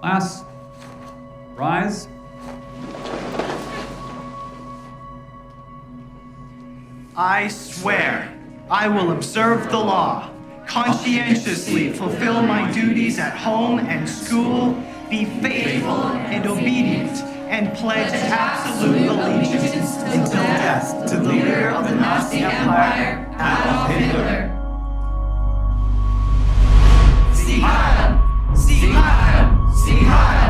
[0.00, 0.44] Class,
[1.56, 2.06] rise.
[7.16, 8.32] I swear
[8.70, 10.30] I will observe the law,
[10.68, 14.80] conscientiously fulfill my duties at home and school,
[15.10, 17.18] be faithful and obedient,
[17.50, 24.57] and pledge absolute allegiance until death to the leader of the Nazi Empire, Adolf Hitler.
[29.98, 30.47] Jihad!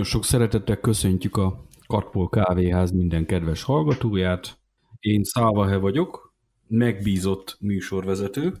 [0.00, 4.58] Nagyon sok szeretettel köszöntjük a Katpol Kávéház minden kedves hallgatóját.
[5.00, 6.34] Én Szávahe vagyok,
[6.68, 8.54] megbízott műsorvezető.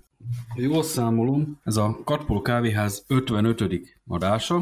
[0.54, 3.80] Jól számolom, ez a Katpol Kávéház 55.
[4.06, 4.60] adása.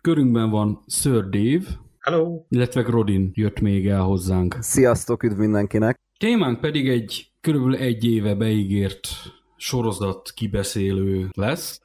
[0.00, 1.64] Körünkben van Sir Dave,
[1.98, 2.44] Hello!
[2.48, 4.56] illetve Rodin jött még el hozzánk.
[4.60, 5.96] Sziasztok, üdv mindenkinek!
[6.18, 9.08] Témánk pedig egy körülbelül egy éve beígért
[9.56, 11.80] sorozat kibeszélő lesz.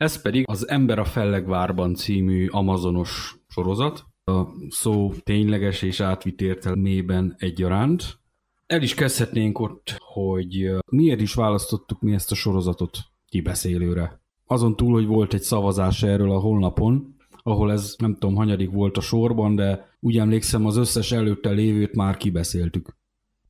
[0.00, 4.04] Ez pedig az Ember a Fellegvárban című amazonos sorozat.
[4.24, 8.18] A szó tényleges és átvitt értelmében egyaránt.
[8.66, 14.20] El is kezdhetnénk ott, hogy miért is választottuk mi ezt a sorozatot kibeszélőre.
[14.46, 18.96] Azon túl, hogy volt egy szavazás erről a honlapon, ahol ez nem tudom, hanyadik volt
[18.96, 22.96] a sorban, de úgy emlékszem, az összes előtte lévőt már kibeszéltük.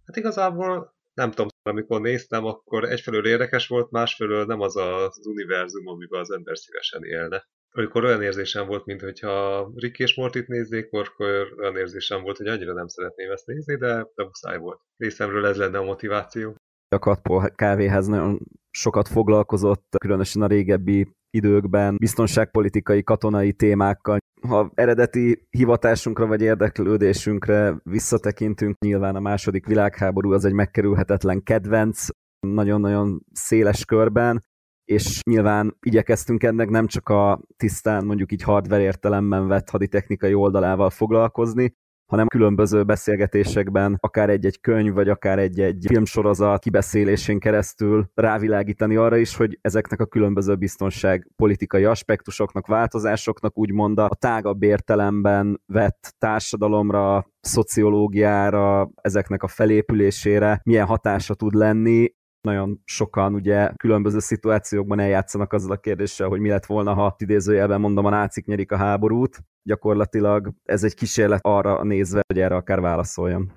[0.06, 5.86] Hát igazából nem tudom, amikor néztem, akkor egyfelől érdekes volt, másfelől nem az az univerzum,
[5.86, 7.48] amiben az ember szívesen élne.
[7.72, 12.72] Amikor olyan érzésem volt, mintha Rick és Mortit néznék, akkor olyan érzésem volt, hogy annyira
[12.72, 14.80] nem szeretném ezt nézni, de, de muszáj volt.
[14.96, 16.54] Részemről ez lenne a motiváció.
[16.88, 18.38] A Katpol kávéház nagyon
[18.70, 24.18] sokat foglalkozott, különösen a régebbi időkben biztonságpolitikai, katonai témákkal.
[24.48, 32.06] Ha eredeti hivatásunkra vagy érdeklődésünkre visszatekintünk, nyilván a második világháború az egy megkerülhetetlen kedvenc,
[32.46, 34.42] nagyon-nagyon széles körben,
[34.84, 40.90] és nyilván igyekeztünk ennek nem csak a tisztán mondjuk így hardware értelemben vett haditechnikai oldalával
[40.90, 41.74] foglalkozni,
[42.10, 49.36] hanem különböző beszélgetésekben, akár egy-egy könyv, vagy akár egy-egy filmsorozat kibeszélésén keresztül rávilágítani arra is,
[49.36, 59.42] hogy ezeknek a különböző biztonságpolitikai aspektusoknak, változásoknak úgymond a tágabb értelemben vett társadalomra, szociológiára, ezeknek
[59.42, 66.28] a felépülésére milyen hatása tud lenni, nagyon sokan ugye különböző szituációkban eljátszanak azzal a kérdéssel,
[66.28, 69.38] hogy mi lett volna, ha idézőjelben mondom, a nácik nyerik a háborút.
[69.62, 73.52] Gyakorlatilag ez egy kísérlet arra nézve, hogy erre akár válaszoljam.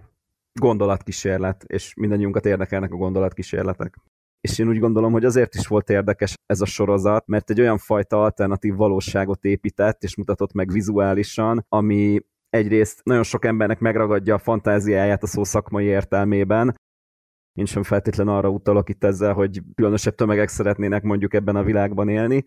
[0.60, 3.96] Gondolatkísérlet, és mindannyiunkat érdekelnek a gondolatkísérletek.
[4.42, 7.78] És én úgy gondolom, hogy azért is volt érdekes ez a sorozat, mert egy olyan
[7.78, 12.20] fajta alternatív valóságot épített, és mutatott meg vizuálisan, ami
[12.50, 16.76] egyrészt nagyon sok embernek megragadja a fantáziáját a szó szakmai értelmében,
[17.54, 22.10] én sem feltétlen arra utalok itt ezzel, hogy különösebb tömegek szeretnének mondjuk ebben a világban
[22.10, 22.44] élni,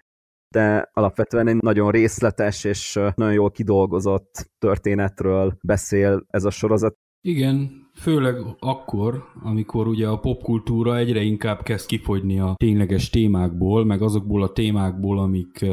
[0.49, 6.95] de alapvetően egy nagyon részletes és nagyon jól kidolgozott történetről beszél ez a sorozat.
[7.21, 14.03] Igen, főleg akkor, amikor ugye a popkultúra egyre inkább kezd kifogyni a tényleges témákból, meg
[14.03, 15.67] azokból a témákból, amik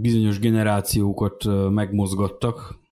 [0.00, 2.84] bizonyos generációkat megmozgattak.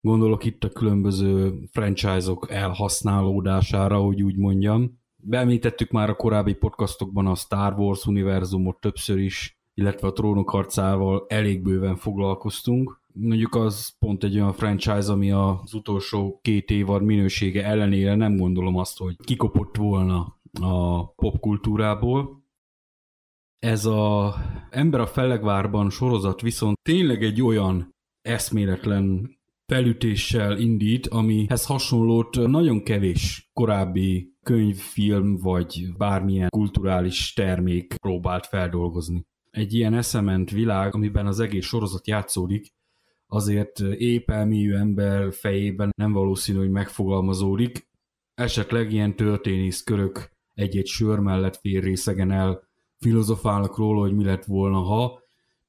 [0.00, 4.98] Gondolok itt a különböző franchise-ok elhasználódására, hogy úgy mondjam.
[5.22, 11.24] Beemlítettük már a korábbi podcastokban a Star Wars univerzumot többször is, illetve a trónok harcával
[11.28, 13.00] elég bőven foglalkoztunk.
[13.12, 18.76] Mondjuk az pont egy olyan franchise, ami az utolsó két évad minősége ellenére nem gondolom
[18.76, 22.44] azt, hogy kikopott volna a popkultúrából.
[23.58, 24.34] Ez a
[24.70, 29.38] Ember a Fellegvárban sorozat viszont tényleg egy olyan eszméletlen
[29.70, 39.26] felütéssel indít, amihez hasonlót nagyon kevés korábbi könyv, film vagy bármilyen kulturális termék próbált feldolgozni.
[39.50, 42.66] Egy ilyen eszement világ, amiben az egész sorozat játszódik,
[43.26, 47.88] azért épp elmélyű ember fejében nem valószínű, hogy megfogalmazódik.
[48.34, 52.62] Esetleg ilyen történészkörök egy-egy sör mellett fél részegen el
[52.98, 55.19] filozofálnak róla, hogy mi lett volna, ha,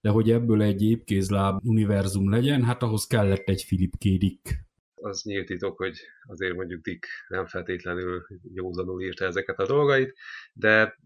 [0.02, 4.04] de hogy ebből egy épkézláb univerzum legyen, hát ahhoz kellett egy Philip K.
[4.04, 4.70] Dick.
[4.96, 10.14] Az nyílt titok, hogy azért mondjuk Dick nem feltétlenül józanul írta ezeket a dolgait,
[10.54, 10.98] de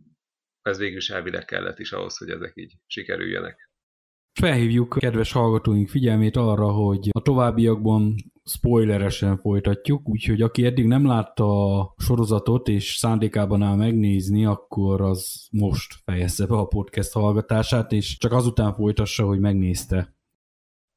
[0.62, 3.70] ez végül is elvileg kellett is ahhoz, hogy ezek így sikerüljenek.
[4.40, 8.16] Felhívjuk kedves hallgatóink figyelmét arra, hogy a továbbiakban
[8.46, 15.48] spoileresen folytatjuk, úgyhogy aki eddig nem látta a sorozatot és szándékában áll megnézni, akkor az
[15.52, 20.16] most fejezze be a podcast hallgatását, és csak azután folytassa, hogy megnézte.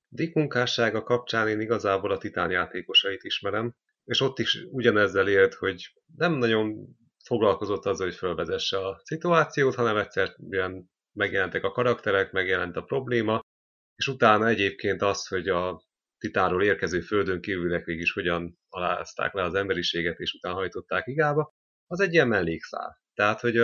[0.08, 3.74] Dick munkássága kapcsán én igazából a titán játékosait ismerem,
[4.04, 9.96] és ott is ugyanezzel élt, hogy nem nagyon foglalkozott azzal, hogy felvezesse a szituációt, hanem
[9.96, 13.40] egyszerűen megjelentek a karakterek, megjelent a probléma,
[13.96, 15.82] és utána egyébként az, hogy a
[16.18, 21.54] titáról érkező földön kívülek végig is hogyan alázták le az emberiséget, és utána hajtották igába,
[21.86, 23.02] az egy ilyen mellékszál.
[23.14, 23.58] Tehát, hogy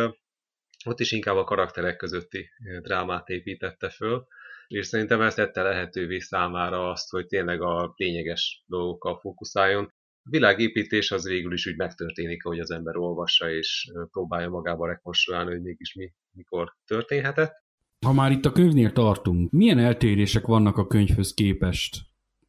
[0.84, 2.48] ott is inkább a karakterek közötti
[2.82, 4.26] drámát építette föl,
[4.66, 9.84] és szerintem ezt tette lehetővé számára azt, hogy tényleg a lényeges dolgokkal fókuszáljon.
[10.26, 15.50] A világépítés az végül is úgy megtörténik, ahogy az ember olvassa, és próbálja magába rekonstruálni,
[15.50, 17.52] hogy mégis mi, mikor történhetett.
[18.06, 21.96] Ha már itt a könyvnél tartunk, milyen eltérések vannak a könyvhöz képest?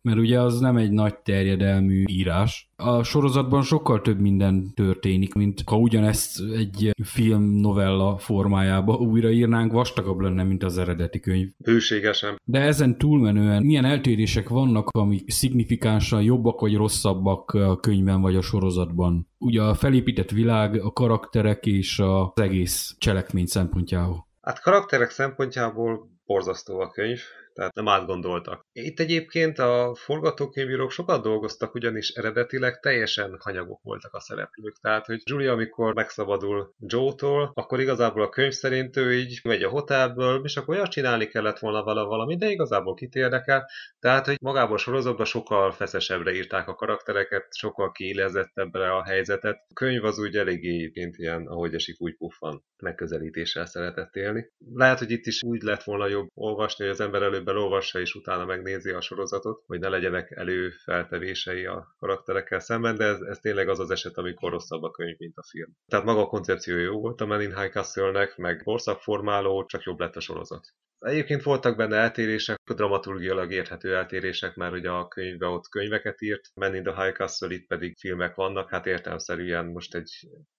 [0.05, 2.69] Mert ugye az nem egy nagy terjedelmű írás.
[2.75, 10.19] A sorozatban sokkal több minden történik, mint ha ugyanezt egy film novella formájába újraírnánk, vastagabb
[10.19, 11.47] lenne, mint az eredeti könyv.
[11.57, 12.39] Bőségesen.
[12.43, 18.41] De ezen túlmenően milyen eltérések vannak, amik szignifikánsan jobbak vagy rosszabbak a könyvben vagy a
[18.41, 19.27] sorozatban?
[19.37, 24.27] Ugye a felépített világ, a karakterek és az egész cselekmény szempontjából.
[24.41, 27.19] Hát karakterek szempontjából borzasztó a könyv
[27.55, 28.65] tehát nem átgondoltak.
[28.71, 34.75] Itt egyébként a forgatókönyvírók sokat dolgoztak, ugyanis eredetileg teljesen hanyagok voltak a szereplők.
[34.81, 39.69] Tehát, hogy Julia, amikor megszabadul Joe-tól, akkor igazából a könyv szerint ő így megy a
[39.69, 43.69] hotelből, és akkor olyan csinálni kellett volna vele valami, de igazából kit érdekel.
[43.99, 49.55] Tehát, hogy magából sorozatban sokkal feszesebbre írták a karaktereket, sokkal kiélezettebbre a helyzetet.
[49.55, 54.51] A könyv az úgy eléggé egyébként ilyen, ahogy esik, úgy puffan megközelítéssel szeretett élni.
[54.73, 58.15] Lehet, hogy itt is úgy lett volna jobb olvasni, hogy az ember előbb belolvassa és
[58.15, 63.69] utána megnézi a sorozatot, hogy ne legyenek előfeltevései a karakterekkel szemben, de ez, ez tényleg
[63.69, 65.71] az az eset, amikor rosszabb a könyv, mint a film.
[65.87, 69.99] Tehát maga a koncepció jó volt a Men in High Castle-nek, meg korszakformáló, csak jobb
[69.99, 70.67] lett a sorozat.
[70.99, 76.75] Egyébként voltak benne eltérések, dramaturgiailag érthető eltérések, mert ugye a könyvbe ott könyveket írt, Men
[76.75, 80.11] in the High Castle itt pedig filmek vannak, hát értelmszerűen most egy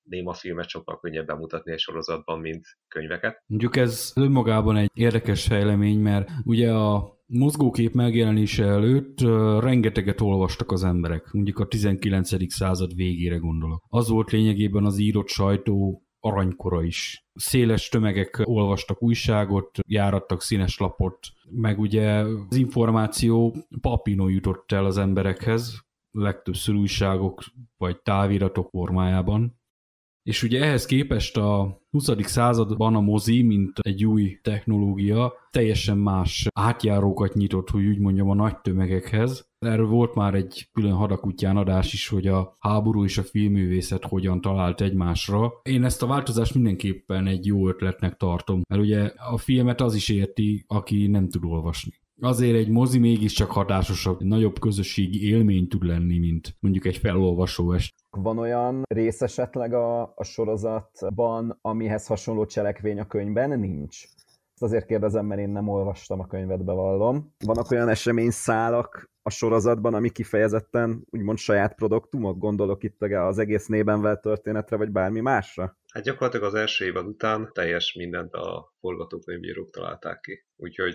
[0.02, 3.42] néma filmet sokkal könnyebb bemutatni egy sorozatban, mint könyveket.
[3.46, 9.20] Mondjuk ez önmagában egy érdekes fejlemény, mert ugye a mozgókép megjelenése előtt
[9.60, 12.52] rengeteget olvastak az emberek, mondjuk a 19.
[12.52, 13.84] század végére gondolok.
[13.88, 17.26] Az volt lényegében az írott sajtó aranykora is.
[17.34, 21.18] Széles tömegek olvastak újságot, járattak színes lapot,
[21.50, 27.44] meg ugye az információ papíron jutott el az emberekhez, legtöbbször újságok
[27.76, 29.60] vagy táviratok formájában.
[30.26, 32.10] És ugye ehhez képest a 20.
[32.18, 38.34] században a mozi, mint egy új technológia, teljesen más átjárókat nyitott, hogy úgy mondjam, a
[38.34, 39.48] nagy tömegekhez.
[39.58, 44.40] Erről volt már egy külön hadakutyán adás is, hogy a háború és a filmművészet hogyan
[44.40, 45.52] talált egymásra.
[45.62, 50.08] Én ezt a változást mindenképpen egy jó ötletnek tartom, mert ugye a filmet az is
[50.08, 56.18] érti, aki nem tud olvasni azért egy mozi mégiscsak hatásosabb, nagyobb közösségi élmény tud lenni,
[56.18, 57.94] mint mondjuk egy felolvasó est.
[58.22, 64.04] Van olyan rész esetleg a, a sorozatban, amihez hasonló cselekvény a könyvben nincs?
[64.52, 67.34] Ezt azért kérdezem, mert én nem olvastam a könyvet, bevallom.
[67.44, 72.38] Vannak olyan eseményszálak a sorozatban, ami kifejezetten úgymond saját produktumok?
[72.38, 75.78] Gondolok itt az egész nében vett történetre, vagy bármi másra?
[75.92, 80.44] Hát gyakorlatilag az első évad után teljes mindent a forgatókönyvírók találták ki.
[80.56, 80.94] Úgyhogy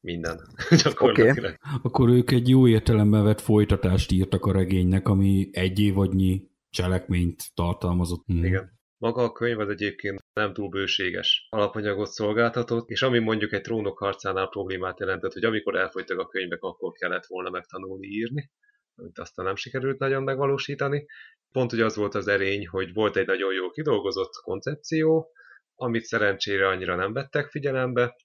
[0.00, 0.40] minden
[0.84, 1.38] gyakorlatilag.
[1.38, 1.78] Okay.
[1.82, 8.24] Akkor ők egy jó értelemben vett folytatást írtak a regénynek, ami egy évadnyi cselekményt tartalmazott.
[8.26, 8.44] Hmm.
[8.44, 8.78] Igen.
[8.98, 13.98] Maga a könyv az egyébként nem túl bőséges alapanyagot szolgáltatott, és ami mondjuk egy trónok
[13.98, 18.50] harcánál problémát jelentett, hogy amikor elfogytak a könyvek, akkor kellett volna megtanulni írni,
[18.94, 21.06] amit aztán nem sikerült nagyon megvalósítani.
[21.52, 25.30] Pont hogy az volt az erény, hogy volt egy nagyon jó kidolgozott koncepció,
[25.74, 28.16] amit szerencsére annyira nem vettek figyelembe,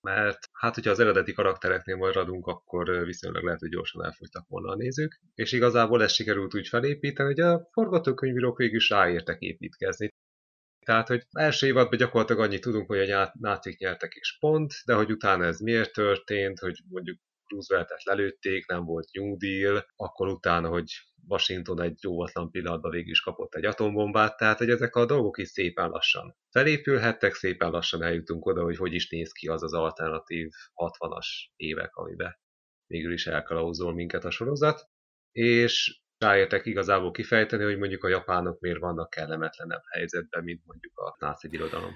[0.00, 4.76] mert hát, hogyha az eredeti karaktereknél maradunk, akkor viszonylag lehet, hogy gyorsan elfogytak volna a
[4.76, 10.08] nézők, és igazából ezt sikerült úgy felépíteni, hogy a forgatókönyvírók végül is ráértek építkezni.
[10.86, 15.10] Tehát, hogy első évadban gyakorlatilag annyit tudunk, hogy a nácik nyertek és pont, de hogy
[15.10, 17.18] utána ez miért történt, hogy mondjuk
[17.50, 20.92] Rooseveltet lelőtték, nem volt New Deal, akkor utána, hogy
[21.28, 25.48] Washington egy óvatlan pillanatban végig is kapott egy atombombát, tehát hogy ezek a dolgok is
[25.48, 30.48] szépen lassan felépülhettek, szépen lassan eljutunk oda, hogy hogy is néz ki az az alternatív
[30.74, 31.26] 60-as
[31.56, 32.38] évek, amiben
[32.86, 34.88] végül is elkalauzol minket a sorozat,
[35.32, 41.16] és ráértek igazából kifejteni, hogy mondjuk a japánok miért vannak kellemetlenebb helyzetben, mint mondjuk a
[41.18, 41.92] náci birodalom.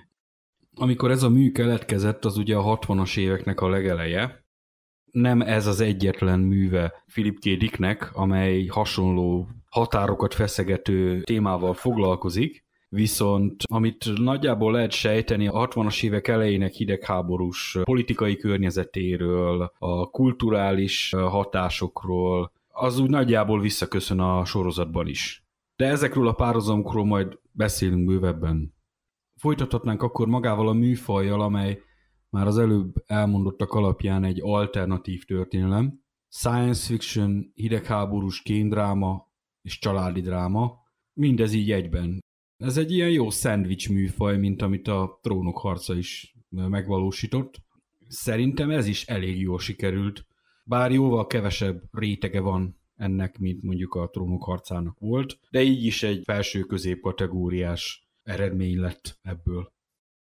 [0.74, 4.43] Amikor ez a mű keletkezett, az ugye a 60-as éveknek a legeleje,
[5.14, 7.42] nem ez az egyetlen műve Philip K.
[7.42, 16.28] Dicknek, amely hasonló határokat feszegető témával foglalkozik, viszont amit nagyjából lehet sejteni a 60-as évek
[16.28, 25.44] elejének hidegháborús politikai környezetéről, a kulturális hatásokról, az úgy nagyjából visszaköszön a sorozatban is.
[25.76, 28.74] De ezekről a párhuzamokról majd beszélünk bővebben.
[29.36, 31.80] Folytathatnánk akkor magával a műfajjal, amely
[32.34, 39.28] már az előbb elmondottak alapján egy alternatív történelem, science fiction, hidegháborús kéndráma
[39.62, 40.78] és családi dráma,
[41.12, 42.24] mindez így egyben.
[42.56, 47.62] Ez egy ilyen jó szendvics műfaj, mint amit a trónok harca is megvalósított.
[48.08, 50.26] Szerintem ez is elég jól sikerült,
[50.64, 56.02] bár jóval kevesebb rétege van ennek, mint mondjuk a trónok harcának volt, de így is
[56.02, 59.73] egy felső közép kategóriás eredmény lett ebből.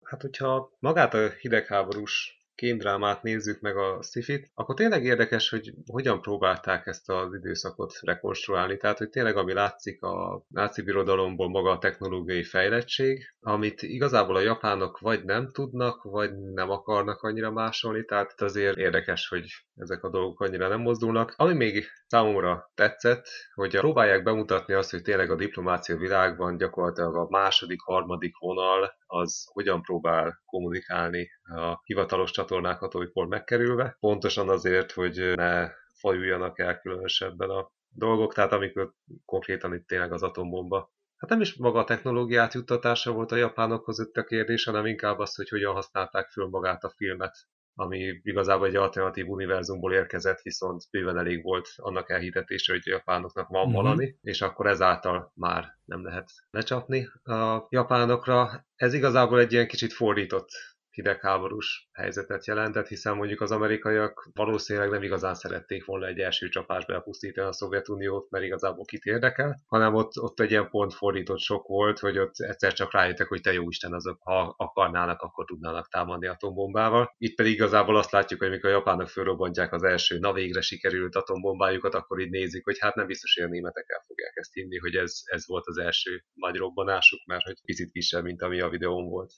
[0.07, 6.21] Hát, hogyha magát a hidegháborús kémdrámát nézzük meg a szifit, akkor tényleg érdekes, hogy hogyan
[6.21, 8.77] próbálták ezt az időszakot rekonstruálni.
[8.77, 14.41] Tehát, hogy tényleg ami látszik a náci birodalomból maga a technológiai fejlettség, amit igazából a
[14.41, 19.45] japánok vagy nem tudnak, vagy nem akarnak annyira másolni, tehát itt azért érdekes, hogy
[19.75, 21.35] ezek a dolgok annyira nem mozdulnak.
[21.37, 27.27] Ami még számomra tetszett, hogy próbálják bemutatni azt, hogy tényleg a diplomácia világban gyakorlatilag a
[27.31, 33.97] második, harmadik vonal az hogyan próbál kommunikálni a hivatalos csatornákat, amikor megkerülve.
[34.01, 38.93] Pontosan azért, hogy ne fajuljanak el különösebben a dolgok, tehát amikor
[39.25, 40.95] konkrétan itt tényleg az atombomba.
[41.17, 45.19] Hát nem is maga a technológiát juttatása volt a japánokhoz itt a kérdés, hanem inkább
[45.19, 47.37] az, hogy hogyan használták föl magát a filmet
[47.79, 53.49] ami igazából egy alternatív univerzumból érkezett, viszont bőven elég volt annak elhitetése, hogy a japánoknak
[53.49, 53.75] van mm-hmm.
[53.75, 58.67] valami, és akkor ezáltal már nem lehet lecsapni a japánokra.
[58.75, 60.49] Ez igazából egy ilyen kicsit fordított
[60.97, 66.93] hidegháborús helyzetet jelentett, hiszen mondjuk az amerikaiak valószínűleg nem igazán szerették volna egy első csapásba
[66.93, 71.67] elpusztítani a Szovjetuniót, mert igazából kit érdekel, hanem ott, ott egy ilyen pont fordított sok
[71.67, 75.89] volt, hogy ott egyszer csak rájöttek, hogy te jó Isten, azok ha akarnának, akkor tudnának
[75.89, 77.15] támadni atombombával.
[77.19, 81.15] Itt pedig igazából azt látjuk, hogy mikor a japánok fölrobbantják az első, na végre sikerült
[81.15, 84.79] atombombájukat, akkor így nézik, hogy hát nem biztos, hogy a németek el fogják ezt hinni,
[84.79, 88.69] hogy ez, ez volt az első nagy robbanásuk, mert hogy picit kisebb, mint ami a
[88.69, 89.33] videón volt.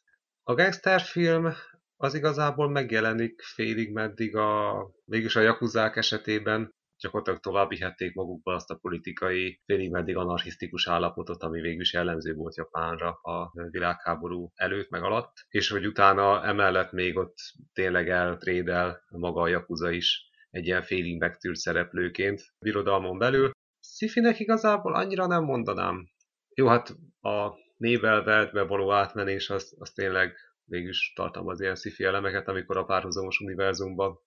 [0.49, 1.53] A gangsterfilm
[1.97, 4.75] az igazából megjelenik félig meddig a,
[5.05, 11.43] mégis a jakuzák esetében, gyakorlatilag tovább vihették magukba azt a politikai, félig meddig anarchisztikus állapotot,
[11.43, 16.93] ami végül is jellemző volt Japánra a világháború előtt meg alatt, és hogy utána emellett
[16.93, 17.37] még ott
[17.73, 23.51] tényleg eltrédel maga a jakuza is egy ilyen félig megtűrt szereplőként birodalmon belül.
[23.81, 26.09] Szifinek igazából annyira nem mondanám.
[26.55, 32.49] Jó, hát a nével veltbe való átmenés az, az tényleg végülis tartalmaz ilyen sci elemeket,
[32.49, 34.21] amikor a párhuzamos univerzumban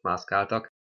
[0.00, 0.72] mászkáltak.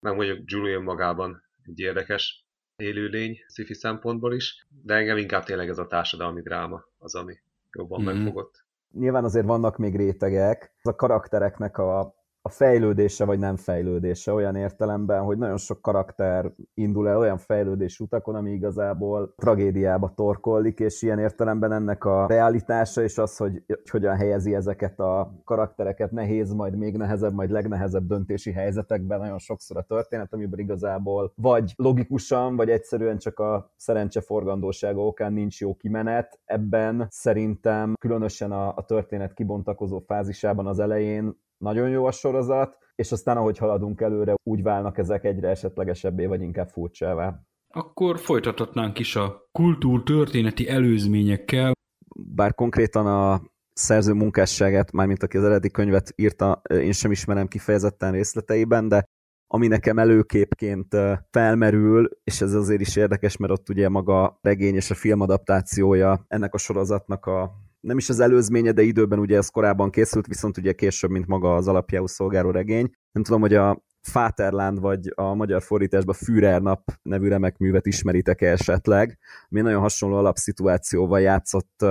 [0.00, 5.78] Meg mondjuk Julian magában egy érdekes élőlény sci szempontból is, de engem inkább tényleg ez
[5.78, 7.34] a társadalmi dráma az, ami
[7.72, 8.14] jobban mm-hmm.
[8.14, 8.64] megfogott.
[8.90, 10.74] Nyilván azért vannak még rétegek.
[10.82, 17.08] A karaktereknek a a fejlődése vagy nem fejlődése olyan értelemben, hogy nagyon sok karakter indul
[17.08, 23.18] el olyan fejlődés utakon, ami igazából tragédiába torkollik, és ilyen értelemben ennek a realitása és
[23.18, 28.52] az, hogy, hogy hogyan helyezi ezeket a karaktereket nehéz, majd még nehezebb, majd legnehezebb döntési
[28.52, 35.06] helyzetekben nagyon sokszor a történet, amiben igazából vagy logikusan, vagy egyszerűen csak a szerencse forgandósága
[35.06, 36.40] okán nincs jó kimenet.
[36.44, 43.12] Ebben szerintem különösen a, a történet kibontakozó fázisában az elején nagyon jó a sorozat, és
[43.12, 47.40] aztán ahogy haladunk előre, úgy válnak ezek egyre esetlegesebbé, vagy inkább furcsává.
[47.74, 51.72] Akkor folytathatnánk is a kultúrtörténeti előzményekkel.
[52.16, 53.42] bár konkrétan a
[53.72, 59.04] szerző munkásságát, mármint aki az eredeti könyvet írta, én sem ismerem kifejezetten részleteiben, de
[59.46, 60.96] ami nekem előképként
[61.30, 66.54] felmerül, és ez azért is érdekes, mert ott ugye maga regény és a filmadaptációja ennek
[66.54, 67.50] a sorozatnak a
[67.82, 71.54] nem is az előzménye, de időben ugye ez korábban készült, viszont ugye később, mint maga
[71.54, 72.90] az alapjául szolgáló regény.
[73.12, 76.62] Nem tudom, hogy a Fáterland vagy a magyar fordításban Führer
[77.02, 81.84] nevű remek művet ismeritek -e esetleg, ami nagyon hasonló alapszituációval játszott,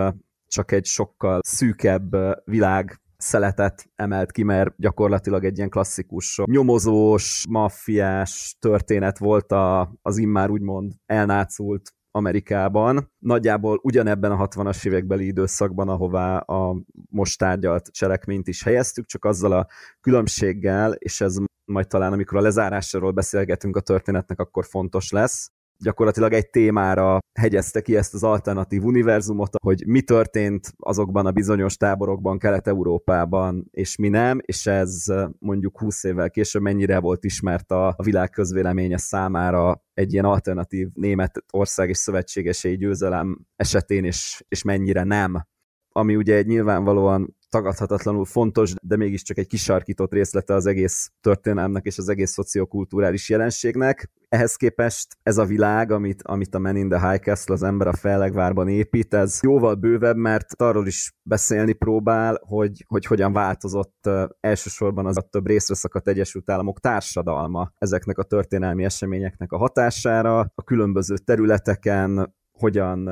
[0.47, 8.55] csak egy sokkal szűkebb világ szeletet emelt ki, mert gyakorlatilag egy ilyen klasszikus nyomozós, maffiás
[8.59, 13.11] történet volt a, az immár úgymond elnácult Amerikában.
[13.19, 19.51] Nagyjából ugyanebben a 60-as évekbeli időszakban, ahová a most tárgyalt cselekményt is helyeztük, csak azzal
[19.51, 19.67] a
[20.01, 25.51] különbséggel, és ez majd talán amikor a lezárásról beszélgetünk a történetnek, akkor fontos lesz,
[25.83, 31.77] gyakorlatilag egy témára hegyezte ki ezt az alternatív univerzumot, hogy mi történt azokban a bizonyos
[31.77, 35.05] táborokban Kelet-Európában, és mi nem, és ez
[35.39, 41.43] mondjuk 20 évvel később mennyire volt ismert a, világ közvéleménye számára egy ilyen alternatív német
[41.51, 45.47] ország és szövetségesei győzelem esetén, és, és mennyire nem.
[45.91, 51.97] Ami ugye egy nyilvánvalóan tagadhatatlanul fontos, de mégiscsak egy kisarkított részlete az egész történelmnek és
[51.97, 54.09] az egész szociokulturális jelenségnek.
[54.29, 57.87] Ehhez képest ez a világ, amit, amit a Men in the High Castle, az ember
[57.87, 64.09] a fellegvárban épít, ez jóval bővebb, mert arról is beszélni próbál, hogy, hogy hogyan változott
[64.39, 70.39] elsősorban az a több részre szakadt Egyesült Államok társadalma ezeknek a történelmi eseményeknek a hatására,
[70.39, 73.09] a különböző területeken, hogyan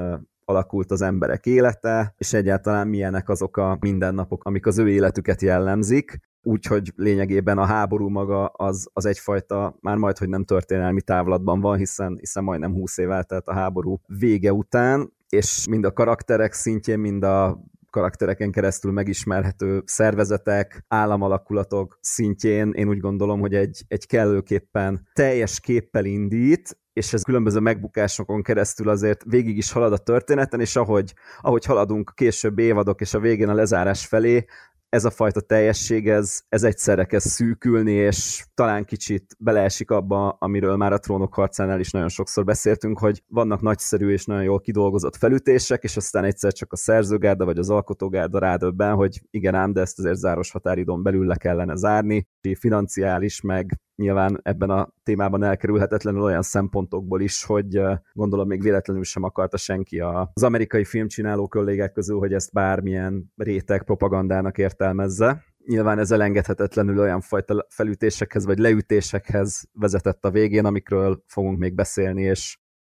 [0.50, 6.20] alakult az emberek élete, és egyáltalán milyenek azok a mindennapok, amik az ő életüket jellemzik,
[6.44, 11.78] úgyhogy lényegében a háború maga az, az egyfajta, már majd, hogy nem történelmi távlatban van,
[11.78, 17.00] hiszen, hiszen majdnem 20 év eltelt a háború vége után, és mind a karakterek szintjén,
[17.00, 25.08] mind a karaktereken keresztül megismerhető szervezetek, államalakulatok szintjén én úgy gondolom, hogy egy, egy kellőképpen
[25.14, 30.76] teljes képpel indít, és ez különböző megbukásokon keresztül azért végig is halad a történeten, és
[30.76, 34.46] ahogy, ahogy haladunk később évadok és a végén a lezárás felé,
[34.90, 40.76] ez a fajta teljesség, ez, ez egyszerre kezd szűkülni, és talán kicsit beleesik abba, amiről
[40.76, 45.16] már a trónok harcánál is nagyon sokszor beszéltünk, hogy vannak nagyszerű és nagyon jól kidolgozott
[45.16, 49.82] felütések, és aztán egyszer csak a szerzőgárda vagy az alkotógárda rádöbben, hogy igen ám, de
[49.82, 56.22] ezt azért záros határidon belül le kellene zárni, financiális, meg nyilván ebben a témában elkerülhetetlenül
[56.22, 57.82] olyan szempontokból is, hogy
[58.14, 63.84] gondolom még véletlenül sem akarta senki az amerikai filmcsináló kollégák közül, hogy ezt bármilyen réteg
[63.84, 65.44] propagandának értelmezze.
[65.66, 72.22] Nyilván ez elengedhetetlenül olyan fajta felütésekhez vagy leütésekhez vezetett a végén, amikről fogunk még beszélni,
[72.22, 72.58] és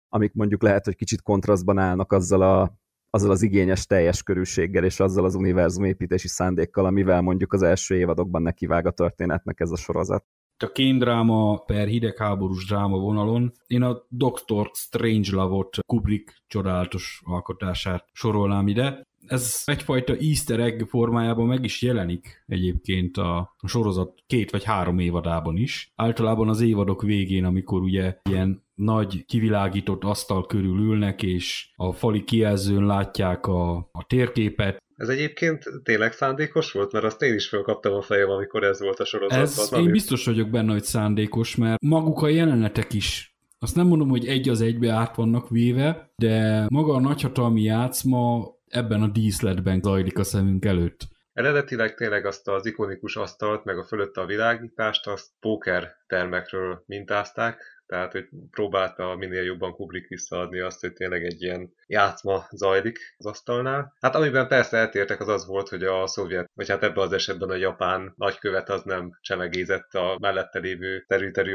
[0.10, 2.80] amik mondjuk lehet, hogy kicsit kontrasztban állnak azzal a
[3.14, 7.96] azzal az igényes teljes körülséggel és azzal az univerzum építési szándékkal, amivel mondjuk az első
[7.96, 10.26] évadokban nekivág a történetnek ez a sorozat
[10.64, 19.02] a kéndráma per hidegháborús dráma vonalon én a Doctor Strangelove-ot Kubrick csodálatos alkotását sorolnám ide.
[19.28, 25.58] Ez egyfajta easter egg formájában meg is jelenik egyébként a sorozat két vagy három évadában
[25.58, 25.92] is.
[25.96, 32.24] Általában az évadok végén, amikor ugye ilyen nagy kivilágított asztal körül ülnek, és a fali
[32.24, 36.92] kijelzőn látják a, a térképet, ez egyébként tényleg szándékos volt?
[36.92, 39.80] Mert azt én is felkaptam a fejem, amikor ez volt a sorozatban.
[39.80, 43.32] Ez, én biztos vagyok benne, hogy szándékos, mert maguk a jelenetek is
[43.64, 48.52] azt nem mondom, hogy egy az egybe át vannak véve, de maga a nagyhatalmi játszma
[48.72, 51.08] ebben a díszletben zajlik a szemünk előtt.
[51.34, 57.84] Eredetileg tényleg azt az ikonikus asztalt, meg a fölötte a világítást, azt póker termekről mintázták,
[57.86, 63.26] tehát hogy próbálta minél jobban Kubrick visszaadni azt, hogy tényleg egy ilyen játszma zajlik az
[63.26, 63.94] asztalnál.
[64.00, 67.50] Hát amiben persze eltértek az az volt, hogy a szovjet, vagy hát ebben az esetben
[67.50, 71.54] a japán nagykövet az nem csemegézett a mellette lévő terű-terű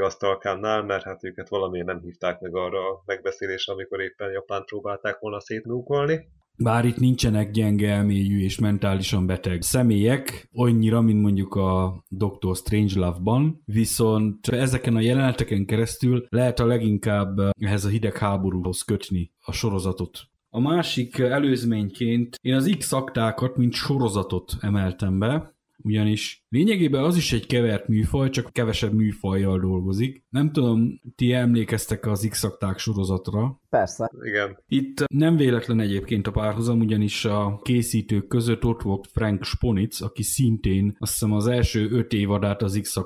[0.61, 5.41] mert hát őket valamiért nem hívták meg arra a megbeszélésre, amikor éppen Japán próbálták volna
[5.41, 6.29] szétnúkolni.
[6.59, 12.57] Bár itt nincsenek gyenge elmélyű és mentálisan beteg személyek, annyira, mint mondjuk a Dr.
[12.57, 20.19] Strangelove-ban, viszont ezeken a jeleneteken keresztül lehet a leginkább ehhez a hidegháborúhoz kötni a sorozatot.
[20.49, 25.56] A másik előzményként én az X-aktákat, mint sorozatot emeltem be,
[25.87, 30.25] ugyanis lényegében az is egy kevert műfaj, csak kevesebb műfajjal dolgozik.
[30.29, 32.47] Nem tudom, ti emlékeztek az x
[32.77, 33.61] sorozatra?
[33.69, 34.11] Persze.
[34.23, 34.63] Igen.
[34.67, 40.23] Itt nem véletlen egyébként a párhuzam, ugyanis a készítők között ott volt Frank Sponitz, aki
[40.23, 42.97] szintén azt hiszem az első öt évadát az x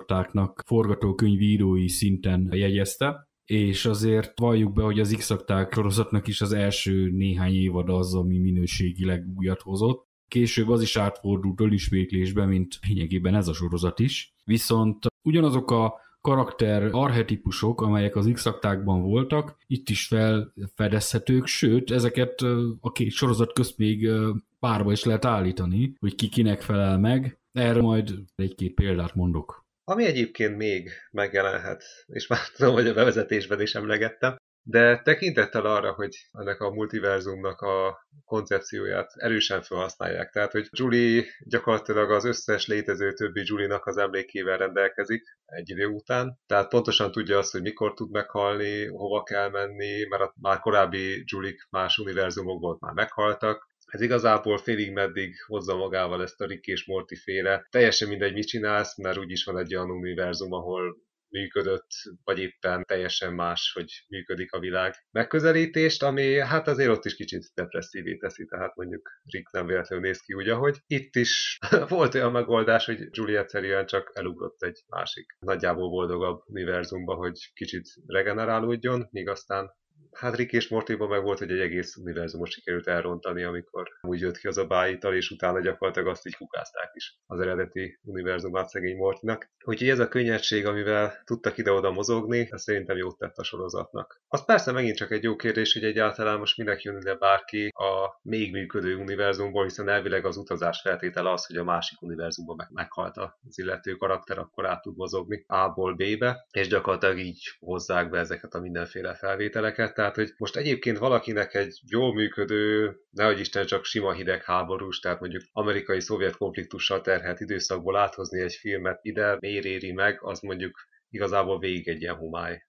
[0.66, 5.34] forgatókönyvírói szinten jegyezte, és azért valljuk be, hogy az x
[5.70, 10.08] sorozatnak is az első néhány évad az, ami minőségileg újat hozott.
[10.30, 14.34] Később az is átfordult ölismétlésbe, mint lényegében ez a sorozat is.
[14.44, 18.48] Viszont ugyanazok a karakter arhetipusok, amelyek az x
[18.84, 22.40] voltak, itt is felfedezhetők, sőt, ezeket
[22.80, 24.10] a két sorozat közt még
[24.58, 27.38] párba is lehet állítani, hogy ki kinek felel meg.
[27.52, 29.64] Erre majd egy-két példát mondok.
[29.84, 34.36] Ami egyébként még megjelenhet, és már tudom, hogy a bevezetésben is emlegettem,
[34.70, 40.30] de tekintettel arra, hogy ennek a multiverzumnak a koncepcióját erősen felhasználják.
[40.30, 46.38] Tehát, hogy Julie gyakorlatilag az összes létező többi Julie-nak az emlékével rendelkezik egy idő után.
[46.46, 51.22] Tehát pontosan tudja azt, hogy mikor tud meghalni, hova kell menni, mert a már korábbi
[51.26, 56.86] Julie más univerzumokból már meghaltak, ez igazából félig meddig hozza magával ezt a Rick és
[56.86, 57.66] Morty féle.
[57.70, 60.96] Teljesen mindegy, mit csinálsz, mert úgyis van egy olyan univerzum, ahol
[61.30, 61.88] működött,
[62.24, 67.50] vagy éppen teljesen más, hogy működik a világ megközelítést, ami hát azért ott is kicsit
[67.54, 70.78] depresszívé teszi, tehát mondjuk Rick nem véletlenül néz ki úgy, ahogy.
[70.86, 77.14] Itt is volt olyan megoldás, hogy Juliet egyszerűen csak elugrott egy másik, nagyjából boldogabb univerzumba,
[77.14, 79.70] hogy kicsit regenerálódjon, míg aztán
[80.12, 84.38] hát Rick és Mortyban meg volt, hogy egy egész univerzumot sikerült elrontani, amikor úgy jött
[84.38, 88.96] ki az a bájital, és utána gyakorlatilag azt így kukázták is az eredeti univerzumát szegény
[88.96, 89.50] Mortynak.
[89.64, 94.22] Úgyhogy ez a könnyedség, amivel tudtak ide-oda mozogni, ez szerintem jót tett a sorozatnak.
[94.28, 98.18] Az persze megint csak egy jó kérdés, hogy egyáltalán most minek jön ide bárki a
[98.22, 103.16] még működő univerzumból, hiszen elvileg az utazás feltétele az, hogy a másik univerzumban meg meghalt
[103.16, 108.54] az illető karakter, akkor át tud mozogni A-ból B-be, és gyakorlatilag így hozzák be ezeket
[108.54, 114.12] a mindenféle felvételeket tehát hogy most egyébként valakinek egy jól működő, nehogy Isten csak sima
[114.12, 120.40] hidegháborús, tehát mondjuk amerikai-szovjet konfliktussal terhelt időszakból áthozni egy filmet ide, miért éri meg, az
[120.40, 122.62] mondjuk igazából végig egy ilyen humály.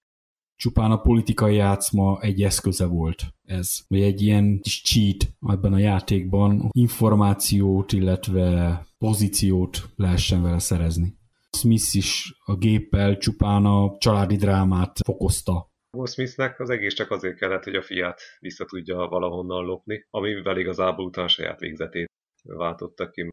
[0.56, 5.78] Csupán a politikai játszma egy eszköze volt ez, vagy egy ilyen kis cheat ebben a
[5.78, 11.14] játékban, információt, illetve pozíciót lehessen vele szerezni.
[11.58, 17.38] Smith is a géppel csupán a családi drámát fokozta Will Smithnek az egész csak azért
[17.38, 22.10] kellett, hogy a fiát vissza tudja valahonnan lopni, amivel igazából utána saját végzetét
[22.42, 23.28] váltotta ki.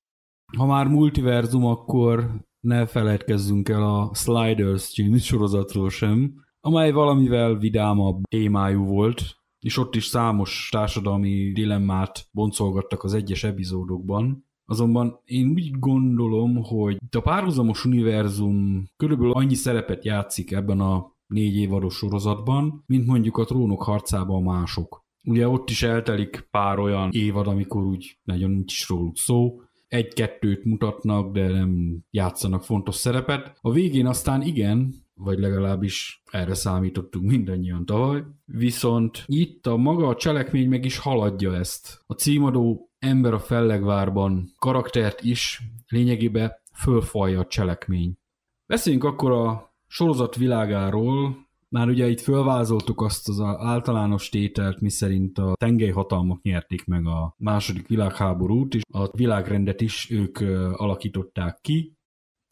[0.57, 8.21] Ha már multiverzum, akkor ne feledkezzünk el a Sliders című sorozatról sem, amely valamivel vidámabb
[8.29, 9.21] témájú volt,
[9.59, 14.47] és ott is számos társadalmi dilemmát boncolgattak az egyes epizódokban.
[14.65, 21.55] Azonban én úgy gondolom, hogy a párhuzamos univerzum körülbelül annyi szerepet játszik ebben a négy
[21.55, 25.07] évados sorozatban, mint mondjuk a trónok harcában mások.
[25.23, 30.63] Ugye ott is eltelik pár olyan évad, amikor úgy nagyon nincs is róluk szó, egy-kettőt
[30.63, 33.57] mutatnak, de nem játszanak fontos szerepet.
[33.61, 38.23] A végén aztán igen, vagy legalábbis erre számítottunk mindannyian tavaly.
[38.45, 42.03] Viszont itt a maga a cselekmény meg is haladja ezt.
[42.05, 48.17] A címadó ember a fellegvárban karaktert is lényegében fölfalja a cselekmény.
[48.65, 55.53] Beszéljünk akkor a sorozat világáról már ugye itt fölvázoltuk azt az általános tételt, miszerint a
[55.55, 60.39] tengelyhatalmak nyerték meg a második világháborút, és a világrendet is ők
[60.73, 61.97] alakították ki.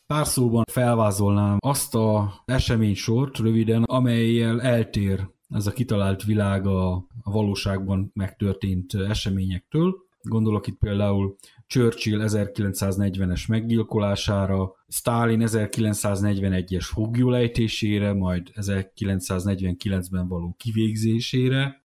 [0.06, 8.12] Pár szóban felvázolnám azt a eseménysort röviden, amelyel eltér ez a kitalált világ a valóságban
[8.14, 9.96] megtörtént eseményektől.
[10.22, 11.36] Gondolok itt például
[11.68, 21.86] Churchill 1940-es meggyilkolására, Stalin 1941-es foglyulejtésére, majd 1949-ben való kivégzésére.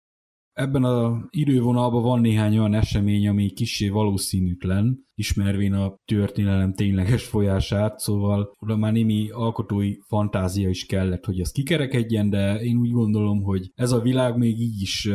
[0.52, 7.98] Ebben a idővonalban van néhány olyan esemény, ami kissé valószínűtlen, ismervén a történelem tényleges folyását,
[7.98, 13.42] szóval oda már némi alkotói fantázia is kellett, hogy ez kikerekedjen, de én úgy gondolom,
[13.42, 15.08] hogy ez a világ még így is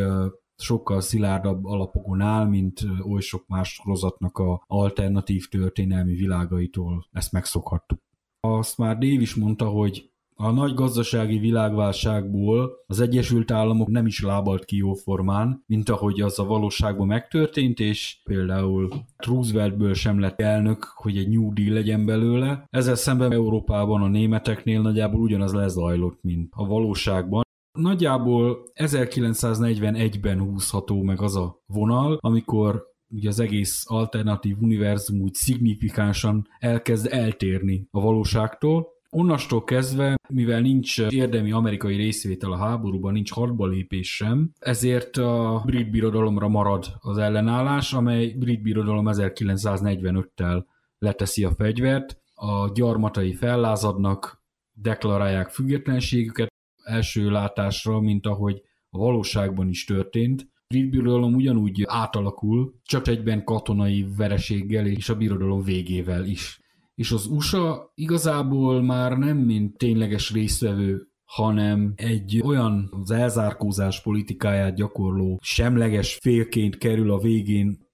[0.62, 7.08] sokkal szilárdabb alapokon áll, mint oly sok más sorozatnak a alternatív történelmi világaitól.
[7.12, 8.00] Ezt megszokhattuk.
[8.40, 10.12] Azt már Dave is mondta, hogy
[10.44, 16.40] a nagy gazdasági világválságból az Egyesült Államok nem is lábalt ki jóformán, mint ahogy az
[16.40, 22.66] a valóságban megtörtént, és például Rooseveltből sem lett elnök, hogy egy New Deal legyen belőle.
[22.70, 27.44] Ezzel szemben Európában a németeknél nagyjából ugyanaz lezajlott, mint a valóságban.
[27.72, 36.48] Nagyjából 1941-ben húzható meg az a vonal, amikor ugye az egész alternatív univerzum úgy szignifikánsan
[36.60, 38.88] elkezd eltérni a valóságtól.
[39.10, 45.62] Onnastól kezdve, mivel nincs érdemi amerikai részvétel a háborúban, nincs hadba lépés sem, ezért a
[45.66, 50.64] brit birodalomra marad az ellenállás, amely brit birodalom 1945-tel
[50.98, 56.51] leteszi a fegyvert, a gyarmatai fellázadnak, deklarálják függetlenségüket,
[56.84, 60.50] első látásra, mint ahogy a valóságban is történt.
[60.68, 66.60] A birodalom ugyanúgy átalakul, csak egyben katonai vereséggel és a birodalom végével is.
[66.96, 74.76] És az USA igazából már nem mint tényleges résztvevő hanem egy olyan az elzárkózás politikáját
[74.76, 77.90] gyakorló semleges félként kerül a végén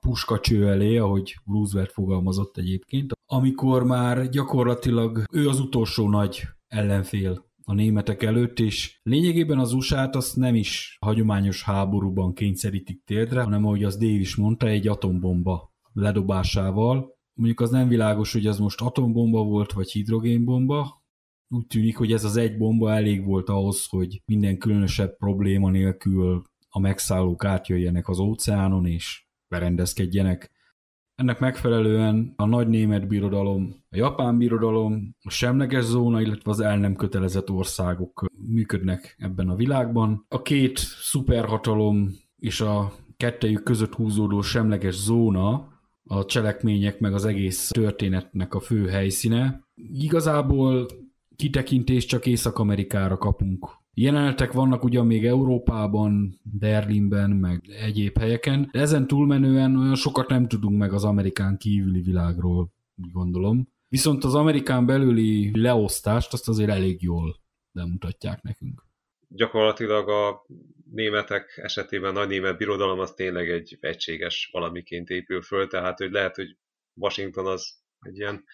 [0.00, 7.74] puskacső elé, ahogy Roosevelt fogalmazott egyébként, amikor már gyakorlatilag ő az utolsó nagy ellenfél a
[7.74, 13.84] németek előtt, és lényegében az usa azt nem is hagyományos háborúban kényszerítik térdre, hanem ahogy
[13.84, 17.18] az Dave is mondta, egy atombomba ledobásával.
[17.34, 21.02] Mondjuk az nem világos, hogy az most atombomba volt, vagy hidrogénbomba,
[21.48, 26.42] úgy tűnik, hogy ez az egy bomba elég volt ahhoz, hogy minden különösebb probléma nélkül
[26.68, 30.50] a megszállók átjöjjenek az óceánon és berendezkedjenek.
[31.20, 36.78] Ennek megfelelően a nagy német birodalom, a japán birodalom, a semleges zóna, illetve az el
[36.78, 40.24] nem kötelezett országok működnek ebben a világban.
[40.28, 45.68] A két szuperhatalom és a kettejük között húzódó semleges zóna
[46.04, 49.64] a cselekmények meg az egész történetnek a fő helyszíne.
[49.92, 50.86] Igazából
[51.36, 53.79] kitekintést csak Észak-Amerikára kapunk.
[53.94, 60.48] Jelenetek vannak ugyan még Európában, Berlinben, meg egyéb helyeken, de ezen túlmenően olyan sokat nem
[60.48, 62.72] tudunk meg az Amerikán kívüli világról,
[63.12, 63.68] gondolom.
[63.88, 67.40] Viszont az Amerikán belüli leosztást azt azért elég jól
[67.72, 68.82] bemutatják nekünk.
[69.28, 70.46] Gyakorlatilag a
[70.90, 76.10] németek esetében a nagy német birodalom az tényleg egy egységes valamiként épül föl, tehát hogy
[76.10, 76.56] lehet, hogy
[76.94, 78.44] Washington az egy ilyen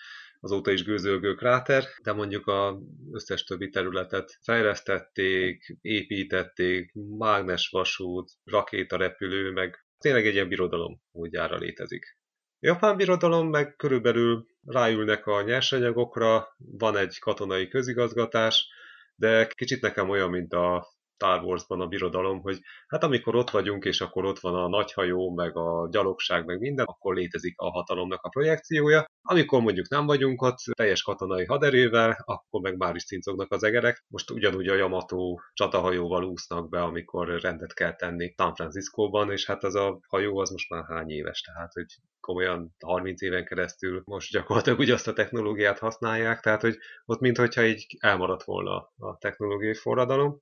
[0.41, 2.75] azóta is gőzölgő kráter, de mondjuk az
[3.13, 12.19] összes többi területet fejlesztették, építették, mágnesvasút, rakétarepülő, meg tényleg egy ilyen birodalom útjára létezik.
[12.61, 18.69] A japán birodalom meg körülbelül ráülnek a nyersanyagokra, van egy katonai közigazgatás,
[19.15, 23.85] de kicsit nekem olyan, mint a Star Wars-ban a birodalom, hogy hát amikor ott vagyunk,
[23.85, 28.23] és akkor ott van a nagyhajó, meg a gyalogság, meg minden, akkor létezik a hatalomnak
[28.23, 29.05] a projekciója.
[29.23, 34.05] Amikor mondjuk nem vagyunk ott teljes katonai haderővel, akkor meg már is cincognak az egerek.
[34.09, 39.65] Most ugyanúgy a Yamato csatahajóval úsznak be, amikor rendet kell tenni San Franciscóban, és hát
[39.65, 41.87] az a hajó az most már hány éves, tehát hogy
[42.21, 47.87] komolyan 30 éven keresztül most gyakorlatilag ugyazt a technológiát használják, tehát hogy ott mintha így
[47.99, 50.41] elmaradt volna a technológiai forradalom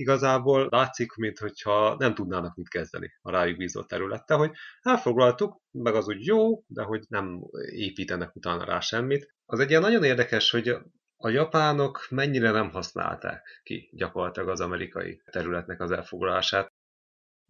[0.00, 6.08] igazából látszik, mintha nem tudnának mit kezdeni a rájuk bízott területtel, hogy elfoglaltuk, meg az
[6.08, 9.34] úgy jó, de hogy nem építenek utána rá semmit.
[9.46, 10.76] Az egy ilyen nagyon érdekes, hogy
[11.16, 16.72] a japánok mennyire nem használták ki gyakorlatilag az amerikai területnek az elfoglalását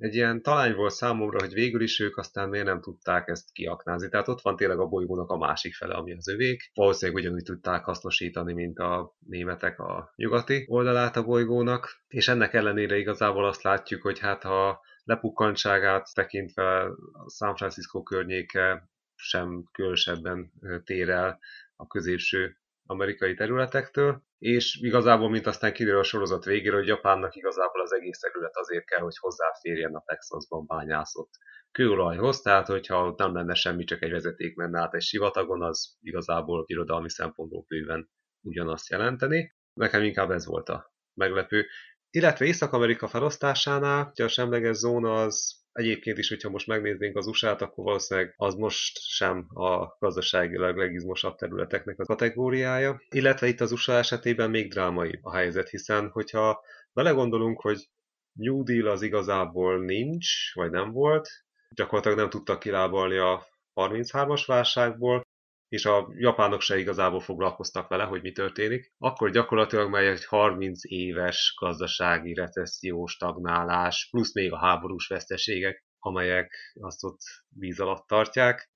[0.00, 4.08] egy ilyen talány volt számomra, hogy végül is ők aztán miért nem tudták ezt kiaknázni.
[4.08, 6.70] Tehát ott van tényleg a bolygónak a másik fele, ami az övék.
[6.74, 12.96] Valószínűleg ugyanúgy tudták hasznosítani, mint a németek a nyugati oldalát a bolygónak, és ennek ellenére
[12.96, 16.82] igazából azt látjuk, hogy hát ha lepukkantságát tekintve
[17.12, 20.52] a San Francisco környéke sem különösebben
[20.84, 21.38] tér el
[21.76, 22.59] a középső
[22.90, 28.18] amerikai területektől, és igazából, mint aztán kiderül a sorozat végére, hogy Japánnak igazából az egész
[28.18, 31.30] terület azért kell, hogy hozzáférjen a Texasban bányászott
[31.72, 36.64] kőolajhoz, tehát hogyha nem lenne semmi, csak egy vezeték menne át egy sivatagon, az igazából
[36.66, 39.54] irodalmi szempontból bőven ugyanazt jelenteni.
[39.72, 41.66] Nekem inkább ez volt a meglepő.
[42.10, 47.60] Illetve Észak-Amerika felosztásánál, hogy a semleges zóna az Egyébként is, hogyha most megnéznénk az USA-t,
[47.60, 53.02] akkor valószínűleg az most sem a gazdaságilag legizmosabb területeknek a kategóriája.
[53.10, 57.88] Illetve itt az USA esetében még drámai a helyzet, hiszen hogyha belegondolunk, hogy
[58.32, 61.28] New Deal az igazából nincs, vagy nem volt,
[61.74, 65.22] gyakorlatilag nem tudtak kilábalni a 33-as válságból,
[65.70, 70.80] és a japánok se igazából foglalkoztak vele, hogy mi történik, akkor gyakorlatilag már egy 30
[70.84, 78.70] éves gazdasági recesszió, stagnálás, plusz még a háborús veszteségek, amelyek azt ott víz alatt tartják.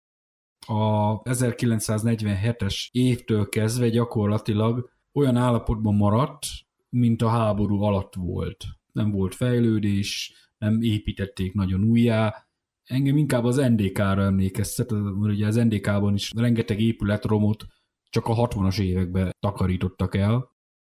[0.67, 6.47] A 1947-es évtől kezdve gyakorlatilag olyan állapotban maradt,
[6.89, 8.65] mint a háború alatt volt.
[8.93, 12.47] Nem volt fejlődés, nem építették nagyon újjá,
[12.85, 17.65] Engem inkább az NDK-ra emlékeztet, mert ugye az NDK-ban is rengeteg épületromot
[18.11, 20.53] csak a 60-as években takarítottak el.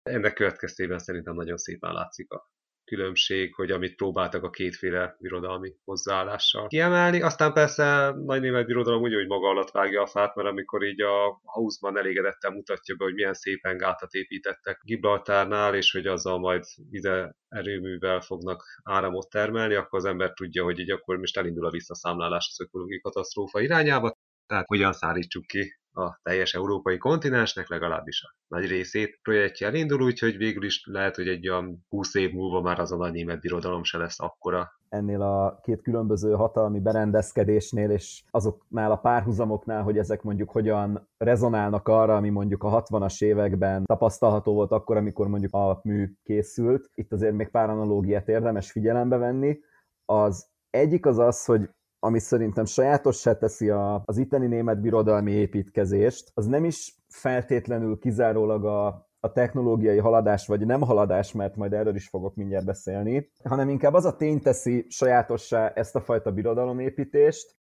[0.03, 2.53] Ennek következtében szerintem nagyon szépen látszik a
[2.85, 7.23] különbség, hogy amit próbáltak a kétféle birodalmi hozzáállással kiemelni.
[7.23, 11.01] Aztán persze nagy német birodalom úgy, hogy maga alatt vágja a fát, mert amikor így
[11.01, 16.65] a Hausmann elégedetten mutatja be, hogy milyen szépen gátat építettek Gibraltárnál, és hogy azzal majd
[16.91, 21.71] vize erőművel fognak áramot termelni, akkor az ember tudja, hogy így akkor most elindul a
[21.71, 24.17] visszaszámlálás az ökológiai katasztrófa irányába,
[24.47, 30.37] tehát hogyan szárítsuk ki a teljes európai kontinensnek legalábbis a nagy részét projektje elindul, úgyhogy
[30.37, 33.83] végül is lehet, hogy egy olyan 20 év múlva már az a nagy német birodalom
[33.85, 34.73] se lesz akkora.
[34.89, 41.89] ennél a két különböző hatalmi berendezkedésnél, és azoknál a párhuzamoknál, hogy ezek mondjuk hogyan rezonálnak
[41.89, 46.91] arra, ami mondjuk a 60-as években tapasztalható volt akkor, amikor mondjuk a mű készült.
[46.95, 49.59] Itt azért még pár analógiát érdemes figyelembe venni.
[50.05, 51.69] Az egyik az az, hogy
[52.05, 58.65] ami szerintem sajátossá teszi a, az itteni német birodalmi építkezést, az nem is feltétlenül kizárólag
[58.65, 58.87] a,
[59.21, 63.95] a technológiai haladás, vagy nem haladás, mert majd erről is fogok mindjárt beszélni, hanem inkább
[63.95, 67.57] az a tény teszi sajátossá ezt a fajta birodalomépítést,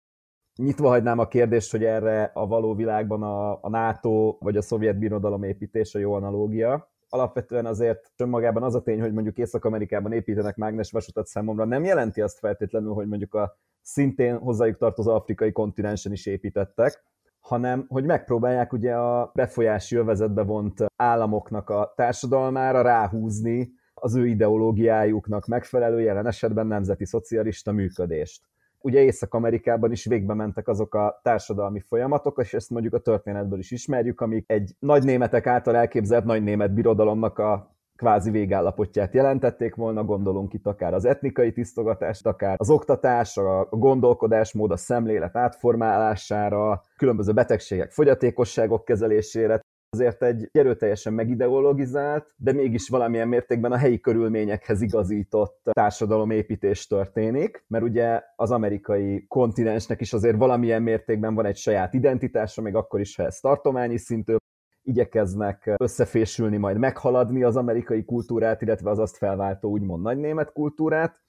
[0.55, 4.99] Nyitva hagynám a kérdést, hogy erre a való világban a, a NATO vagy a szovjet
[4.99, 6.90] birodalom építése jó analógia.
[7.13, 12.39] Alapvetően azért önmagában az a tény, hogy mondjuk Észak-Amerikában építenek mágnesvasutat számomra, nem jelenti azt
[12.39, 17.03] feltétlenül, hogy mondjuk a szintén hozzájuk tartozó afrikai kontinensen is építettek,
[17.39, 25.45] hanem hogy megpróbálják ugye a befolyási övezetbe vont államoknak a társadalmára ráhúzni az ő ideológiájuknak
[25.45, 28.50] megfelelő, jelen esetben nemzeti szocialista működést.
[28.81, 33.71] Ugye Észak-Amerikában is végbe mentek azok a társadalmi folyamatok, és ezt mondjuk a történetből is
[33.71, 40.03] ismerjük, amik egy nagy németek által elképzelt nagy német birodalomnak a kvázi végállapotját jelentették volna,
[40.03, 47.33] gondolunk itt akár az etnikai tisztogatást, akár az oktatás, a gondolkodásmód, a szemlélet átformálására, különböző
[47.33, 49.61] betegségek, fogyatékosságok kezelésére,
[49.93, 57.83] azért egy erőteljesen megideologizált, de mégis valamilyen mértékben a helyi körülményekhez igazított társadalomépítés történik, mert
[57.83, 63.15] ugye az amerikai kontinensnek is azért valamilyen mértékben van egy saját identitása, még akkor is,
[63.15, 64.35] ha ez tartományi szintű,
[64.83, 71.19] igyekeznek összefésülni, majd meghaladni az amerikai kultúrát, illetve az azt felváltó úgymond nagy német kultúrát,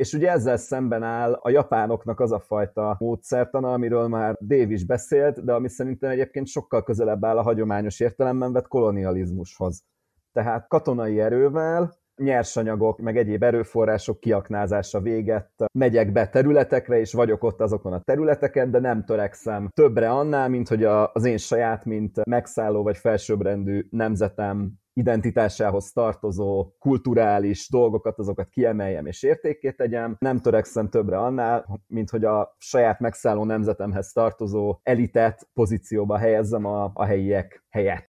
[0.00, 4.84] és ugye ezzel szemben áll a japánoknak az a fajta módszertana, amiről már Dave is
[4.84, 9.82] beszélt, de ami szerintem egyébként sokkal közelebb áll a hagyományos értelemben vett kolonializmushoz.
[10.32, 17.60] Tehát katonai erővel, nyersanyagok, meg egyéb erőforrások kiaknázása véget megyek be területekre, és vagyok ott
[17.60, 22.82] azokon a területeken, de nem törekszem többre annál, mint hogy az én saját, mint megszálló
[22.82, 30.16] vagy felsőbbrendű nemzetem identitásához tartozó kulturális dolgokat, azokat kiemeljem és értékét tegyem.
[30.18, 36.90] Nem törekszem többre annál, mint hogy a saját megszálló nemzetemhez tartozó elitet pozícióba helyezzem a,
[36.94, 38.08] a helyiek helyett.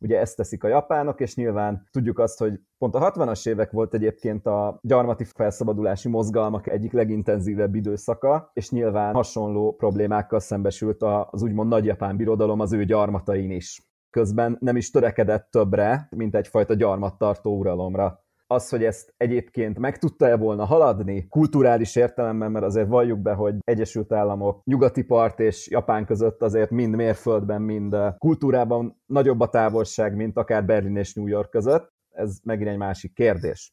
[0.00, 3.94] Ugye ezt teszik a japánok, és nyilván tudjuk azt, hogy pont a 60-as évek volt
[3.94, 11.68] egyébként a gyarmati felszabadulási mozgalmak egyik legintenzívebb időszaka, és nyilván hasonló problémákkal szembesült az úgymond
[11.68, 17.58] nagy japán birodalom az ő gyarmatain is közben nem is törekedett többre, mint egyfajta gyarmattartó
[17.58, 18.24] uralomra.
[18.46, 23.54] Az, hogy ezt egyébként meg tudta-e volna haladni kulturális értelemben, mert azért valljuk be, hogy
[23.60, 30.16] Egyesült Államok nyugati part és Japán között azért mind mérföldben, mind kultúrában nagyobb a távolság,
[30.16, 31.92] mint akár Berlin és New York között.
[32.10, 33.72] Ez megint egy másik kérdés.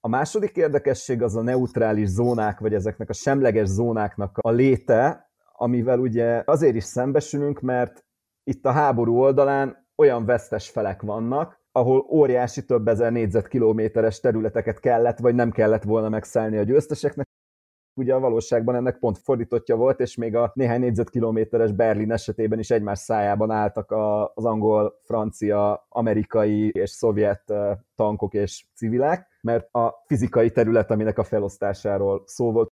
[0.00, 5.98] A második érdekesség az a neutrális zónák, vagy ezeknek a semleges zónáknak a léte, amivel
[5.98, 8.04] ugye azért is szembesülünk, mert
[8.44, 15.18] itt a háború oldalán olyan vesztes felek vannak, ahol óriási több ezer négyzetkilométeres területeket kellett,
[15.18, 17.28] vagy nem kellett volna megszállni a győzteseknek.
[17.94, 22.70] Ugye a valóságban ennek pont fordítottja volt, és még a néhány négyzetkilométeres Berlin esetében is
[22.70, 23.90] egymás szájában álltak
[24.34, 27.52] az angol, francia, amerikai és szovjet
[27.94, 32.72] tankok és civilek, mert a fizikai terület, aminek a felosztásáról szó volt,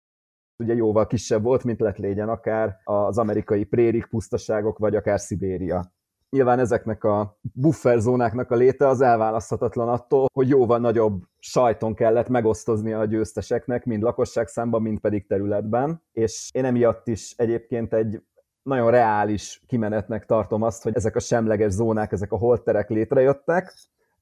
[0.58, 5.92] ugye jóval kisebb volt, mint lett légyen akár az amerikai prérik pusztaságok, vagy akár Szibéria.
[6.30, 12.94] Nyilván ezeknek a bufferzónáknak a léte az elválaszthatatlan attól, hogy jóval nagyobb sajton kellett megosztozni
[12.94, 18.22] a győzteseknek, mind lakosság számban, mind pedig területben, és én emiatt is egyébként egy
[18.64, 23.74] nagyon reális kimenetnek tartom azt, hogy ezek a semleges zónák, ezek a holterek létrejöttek,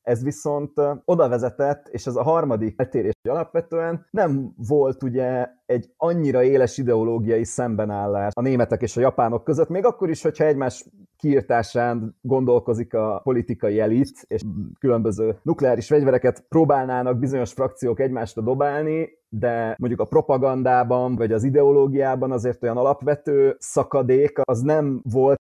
[0.09, 0.71] ez viszont
[1.05, 7.43] oda vezetett, és ez a harmadik eltérés alapvetően nem volt ugye egy annyira éles ideológiai
[7.43, 10.85] szembenállás a németek és a japánok között, még akkor is, hogyha egymás
[11.17, 14.41] kiirtásán gondolkozik a politikai elit, és
[14.79, 22.31] különböző nukleáris fegyvereket próbálnának bizonyos frakciók egymásra dobálni, de mondjuk a propagandában, vagy az ideológiában
[22.31, 25.39] azért olyan alapvető szakadék az nem volt,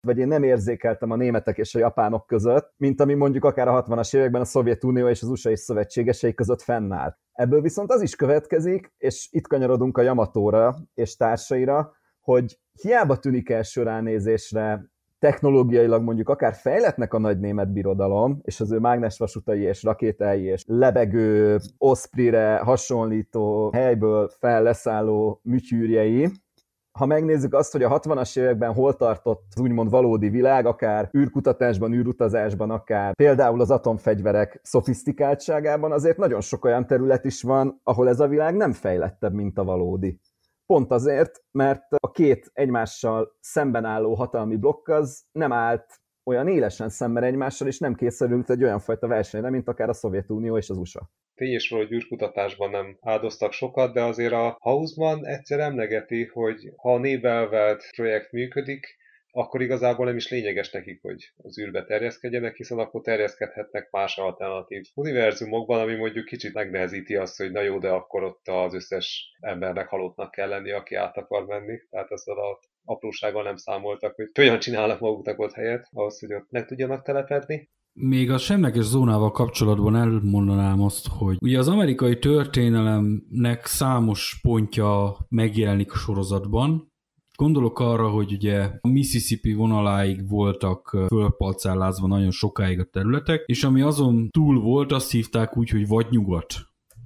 [0.00, 3.84] vagy én nem érzékeltem a németek és a japánok között, mint ami mondjuk akár a
[3.84, 7.18] 60-as években a Szovjetunió és az USA és szövetségesei között fennállt.
[7.32, 13.50] Ebből viszont az is következik, és itt kanyarodunk a Yamatóra és társaira, hogy hiába tűnik
[13.50, 19.82] első ránézésre technológiailag mondjuk akár fejletnek a nagy német birodalom, és az ő mágnesvasutai és
[19.82, 26.28] rakétái és lebegő Osprey-re hasonlító helyből fel leszálló műtyűrjei,
[26.98, 31.92] ha megnézzük azt, hogy a 60-as években hol tartott az úgymond valódi világ, akár űrkutatásban,
[31.92, 38.20] űrutazásban, akár például az atomfegyverek szofisztikáltságában, azért nagyon sok olyan terület is van, ahol ez
[38.20, 40.20] a világ nem fejlettebb, mint a valódi.
[40.66, 46.88] Pont azért, mert a két egymással szemben álló hatalmi blokk az nem állt olyan élesen
[46.88, 50.76] szemben egymással, és nem készülült egy olyan fajta versenyre, mint akár a Szovjetunió és az
[50.76, 51.10] USA.
[51.34, 56.94] Tény róla, hogy űrkutatásban nem áldoztak sokat, de azért a Hausmann egyszer emlegeti, hogy ha
[56.94, 58.97] a névelvelt projekt működik,
[59.30, 64.84] akkor igazából nem is lényeges nekik, hogy az űrbe terjeszkedjenek, hiszen akkor terjeszkedhetnek más alternatív
[64.94, 69.88] univerzumokban, ami mondjuk kicsit megnehezíti azt, hogy na jó, de akkor ott az összes embernek
[69.88, 71.78] halottnak kell lenni, aki át akar menni.
[71.90, 76.50] Tehát ezzel a aprósággal nem számoltak, hogy hogyan csinálnak maguknak ott helyet, ahhoz, hogy ott
[76.50, 77.70] meg tudjanak telepedni.
[77.92, 85.92] Még a semleges zónával kapcsolatban elmondanám azt, hogy ugye az amerikai történelemnek számos pontja megjelenik
[85.92, 86.92] a sorozatban.
[87.42, 93.80] Gondolok arra, hogy ugye a Mississippi vonaláig voltak fölpalcálázva nagyon sokáig a területek, és ami
[93.80, 96.54] azon túl volt, azt hívták úgy, hogy vadnyugat.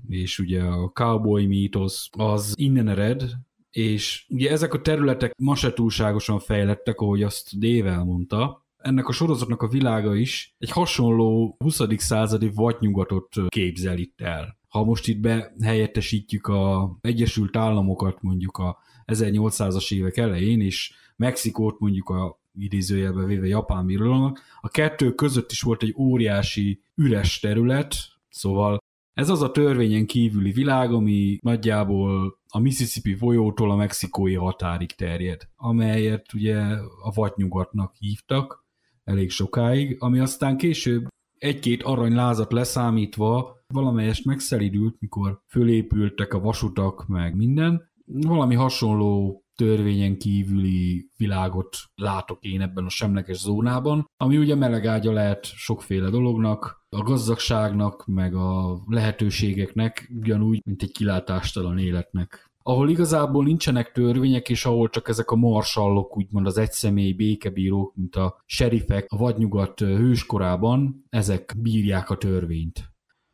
[0.09, 3.23] És ugye a cowboy mítosz az innen ered,
[3.71, 9.13] és ugye ezek a területek ma se túlságosan fejlettek, ahogy azt Dével mondta, ennek a
[9.13, 11.81] sorozatnak a világa is egy hasonló 20.
[11.97, 14.59] századi vadnyugatot képzel itt el.
[14.69, 22.09] Ha most itt behelyettesítjük a Egyesült Államokat mondjuk a 1800-as évek elején, és Mexikót mondjuk
[22.09, 27.95] a idézőjelbe véve japán birodalomnak, a kettő között is volt egy óriási üres terület,
[28.29, 28.79] szóval
[29.13, 35.49] ez az a törvényen kívüli világ, ami nagyjából a Mississippi folyótól a mexikói határig terjed,
[35.57, 36.59] amelyet ugye
[37.03, 38.65] a vadnyugatnak hívtak,
[39.05, 41.07] elég sokáig, ami aztán később
[41.39, 47.92] egy-két aranylázat leszámítva valamelyest megszelidült, mikor fölépültek a vasutak, meg minden.
[48.15, 55.45] Valami hasonló törvényen kívüli világot látok én ebben a semleges zónában, ami ugye melegágya lehet
[55.45, 63.93] sokféle dolognak, a gazdagságnak, meg a lehetőségeknek, ugyanúgy, mint egy kilátástalan életnek ahol igazából nincsenek
[63.93, 69.17] törvények, és ahol csak ezek a marsallok, úgymond az egyszemélyi békebírók, mint a serifek a
[69.17, 72.92] vadnyugat hőskorában, ezek bírják a törvényt.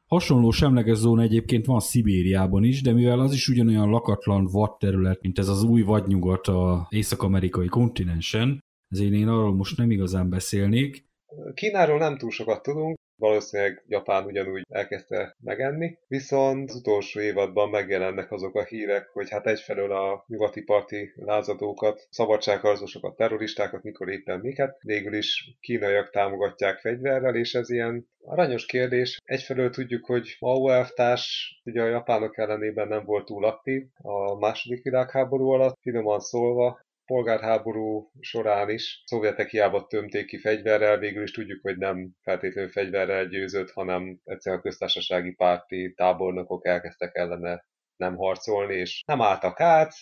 [0.08, 5.38] Hasonló semleges zóna egyébként van Szibériában is, de mivel az is ugyanolyan lakatlan vadterület, mint
[5.38, 11.06] ez az új vadnyugat a észak-amerikai kontinensen, ezért én arról most nem igazán beszélnék.
[11.54, 18.32] Kínáról nem túl sokat tudunk, valószínűleg Japán ugyanúgy elkezdte megenni, viszont az utolsó évadban megjelennek
[18.32, 24.78] azok a hírek, hogy hát egyfelől a nyugati parti lázadókat, szabadságharcosokat, terroristákat, mikor éppen miket,
[24.80, 29.20] végül is kínaiak támogatják fegyverrel, és ez ilyen aranyos kérdés.
[29.24, 34.82] Egyfelől tudjuk, hogy Mao elvtárs ugye a japánok ellenében nem volt túl aktív a második
[34.82, 41.62] világháború alatt, finoman szólva, polgárháború során is szovjetek hiába tömték ki fegyverrel, végül is tudjuk,
[41.62, 47.64] hogy nem feltétlenül fegyverrel győzött, hanem egyszerűen a köztársasági párti tábornokok elkezdtek ellene
[47.96, 49.92] nem harcolni, és nem álltak át,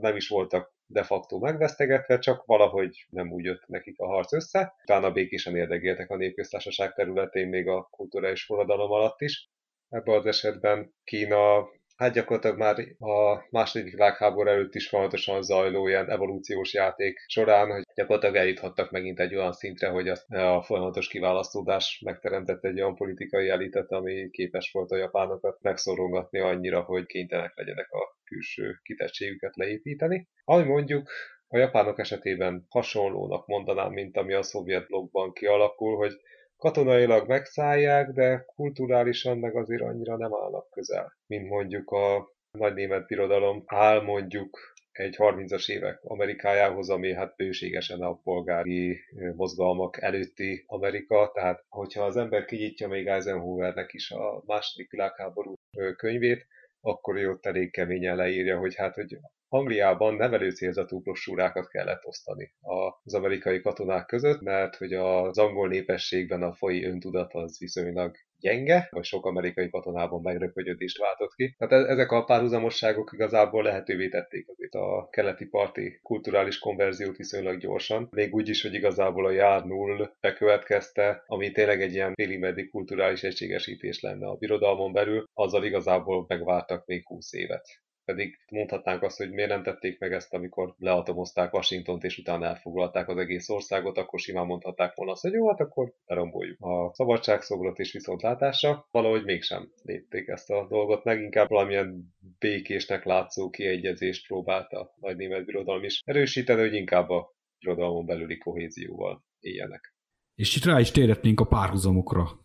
[0.00, 4.74] nem is voltak de facto megvesztegetve, csak valahogy nem úgy jött nekik a harc össze.
[4.82, 9.50] Utána békésen érdegéltek a népköztársaság területén még a kulturális forradalom alatt is.
[9.88, 16.10] Ebben az esetben Kína hát gyakorlatilag már a második világháború előtt is folyamatosan zajló ilyen
[16.10, 22.64] evolúciós játék során, hogy gyakorlatilag eljuthattak megint egy olyan szintre, hogy a folyamatos kiválasztódás megteremtett
[22.64, 28.16] egy olyan politikai elitet, ami képes volt a japánokat megszorongatni annyira, hogy kénytelenek legyenek a
[28.24, 30.28] külső kitettségüket leépíteni.
[30.44, 31.10] Ami mondjuk
[31.48, 36.12] a japánok esetében hasonlónak mondanám, mint ami a szovjet blokkban kialakul, hogy
[36.56, 43.06] katonailag megszállják, de kulturálisan meg azért annyira nem állnak közel, mint mondjuk a nagy német
[43.06, 43.62] birodalom.
[43.66, 49.00] Áll mondjuk egy 30-as évek Amerikájához, ami hát bőségesen a polgári
[49.36, 55.54] mozgalmak előtti Amerika, tehát hogyha az ember kinyitja még Eisenhowernek is a második világháború
[55.96, 56.46] könyvét,
[56.80, 59.18] akkor ő ott elég keményen leírja, hogy hát, hogy
[59.54, 66.42] Angliában nevelő célzatú brosúrákat kellett osztani az amerikai katonák között, mert hogy az angol népességben
[66.42, 71.54] a fai öntudat az viszonylag gyenge, vagy sok amerikai katonában megröpögyödést váltott ki.
[71.58, 77.58] Tehát e- ezek a párhuzamosságok igazából lehetővé tették azért a keleti parti kulturális konverziót viszonylag
[77.58, 82.70] gyorsan, még úgy is, hogy igazából a jár null bekövetkezte, ami tényleg egy ilyen félimeddig
[82.70, 89.16] kulturális egységesítés lenne a birodalmon belül, azzal igazából megvártak még 20 évet pedig mondhatnánk azt,
[89.16, 93.98] hogy miért nem tették meg ezt, amikor leatomozták Washingtont, és utána elfoglalták az egész országot,
[93.98, 98.88] akkor simán mondhatták volna azt, hogy jó, hát akkor leromboljuk a szabadságszobrat és viszontlátásra.
[98.90, 105.16] Valahogy mégsem lépték ezt a dolgot meg, inkább valamilyen békésnek látszó kiegyezést próbált a nagy
[105.16, 109.94] német birodalom is erősíteni, hogy inkább a birodalmon belüli kohézióval éljenek.
[110.34, 112.42] És itt rá is térhetnénk a párhuzamokra.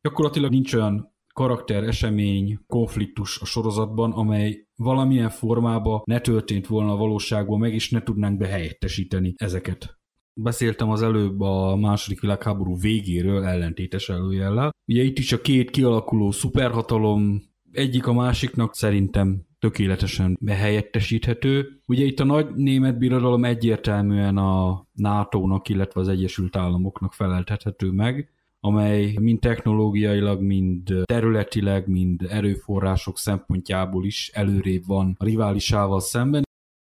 [0.00, 6.96] Gyakorlatilag nincs olyan karakter, esemény, konfliktus a sorozatban, amely valamilyen formában ne történt volna a
[6.96, 9.98] valóságban meg, és ne tudnánk behelyettesíteni ezeket.
[10.34, 14.70] Beszéltem az előbb a második világháború végéről ellentétes előjellel.
[14.86, 21.80] Ugye itt is a két kialakuló szuperhatalom egyik a másiknak szerintem tökéletesen behelyettesíthető.
[21.86, 28.33] Ugye itt a nagy német birodalom egyértelműen a NATO-nak, illetve az Egyesült Államoknak feleltethető meg,
[28.64, 36.42] amely mind technológiailag, mind területileg, mind erőforrások szempontjából is előrébb van a riválisával szemben,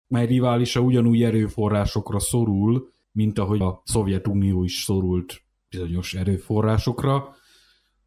[0.07, 7.35] mely riválisa ugyanúgy erőforrásokra szorul, mint ahogy a Szovjetunió is szorult bizonyos erőforrásokra,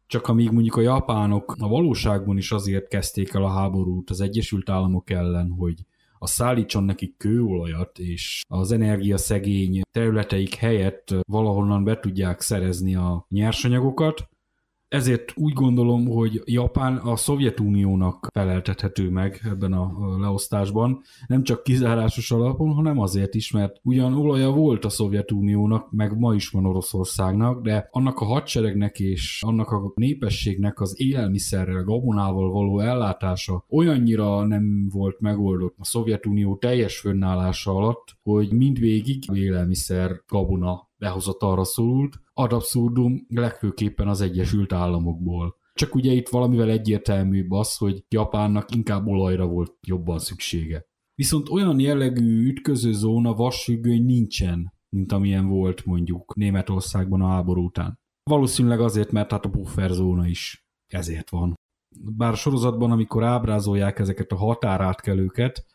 [0.07, 4.69] csak amíg mondjuk a japánok a valóságban is azért kezdték el a háborút az Egyesült
[4.69, 5.85] Államok ellen, hogy
[6.23, 14.29] a szállítson nekik kőolajat, és az energiaszegény területeik helyett valahonnan be tudják szerezni a nyersanyagokat,
[14.91, 22.31] ezért úgy gondolom, hogy Japán a Szovjetuniónak feleltethető meg ebben a leosztásban, nem csak kizárásos
[22.31, 27.61] alapon, hanem azért is, mert ugyan olaja volt a Szovjetuniónak, meg ma is van Oroszországnak,
[27.61, 34.89] de annak a hadseregnek és annak a népességnek az élelmiszerrel, gabonával való ellátása olyannyira nem
[34.89, 43.25] volt megoldott a Szovjetunió teljes fönnállása alatt, hogy mindvégig élelmiszer, gabona behozatalra szorult, ad abszurdum
[43.29, 45.55] legfőképpen az Egyesült Államokból.
[45.73, 50.85] Csak ugye itt valamivel egyértelműbb az, hogy Japánnak inkább olajra volt jobban szüksége.
[51.15, 57.99] Viszont olyan jellegű ütköző zóna vasfüggöny nincsen, mint amilyen volt mondjuk Németországban a háború után.
[58.23, 61.53] Valószínűleg azért, mert hát a bufferzóna is ezért van.
[62.17, 65.65] Bár a sorozatban, amikor ábrázolják ezeket a határátkelőket,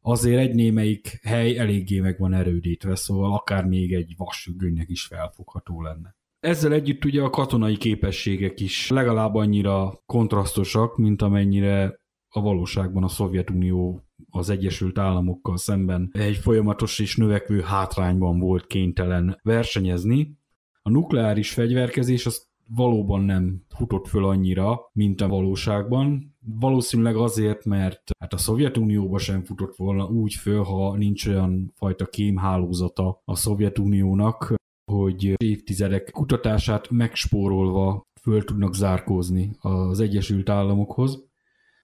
[0.00, 5.82] azért egy némelyik hely eléggé meg van erődítve, szóval akár még egy vasfüggönynek is felfogható
[5.82, 6.18] lenne.
[6.40, 13.08] Ezzel együtt ugye a katonai képességek is legalább annyira kontrasztosak, mint amennyire a valóságban a
[13.08, 20.38] Szovjetunió az Egyesült Államokkal szemben egy folyamatos és növekvő hátrányban volt kénytelen versenyezni.
[20.82, 26.36] A nukleáris fegyverkezés az valóban nem futott föl annyira, mint a valóságban.
[26.46, 32.06] Valószínűleg azért, mert hát a Szovjetunióba sem futott volna úgy föl, ha nincs olyan fajta
[32.06, 34.54] kémhálózata a Szovjetuniónak,
[34.92, 41.24] hogy évtizedek kutatását megspórolva föl tudnak zárkózni az Egyesült Államokhoz.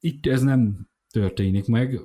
[0.00, 2.00] Itt ez nem történik meg,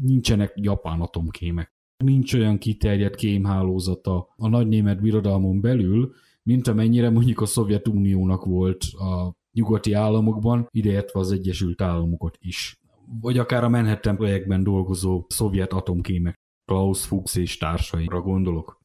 [0.00, 1.72] nincsenek japán atomkémek.
[2.04, 8.82] Nincs olyan kiterjedt kémhálózata a nagy német birodalmon belül, mint amennyire mondjuk a Szovjetuniónak volt
[8.82, 12.80] a nyugati államokban, ideértve az Egyesült Államokat is.
[13.20, 18.80] Vagy akár a Manhattan projektben dolgozó szovjet atomkémek, Klaus Fuchs és társaira gondolok.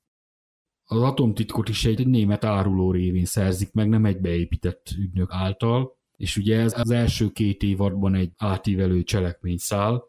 [0.90, 6.38] Az atomtitkot is egy német áruló révén szerzik meg, nem egy beépített ügynök által, és
[6.38, 10.04] ugye ez az első két évadban egy átívelő cselekményszál.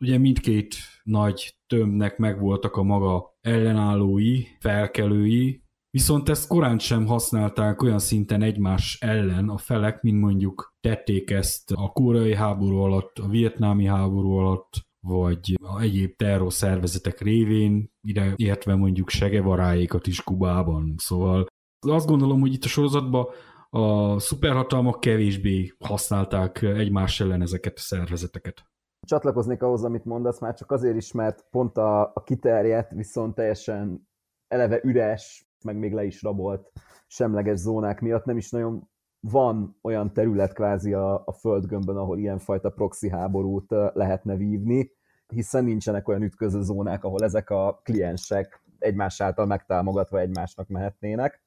[0.00, 5.63] Ugye mindkét nagy tömbnek megvoltak a maga ellenállói, felkelői,
[5.94, 11.70] Viszont ezt korán sem használták olyan szinten egymás ellen a felek, mint mondjuk tették ezt
[11.70, 14.72] a koreai háború alatt, a vietnámi háború alatt,
[15.06, 20.94] vagy a egyéb terrorszervezetek révén, ide értve mondjuk segevaráékat is Kubában.
[20.96, 21.46] Szóval
[21.86, 23.26] azt gondolom, hogy itt a sorozatban
[23.70, 28.64] a szuperhatalmak kevésbé használták egymás ellen ezeket a szervezeteket.
[29.06, 34.08] Csatlakoznék ahhoz, amit mondasz, már csak azért is, mert pont a, a kiterjedt, viszont teljesen
[34.48, 36.72] eleve üres, meg még le is rabolt
[37.06, 38.88] semleges zónák miatt nem is nagyon
[39.20, 44.90] van olyan terület kvázi a, a földgömbön, ahol ilyenfajta proxy háborút lehetne vívni,
[45.26, 51.42] hiszen nincsenek olyan ütköző zónák, ahol ezek a kliensek egymás által megtámogatva egymásnak mehetnének.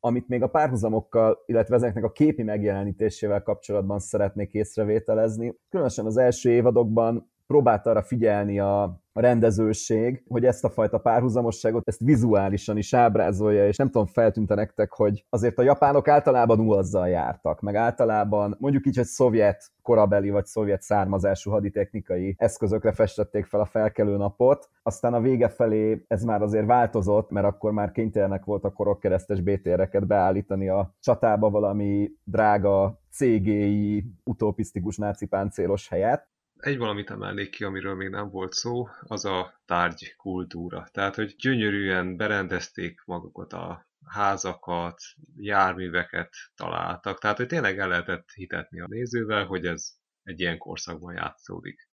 [0.00, 6.50] Amit még a párhuzamokkal, illetve ezeknek a képi megjelenítésével kapcsolatban szeretnék észrevételezni, különösen az első
[6.50, 8.82] évadokban próbált arra figyelni a,
[9.12, 14.54] a rendezőség, hogy ezt a fajta párhuzamosságot, ezt vizuálisan is ábrázolja, és nem tudom, feltűnte
[14.54, 20.30] nektek, hogy azért a japánok általában uazzal jártak, meg általában mondjuk így, hogy szovjet korabeli
[20.30, 26.24] vagy szovjet származású haditechnikai eszközökre festették fel a felkelő napot, aztán a vége felé ez
[26.24, 33.02] már azért változott, mert akkor már kénytelenek voltak korokkeresztes BTR-eket beállítani a csatába valami drága
[33.10, 36.28] CGI utopisztikus náci páncélos helyet,
[36.64, 40.88] Egy valamit emelnék ki, amiről még nem volt szó, az a tárgy kultúra.
[40.92, 45.00] Tehát, hogy gyönyörűen berendezték magukat a házakat,
[45.36, 47.18] járműveket találtak.
[47.18, 49.92] Tehát, hogy tényleg el lehetett hitetni a nézővel, hogy ez
[50.22, 51.88] egy ilyen korszakban játszódik.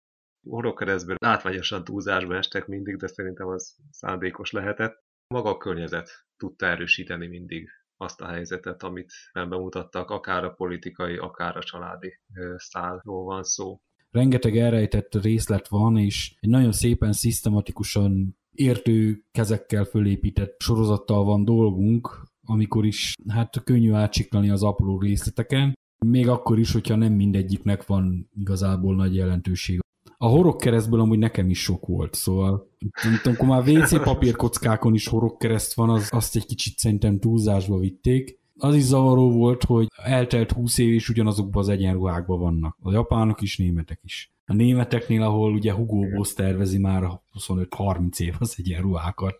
[0.48, 5.04] Horogkeresztben látványosan túlzásba estek mindig, de szerintem az szándékos lehetett.
[5.34, 11.56] Maga a környezet tudta erősíteni mindig azt a helyzetet, amit bemutattak, akár a politikai, akár
[11.56, 12.20] a családi
[12.56, 13.80] szálról van szó.
[14.16, 22.28] Rengeteg elrejtett részlet van, és egy nagyon szépen, szisztematikusan értő kezekkel fölépített sorozattal van dolgunk,
[22.46, 25.74] amikor is hát könnyű átsiklani az apró részleteken,
[26.06, 29.80] még akkor is, hogyha nem mindegyiknek van igazából nagy jelentőség.
[30.18, 32.70] A horog keresztből amúgy nekem is sok volt, szóval
[33.24, 38.40] amikor már WC papírkockákon is horog kereszt van, az, azt egy kicsit szerintem túlzásba vitték.
[38.58, 42.76] Az is zavaró volt, hogy eltelt 20 év és ugyanazokban az egyenruhákban vannak.
[42.82, 44.30] A japánok is, németek is.
[44.48, 47.02] A németeknél, ahol ugye Hugo Boss tervezi már
[47.48, 49.36] 25-30 év az egyenruhákat.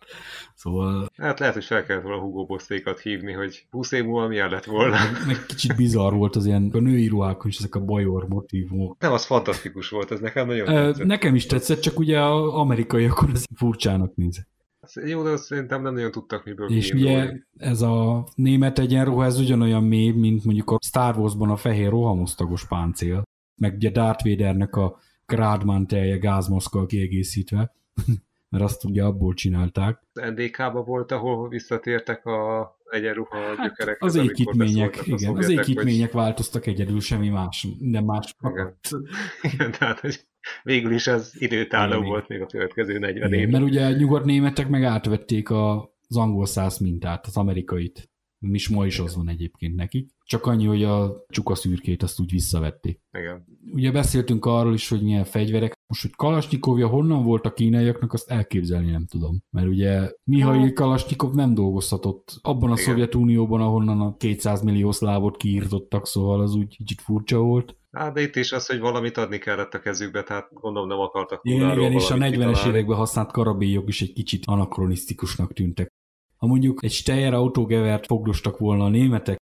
[0.55, 1.09] Szóval...
[1.17, 4.65] Hát lehet, hogy fel kellett volna Hugo Bosszékat hívni, hogy 20 év múlva milyen lett
[4.65, 4.97] volna.
[5.27, 8.95] Meg kicsit bizarr volt az ilyen a női ruhákon is ezek a bajor motivumok.
[8.99, 11.05] Nem, az fantasztikus volt, ez nekem nagyon tetszett.
[11.05, 14.47] Nekem is tetszett, csak ugye az amerikaiakon ez furcsának nézett.
[14.95, 17.15] Jó, de szerintem nem nagyon tudtak miből És kiindulni.
[17.17, 21.89] ugye ez a német egyenruha, ez ugyanolyan mély, mint mondjuk a Star Wars-ban a fehér
[21.89, 23.23] rohamosztagos páncél,
[23.55, 27.75] meg ugye Darth Vadernek a grádmantelje gázmaszkkal kiegészítve,
[28.49, 30.01] mert azt ugye abból csinálták.
[30.13, 34.03] Az NDK-ba volt, ahol visszatértek a egyenruha Hát gyökerek.
[34.03, 38.35] az ékítmények, igen, az ékítmények változtak egyedül, semmi más, minden más.
[38.49, 38.77] Igen.
[39.53, 40.19] Igen, tehát hogy
[40.63, 43.49] végül is ez időtálló volt még a következő 40 Igen, év.
[43.49, 48.09] mert ugye nyugat-németek meg átvették a, az angol száz mintát, az amerikait.
[48.51, 50.09] És ma is az van egyébként nekik.
[50.25, 52.99] Csak annyi, hogy a csukaszürkét azt úgy visszavették.
[53.17, 53.45] Igen.
[53.73, 55.73] Ugye beszéltünk arról is, hogy milyen fegyverek.
[55.87, 59.43] Most, hogy Kalasnyikovja honnan volt a kínaiaknak, azt elképzelni nem tudom.
[59.49, 62.85] Mert ugye Mihail Kalasnyikov nem dolgozhatott abban a Igen.
[62.85, 67.75] Szovjetunióban, ahonnan a 200 millió szlávot kiírtottak, szóval az úgy kicsit furcsa volt.
[67.91, 71.39] Hát de itt is az, hogy valamit adni kellett a kezükbe, tehát gondolom nem akartak
[71.43, 72.69] Igen, igen, és a valamit 40-es kitalálni.
[72.69, 75.91] években használt karabélyok is egy kicsit anakronisztikusnak tűntek.
[76.37, 79.37] Ha mondjuk egy Steyr autógevert fogdostak volna a németek,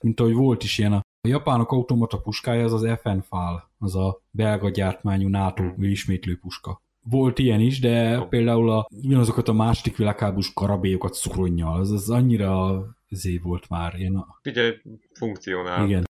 [0.00, 4.22] mint ahogy volt is ilyen, a a japánok automata puskája az az FN-fál, az a
[4.30, 6.82] belga gyártmányú NATO ismétlő puska.
[7.02, 12.84] Volt ilyen is, de például a, ugyanazokat a második világháborús karabélyokat szuronnyal, az, az annyira
[13.08, 13.94] zé volt már.
[13.94, 14.76] Ilyen a, Figyelj,
[15.12, 15.86] funkcionál.
[15.86, 16.04] igen.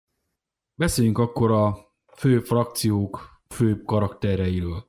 [0.75, 1.77] Beszéljünk akkor a
[2.15, 4.87] fő frakciók fő karaktereiről.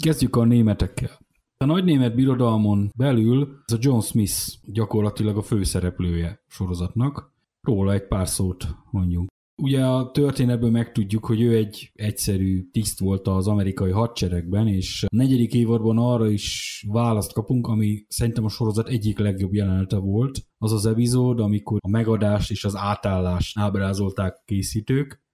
[0.00, 1.18] Kezdjük a németekkel.
[1.58, 4.34] A nagy német birodalmon belül ez a John Smith
[4.64, 7.32] gyakorlatilag a főszereplője sorozatnak.
[7.60, 9.28] Róla egy pár szót mondjunk.
[9.62, 15.16] Ugye a történetből megtudjuk, hogy ő egy egyszerű tiszt volt az amerikai hadseregben, és a
[15.16, 20.38] negyedik évadban arra is választ kapunk, ami szerintem a sorozat egyik legjobb jelenete volt.
[20.58, 25.24] Az az epizód, amikor a megadást és az átállást ábrázolták készítők.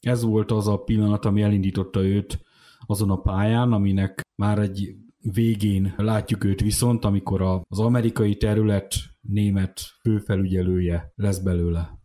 [0.00, 2.40] Ez volt az a pillanat, ami elindította őt
[2.86, 4.94] azon a pályán, aminek már egy
[5.32, 11.99] végén látjuk őt viszont, amikor az amerikai terület német főfelügyelője lesz belőle.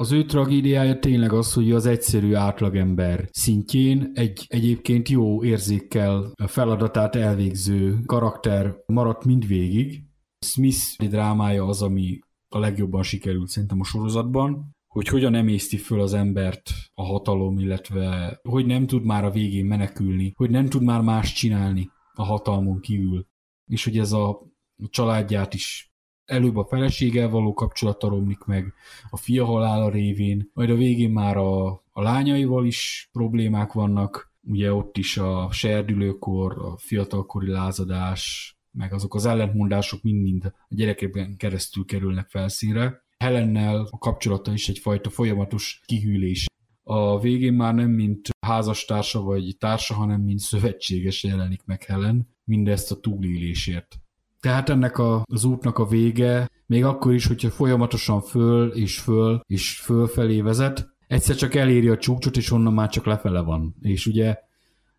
[0.00, 7.16] Az ő tragédiája tényleg az, hogy az egyszerű átlagember szintjén egy egyébként jó érzékkel feladatát
[7.16, 10.04] elvégző karakter maradt mindvégig.
[10.46, 16.14] Smith drámája az, ami a legjobban sikerült szerintem a sorozatban, hogy hogyan emészti föl az
[16.14, 21.00] embert a hatalom, illetve hogy nem tud már a végén menekülni, hogy nem tud már
[21.00, 23.26] más csinálni a hatalmon kívül,
[23.66, 24.42] és hogy ez a
[24.90, 25.89] családját is
[26.30, 28.72] előbb a feleséggel való kapcsolata romlik meg,
[29.10, 34.72] a fia halála révén, majd a végén már a, a lányaival is problémák vannak, ugye
[34.74, 41.84] ott is a serdülőkor, a fiatalkori lázadás, meg azok az ellentmondások mind-mind a gyerekekben keresztül
[41.84, 43.04] kerülnek felszínre.
[43.18, 46.46] Helennel a kapcsolata is egyfajta folyamatos kihűlés.
[46.82, 52.92] A végén már nem mint házastársa vagy társa, hanem mint szövetséges jelenik meg Helen, mindezt
[52.92, 53.99] a túlélésért.
[54.40, 59.40] Tehát ennek a, az útnak a vége, még akkor is, hogyha folyamatosan föl és föl
[59.46, 63.76] és fölfelé vezet, egyszer csak eléri a csúcsot, és onnan már csak lefele van.
[63.80, 64.36] És ugye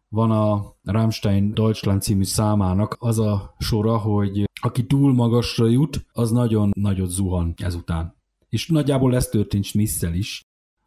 [0.09, 6.31] van a Rammstein Deutschland című számának az a sora, hogy aki túl magasra jut, az
[6.31, 8.15] nagyon nagyot zuhan ezután.
[8.49, 10.41] És nagyjából ez történt Smith-szel is.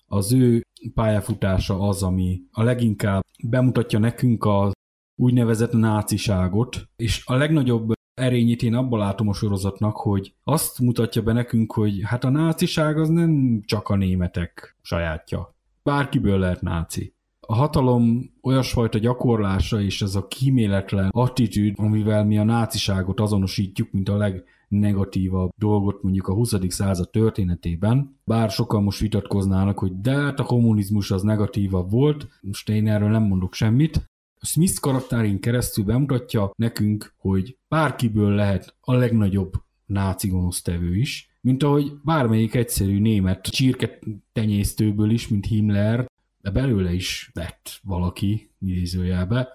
[0.07, 4.72] Az ő pályafutása az, ami a leginkább bemutatja nekünk a
[5.16, 11.33] úgynevezett náciságot, és a legnagyobb erényét én abban látom a sorozatnak, hogy azt mutatja be
[11.33, 15.55] nekünk, hogy hát a náciság az nem csak a németek sajátja.
[15.83, 17.15] Bárkiből lehet náci.
[17.47, 24.09] A hatalom olyasfajta gyakorlása és ez a kíméletlen attitűd, amivel mi a náciságot azonosítjuk, mint
[24.09, 26.55] a legnegatívabb dolgot mondjuk a 20.
[26.69, 32.69] század történetében, bár sokan most vitatkoznának, hogy de hát a kommunizmus az negatívabb volt, most
[32.69, 34.05] én erről nem mondok semmit,
[34.45, 39.53] Smith karakterén keresztül bemutatja nekünk, hogy bárkiből lehet a legnagyobb
[39.86, 43.99] náci gonosztevő is, mint ahogy bármelyik egyszerű német csirke
[44.32, 49.49] tenyésztőből is, mint Himmler, de belőle is lett valaki, idézőjelbe.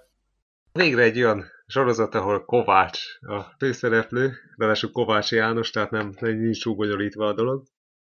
[0.72, 6.74] Végre egy olyan sorozat, ahol Kovács a főszereplő, ráadásul Kovács János, tehát nem, nincs túl
[6.74, 7.62] bonyolítva a dolog.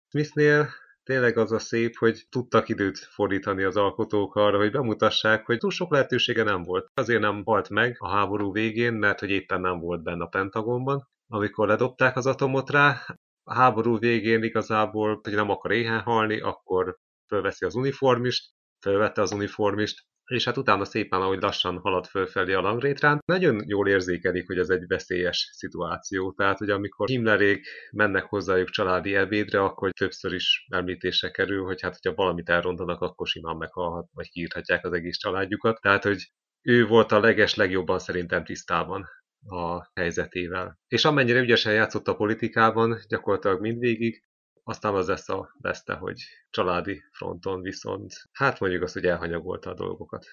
[0.09, 0.69] Smithnél
[1.03, 5.71] tényleg az a szép, hogy tudtak időt fordítani az alkotók arra, hogy bemutassák, hogy túl
[5.71, 6.87] sok lehetősége nem volt.
[6.93, 11.07] Azért nem halt meg a háború végén, mert hogy éppen nem volt benne a Pentagonban,
[11.27, 13.05] amikor ledobták az atomot rá.
[13.43, 16.97] A háború végén igazából, hogy nem akar éhen halni, akkor
[17.27, 18.51] fölveszi az uniformist,
[18.85, 23.87] fölvette az uniformist, és hát utána szépen, ahogy lassan halad fölfelé a langrétrán, nagyon jól
[23.87, 26.31] érzékelik, hogy ez egy veszélyes szituáció.
[26.31, 31.97] Tehát, hogy amikor Himmlerék mennek hozzájuk családi ebédre, akkor többször is említése kerül, hogy hát,
[32.01, 35.81] hogyha valamit elrontanak, akkor simán meghalhat, vagy kiírhatják az egész családjukat.
[35.81, 39.05] Tehát, hogy ő volt a leges legjobban szerintem tisztában
[39.47, 40.79] a helyzetével.
[40.87, 44.23] És amennyire ügyesen játszott a politikában, gyakorlatilag mindvégig,
[44.63, 49.73] aztán az lesz a veszte, hogy családi fronton viszont, hát mondjuk azt, hogy elhanyagolta a
[49.73, 50.25] dolgokat.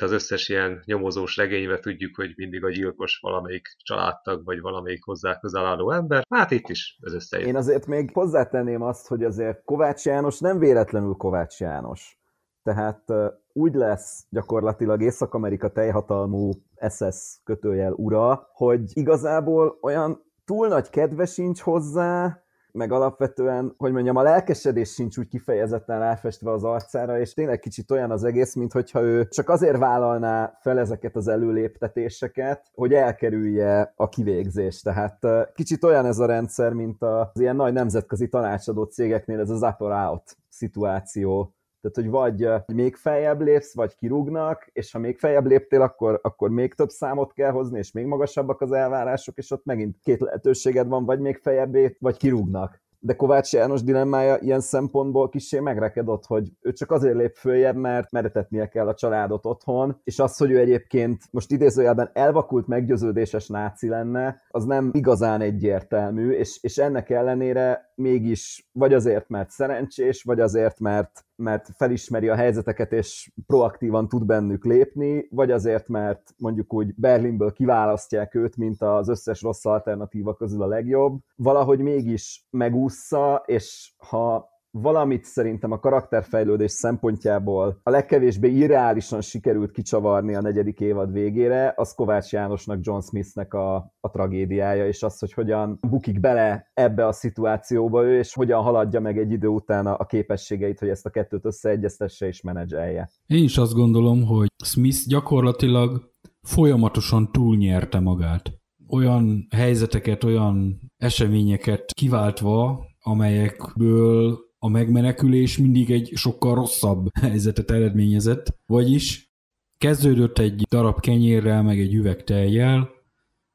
[0.00, 5.38] Az összes ilyen nyomozós regényben tudjuk, hogy mindig a gyilkos valamelyik családtag, vagy valamelyik hozzá
[5.38, 6.26] közel álló ember.
[6.28, 7.48] Hát itt is ez összejön.
[7.48, 12.18] Én azért még hozzátenném azt, hogy azért Kovács János nem véletlenül Kovács János.
[12.62, 13.04] Tehát
[13.52, 16.50] úgy lesz gyakorlatilag Észak-Amerika teljhatalmú
[16.88, 22.42] SS kötőjel ura, hogy igazából olyan túl nagy kedve sincs hozzá,
[22.72, 27.90] meg alapvetően, hogy mondjam, a lelkesedés sincs úgy kifejezetten ráfestve az arcára, és tényleg kicsit
[27.90, 34.08] olyan az egész, mintha ő csak azért vállalná fel ezeket az előléptetéseket, hogy elkerülje a
[34.08, 34.84] kivégzést.
[34.84, 35.18] Tehát
[35.54, 39.90] kicsit olyan ez a rendszer, mint az ilyen nagy nemzetközi tanácsadó cégeknél ez az upper
[39.90, 45.82] out szituáció, tehát, hogy vagy még feljebb lépsz, vagy kirúgnak, és ha még feljebb léptél,
[45.82, 49.96] akkor, akkor még több számot kell hozni, és még magasabbak az elvárások, és ott megint
[50.02, 52.80] két lehetőséged van, vagy még feljebb lép, vagy kirúgnak.
[53.02, 58.10] De Kovács János dilemmája ilyen szempontból kicsi megrekedott, hogy ő csak azért lép följebb, mert
[58.10, 63.88] meretetnie kell a családot otthon, és az, hogy ő egyébként most idézőjelben elvakult meggyőződéses náci
[63.88, 70.40] lenne, az nem igazán egyértelmű, és, és ennek ellenére mégis vagy azért, mert szerencsés, vagy
[70.40, 76.72] azért, mert mert felismeri a helyzeteket, és proaktívan tud bennük lépni, vagy azért, mert mondjuk
[76.72, 83.42] úgy Berlinből kiválasztják őt, mint az összes rossz alternatíva közül a legjobb, valahogy mégis megúszza,
[83.46, 91.12] és ha valamit szerintem a karakterfejlődés szempontjából a legkevésbé irreálisan sikerült kicsavarni a negyedik évad
[91.12, 96.70] végére, az Kovács Jánosnak, John Smithnek a, a tragédiája, és az, hogy hogyan bukik bele
[96.74, 101.06] ebbe a szituációba ő, és hogyan haladja meg egy idő után a, képességeit, hogy ezt
[101.06, 103.10] a kettőt összeegyeztesse és menedzselje.
[103.26, 106.10] Én is azt gondolom, hogy Smith gyakorlatilag
[106.42, 108.52] folyamatosan túlnyerte magát.
[108.88, 119.30] Olyan helyzeteket, olyan eseményeket kiváltva, amelyekből a megmenekülés mindig egy sokkal rosszabb helyzetet eredményezett, vagyis
[119.78, 122.90] kezdődött egy darab kenyérrel, meg egy üveg tejjel,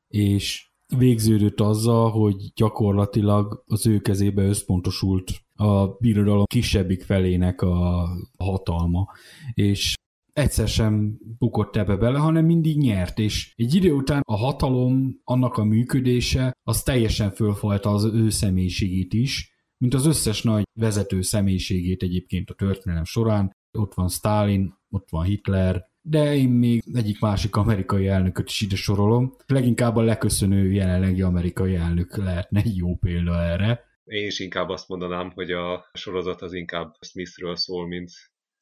[0.07, 9.07] és végződött azzal, hogy gyakorlatilag az ő kezébe összpontosult a birodalom kisebbik felének a hatalma,
[9.53, 9.95] és
[10.33, 15.57] egyszer sem bukott ebbe bele, hanem mindig nyert, és egy idő után a hatalom, annak
[15.57, 19.54] a működése, az teljesen fölfalta az ő személyiségét is,
[19.85, 23.55] mint az összes nagy vezető személyiségét egyébként a történelem során.
[23.71, 28.75] Ott van Stalin, ott van Hitler, de én még egyik másik amerikai elnököt is ide
[28.75, 29.35] sorolom.
[29.45, 33.83] Leginkább a leköszönő jelenlegi amerikai elnök lehetne jó példa erre.
[34.03, 38.11] Én is inkább azt mondanám, hogy a sorozat az inkább Smithről szól, mint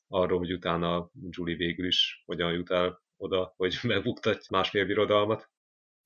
[0.07, 5.49] arról, hogy utána Julie végül is hogyan jut el oda, hogy megbuktat másfél birodalmat.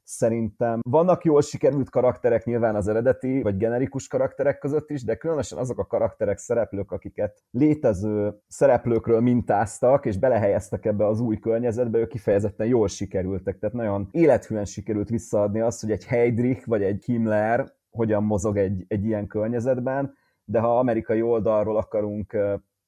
[0.09, 5.57] Szerintem vannak jól sikerült karakterek nyilván az eredeti vagy generikus karakterek között is, de különösen
[5.57, 12.07] azok a karakterek, szereplők, akiket létező szereplőkről mintáztak, és belehelyeztek ebbe az új környezetbe, ők
[12.07, 13.59] kifejezetten jól sikerültek.
[13.59, 18.85] Tehát nagyon élethűen sikerült visszaadni azt, hogy egy Heydrich vagy egy Himmler hogyan mozog egy,
[18.87, 22.37] egy ilyen környezetben, de ha amerikai oldalról akarunk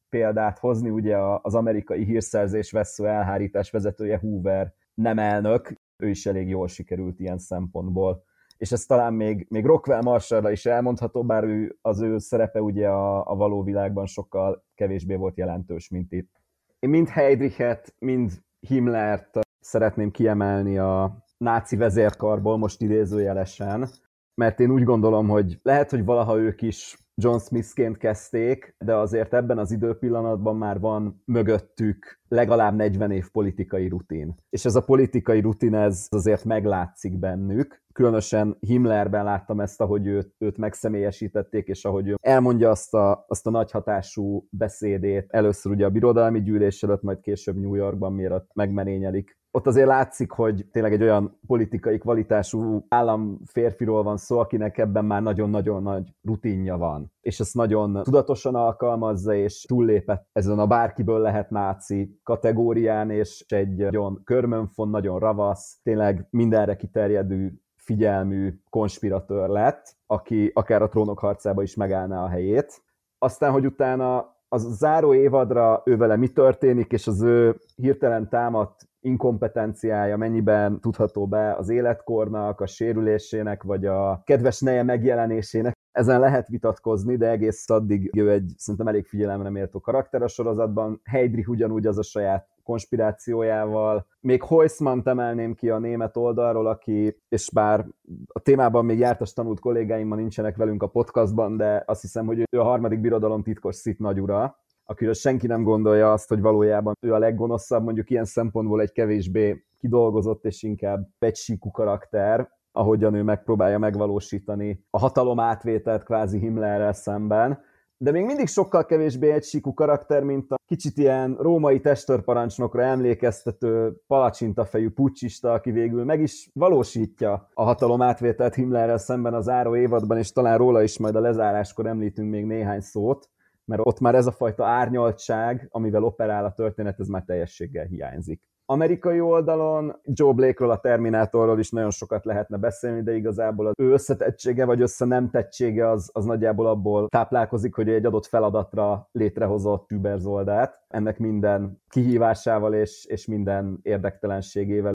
[0.09, 6.47] példát hozni, ugye az amerikai hírszerzés vesző elhárítás vezetője Hoover nem elnök, ő is elég
[6.47, 8.23] jól sikerült ilyen szempontból.
[8.57, 12.87] És ez talán még, még Rockwell Marshallra is elmondható, bár ő, az ő szerepe ugye
[12.87, 16.31] a, a való világban sokkal kevésbé volt jelentős, mint itt.
[16.79, 23.89] Én mind Heydrichet, mind Himmlert szeretném kiemelni a náci vezérkarból, most idézőjelesen,
[24.35, 29.33] mert én úgy gondolom, hogy lehet, hogy valaha ők is John Smithként kezdték, de azért
[29.33, 34.35] ebben az időpillanatban már van mögöttük legalább 40 év politikai rutin.
[34.49, 37.81] És ez a politikai rutin, ez azért meglátszik bennük.
[37.93, 43.47] Különösen Himmlerben láttam ezt, ahogy őt, őt megszemélyesítették, és ahogy ő elmondja azt a, azt
[43.47, 48.53] a nagy hatású beszédét, először ugye a birodalmi gyűlés előtt, majd később New Yorkban, miért
[48.53, 55.05] megmerényelik ott azért látszik, hogy tényleg egy olyan politikai kvalitású államférfiról van szó, akinek ebben
[55.05, 57.11] már nagyon-nagyon nagy rutinja van.
[57.21, 63.75] És ezt nagyon tudatosan alkalmazza, és túllépett ezen a bárkiből lehet náci kategórián, és egy
[63.75, 71.61] nagyon körmönfon, nagyon ravasz, tényleg mindenre kiterjedő figyelmű konspiratőr lett, aki akár a trónok harcába
[71.61, 72.81] is megállná a helyét.
[73.17, 78.88] Aztán, hogy utána az záró évadra ő vele mi történik, és az ő hirtelen támadt
[79.01, 85.77] inkompetenciája mennyiben tudható be az életkornak, a sérülésének, vagy a kedves neje megjelenésének.
[85.91, 91.01] Ezen lehet vitatkozni, de egész addig ő egy szerintem elég figyelemre méltó karakter a sorozatban.
[91.03, 94.07] Heydrich ugyanúgy az a saját konspirációjával.
[94.19, 97.85] Még Heusmann emelném ki a német oldalról, aki, és bár
[98.27, 102.59] a témában még jártas tanult kollégáimmal nincsenek velünk a podcastban, de azt hiszem, hogy ő
[102.59, 107.17] a harmadik birodalom titkos szit nagyura, akiről senki nem gondolja azt, hogy valójában ő a
[107.17, 114.85] leggonoszabb, mondjuk ilyen szempontból egy kevésbé kidolgozott és inkább egysíkú karakter, ahogyan ő megpróbálja megvalósítani
[114.89, 117.59] a hatalom átvételt kvázi Himmlerrel szemben,
[117.97, 124.89] de még mindig sokkal kevésbé egysíkú karakter, mint a kicsit ilyen római testőrparancsnokra emlékeztető palacsintafejű
[124.89, 130.31] pucsista, aki végül meg is valósítja a hatalom átvételt Himmlerrel szemben az áró évadban, és
[130.31, 133.29] talán róla is majd a lezáráskor említünk még néhány szót
[133.69, 138.41] mert ott már ez a fajta árnyaltság, amivel operál a történet, ez már teljességgel hiányzik.
[138.65, 143.91] Amerikai oldalon Joe Blake-ről, a Terminátorról is nagyon sokat lehetne beszélni, de igazából az ő
[143.91, 150.83] összetettsége vagy összenemtettsége az, az nagyjából abból táplálkozik, hogy egy adott feladatra létrehozott überzoldát.
[150.87, 154.93] Ennek minden kihívásával és, és minden érdektelenségével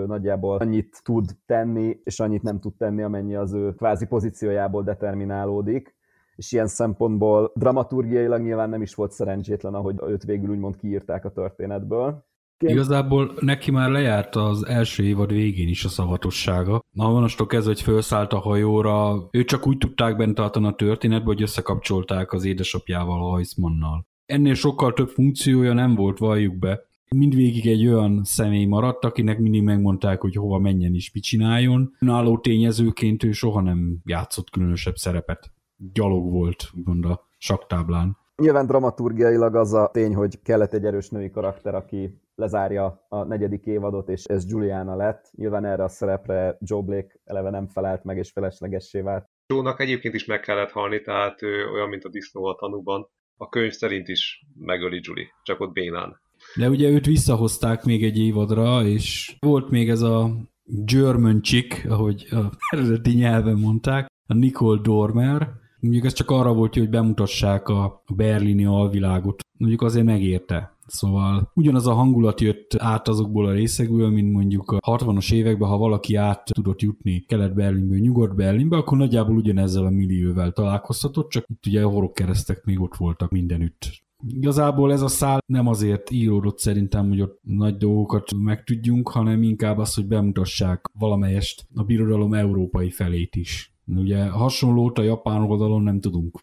[0.00, 4.82] ő nagyjából annyit tud tenni, és annyit nem tud tenni, amennyi az ő kvázi pozíciójából
[4.82, 5.95] determinálódik
[6.36, 11.30] és ilyen szempontból dramaturgiailag nyilván nem is volt szerencsétlen, ahogy őt végül úgymond kiírták a
[11.30, 12.24] történetből.
[12.58, 12.72] Ként...
[12.72, 16.82] Igazából neki már lejárt az első évad végén is a szavatossága.
[16.90, 21.26] Na, onnastól kezdve, hogy felszállt a hajóra, ő csak úgy tudták bent tartani a történetbe,
[21.26, 24.06] hogy összekapcsolták az édesapjával, Heismannal.
[24.26, 26.80] Ennél sokkal több funkciója nem volt, valljuk be.
[27.08, 31.94] Mindvégig egy olyan személy maradt, akinek mindig megmondták, hogy hova menjen és mit csináljon.
[31.98, 35.50] Náló tényezőként ő soha nem játszott különösebb szerepet
[35.92, 38.16] gyalog volt, úgymond a saktáblán.
[38.36, 43.64] Nyilván dramaturgiailag az a tény, hogy kellett egy erős női karakter, aki lezárja a negyedik
[43.64, 45.30] évadot, és ez Juliana lett.
[45.36, 49.28] Nyilván erre a szerepre Joe Blake eleve nem felelt meg, és feleslegessé vált.
[49.46, 53.08] Joe-nak egyébként is meg kellett halni, tehát ő olyan, mint a disznó a tanúban.
[53.36, 56.20] A könyv szerint is megöli Julie, csak ott bénán.
[56.56, 60.30] De ugye őt visszahozták még egy évadra, és volt még ez a
[60.64, 65.48] German chick, ahogy a eredeti nyelven mondták, a Nicole Dormer,
[65.80, 69.40] Mondjuk ez csak arra volt, hogy bemutassák a berlini alvilágot.
[69.58, 70.76] Mondjuk azért megérte.
[70.86, 75.76] Szóval ugyanaz a hangulat jött át azokból a részekből, mint mondjuk a 60-as években, ha
[75.76, 81.82] valaki át tudott jutni Kelet-Berlinből Nyugat-Berlinbe, akkor nagyjából ugyanezzel a millióvel találkozhatott, csak itt ugye
[81.82, 84.04] a horogkeresztek még ott voltak mindenütt.
[84.28, 89.78] Igazából ez a szál nem azért íródott szerintem, hogy ott nagy dolgokat megtudjunk, hanem inkább
[89.78, 93.75] az, hogy bemutassák valamelyest a birodalom európai felét is.
[93.86, 96.40] Ugye hasonlót a japán oldalon nem tudunk.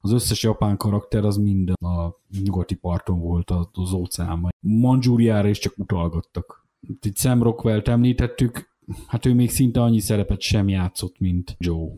[0.00, 4.50] Az összes japán karakter az minden a nyugati parton volt az óceánban.
[4.60, 6.66] Manzsúriára is csak utalgattak.
[7.00, 8.76] Itt Sam Rockwell-t említettük,
[9.06, 11.88] hát ő még szinte annyi szerepet sem játszott, mint Joe.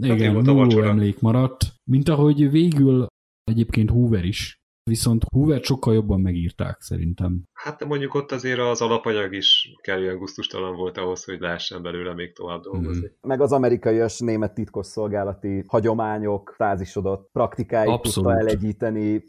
[0.00, 3.06] Hát Igen, nulló emlék maradt, mint ahogy végül
[3.44, 4.60] egyébként Hoover is
[4.90, 7.42] Viszont Hoover sokkal jobban megírták szerintem.
[7.52, 12.32] Hát mondjuk ott azért az alapanyag is kellően guztustalan volt ahhoz, hogy lehessen belőle még
[12.32, 13.06] tovább dolgozni.
[13.06, 13.28] Mm.
[13.28, 18.28] Meg az amerikai és német titkosszolgálati hagyományok, fázisodott praktikáit Abszolút.
[18.28, 19.24] tudta elegyíteni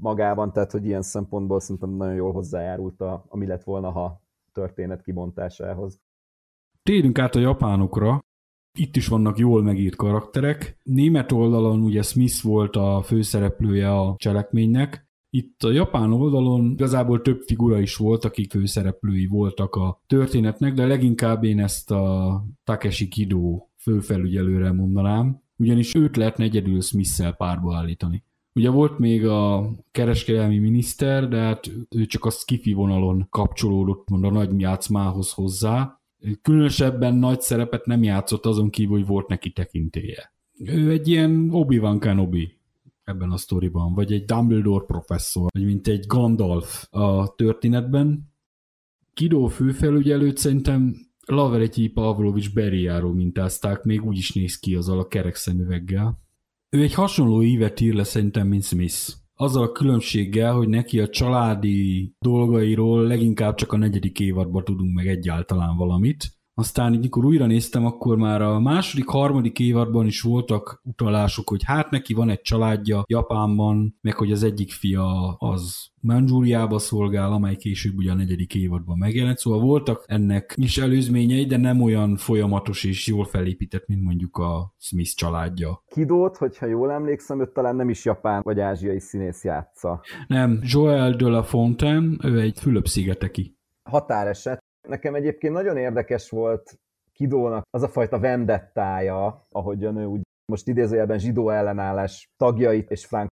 [0.00, 5.02] magában, tehát hogy ilyen szempontból szerintem nagyon jól hozzájárult a, ami lett volna, ha történet
[5.02, 6.00] kibontásához.
[6.82, 8.24] Térjünk át a japánokra.
[8.78, 10.78] Itt is vannak jól megírt karakterek.
[10.82, 15.06] Német oldalon ugye Smith volt a főszereplője a cselekménynek,
[15.36, 20.86] itt a japán oldalon igazából több figura is volt, akik főszereplői voltak a történetnek, de
[20.86, 28.24] leginkább én ezt a Takeshi Kido főfelügyelőre mondanám, ugyanis őt lehetne egyedül Smith-szel párba állítani.
[28.54, 34.24] Ugye volt még a kereskedelmi miniszter, de hát ő csak a skifi vonalon kapcsolódott mond
[34.24, 36.00] a nagy játszmához hozzá.
[36.42, 40.32] Különösebben nagy szerepet nem játszott azon kívül, hogy volt neki tekintélye.
[40.58, 42.58] Ő egy ilyen Obi-Wan Kenobi
[43.04, 48.32] ebben a sztoriban, vagy egy Dumbledore professzor, vagy mint egy Gandalf a történetben.
[49.14, 50.94] Kidó főfelügyelőt szerintem
[51.26, 56.20] Laveretyi Pavlovics Beriáról mintázták, még úgy is néz ki azzal a kerek szemüveggel.
[56.68, 59.25] Ő egy hasonló ívet ír le szerintem, mint Smith.
[59.38, 65.06] Azzal a különbséggel, hogy neki a családi dolgairól leginkább csak a negyedik évadban tudunk meg
[65.06, 66.35] egyáltalán valamit.
[66.58, 71.62] Aztán így, mikor újra néztem, akkor már a második, harmadik évadban is voltak utalások, hogy
[71.64, 77.56] hát neki van egy családja Japánban, meg hogy az egyik fia az Manzsúriába szolgál, amely
[77.56, 82.84] később ugye a negyedik évadban megjelent, szóval voltak ennek is előzményei, de nem olyan folyamatos
[82.84, 85.82] és jól felépített, mint mondjuk a Smith családja.
[85.88, 90.00] Kidót, hogyha jól emlékszem, őt talán nem is japán vagy ázsiai színész játsza.
[90.26, 93.56] Nem, Joel de la Fontaine, ő egy Fülöp-szigeteki.
[93.90, 94.64] Határeset.
[94.88, 96.78] Nekem egyébként nagyon érdekes volt
[97.12, 100.20] Kidónak az a fajta vendettája, ahogyan ő úgy
[100.52, 103.30] most idézőjelben zsidó ellenállás tagjait és Frank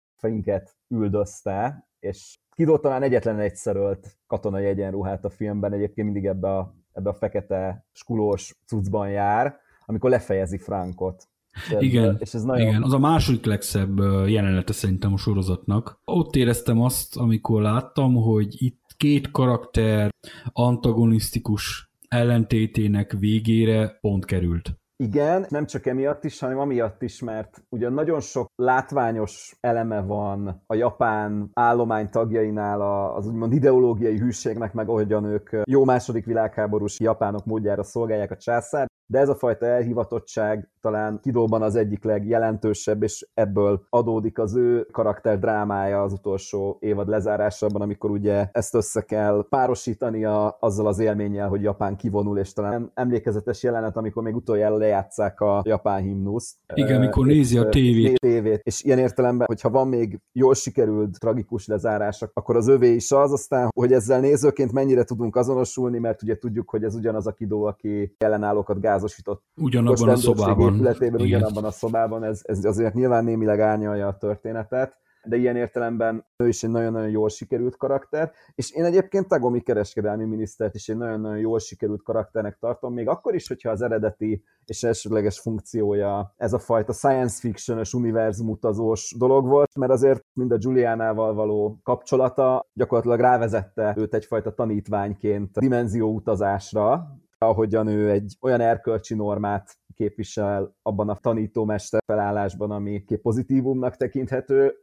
[0.87, 6.75] üldözte, és Kidó talán egyetlen egyszer ölt katonai egyenruhát a filmben, egyébként mindig ebbe a,
[6.93, 11.29] ebbe a fekete skulós cuccban jár, amikor lefejezi Frankot.
[11.53, 12.67] És ez, Igen, és ez nagyon...
[12.67, 13.97] igen, az a második legszebb
[14.27, 16.01] jelenete szerintem a sorozatnak.
[16.05, 20.09] Ott éreztem azt, amikor láttam, hogy itt két karakter
[20.51, 24.75] antagonisztikus ellentétének végére pont került.
[25.03, 30.63] Igen, nem csak emiatt is, hanem amiatt is, mert ugyan nagyon sok látványos eleme van
[30.65, 32.81] a japán állomány tagjainál
[33.15, 38.87] az úgymond ideológiai hűségnek, meg ahogyan ők jó második világháborús japánok módjára szolgálják a császár,
[39.11, 44.87] de ez a fajta elhivatottság talán Kidóban az egyik legjelentősebb, és ebből adódik az ő
[44.91, 51.47] karakter drámája az utolsó évad lezárásában, amikor ugye ezt össze kell párosítania azzal az élménnyel,
[51.47, 56.55] hogy Japán kivonul, és talán emlékezetes jelenet, amikor még utoljára lejátszák a japán himnuszt.
[56.73, 58.19] Igen, amikor nézi a tévét.
[58.19, 58.61] tévét.
[58.63, 63.31] És ilyen értelemben, hogyha van még jól sikerült tragikus lezárás, akkor az övé is az,
[63.31, 67.63] aztán, hogy ezzel nézőként mennyire tudunk azonosulni, mert ugye tudjuk, hogy ez ugyanaz a Kidó,
[67.63, 69.43] aki ellenállókat gázosított.
[69.55, 70.73] Ugyanabban a szobában.
[70.73, 71.39] épületében, Igen.
[71.39, 76.47] ugyanabban a szobában, ez, ez azért nyilván némileg árnyalja a történetet, de ilyen értelemben ő
[76.47, 81.37] is egy nagyon-nagyon jól sikerült karakter, és én egyébként Tagomi kereskedelmi minisztert is egy nagyon-nagyon
[81.37, 86.59] jól sikerült karakternek tartom, még akkor is, hogyha az eredeti és elsődleges funkciója ez a
[86.59, 93.19] fajta science fiction-ös univerzum utazós dolog volt, mert azért mind a Juliánával való kapcsolata gyakorlatilag
[93.19, 97.07] rávezette őt egyfajta tanítványként dimenzió utazásra,
[97.45, 104.73] ahogyan ő egy olyan erkölcsi normát képvisel abban a tanítómester felállásban, ami pozitívumnak tekinthető,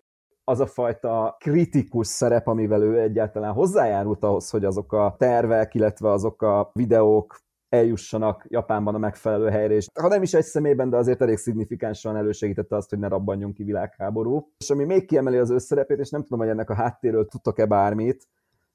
[0.44, 6.11] az a fajta kritikus szerep, amivel ő egyáltalán hozzájárult ahhoz, hogy azok a tervek, illetve
[6.11, 7.38] azok a videók
[7.68, 12.16] eljussanak Japánban a megfelelő helyre, és ha nem is egy személyben, de azért elég szignifikánsan
[12.16, 14.52] elősegítette azt, hogy ne rabbanjon ki világháború.
[14.59, 17.66] És ami még kiemeli az ő szerepét, és nem tudom, hogy ennek a háttéről tudtok-e
[17.66, 18.28] bármit,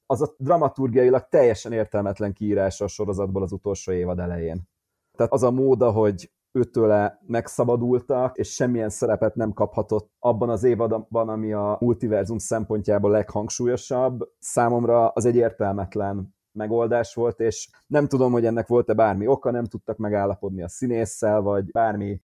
[0.06, 4.62] az a dramaturgiailag teljesen értelmetlen kiírása a sorozatból az utolsó évad elején.
[5.18, 11.30] Tehát az a móda, hogy őtőle megszabadultak, és semmilyen szerepet nem kaphatott abban az évadban,
[11.30, 18.46] ami a multiverzum szempontjából leghangsúlyosabb, számomra az egy értelmetlen megoldás volt, és nem tudom, hogy
[18.46, 22.22] ennek volt-e bármi oka, nem tudtak megállapodni a színésszel, vagy bármi,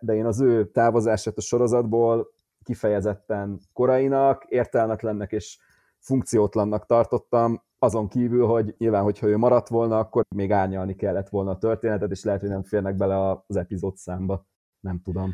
[0.00, 2.30] de én az ő távozását a sorozatból
[2.64, 5.58] kifejezetten korainak, értelmetlennek és
[6.02, 11.50] funkciótlannak tartottam, azon kívül, hogy nyilván, hogyha ő maradt volna, akkor még árnyalni kellett volna
[11.50, 14.46] a történetet, és lehet, hogy nem férnek bele az epizód számba.
[14.80, 15.30] Nem tudom.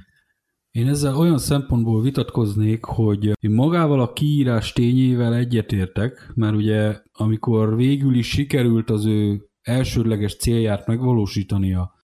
[0.70, 7.76] Én ezzel olyan szempontból vitatkoznék, hogy én magával a kiírás tényével egyetértek, mert ugye amikor
[7.76, 11.94] végül is sikerült az ő elsődleges célját megvalósítania,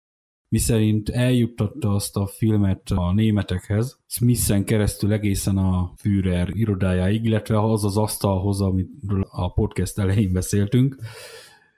[0.55, 7.85] miszerint eljuttatta azt a filmet a németekhez, Smithen keresztül egészen a Führer irodájáig, illetve az
[7.85, 10.97] az asztalhoz, amiről a podcast elején beszéltünk.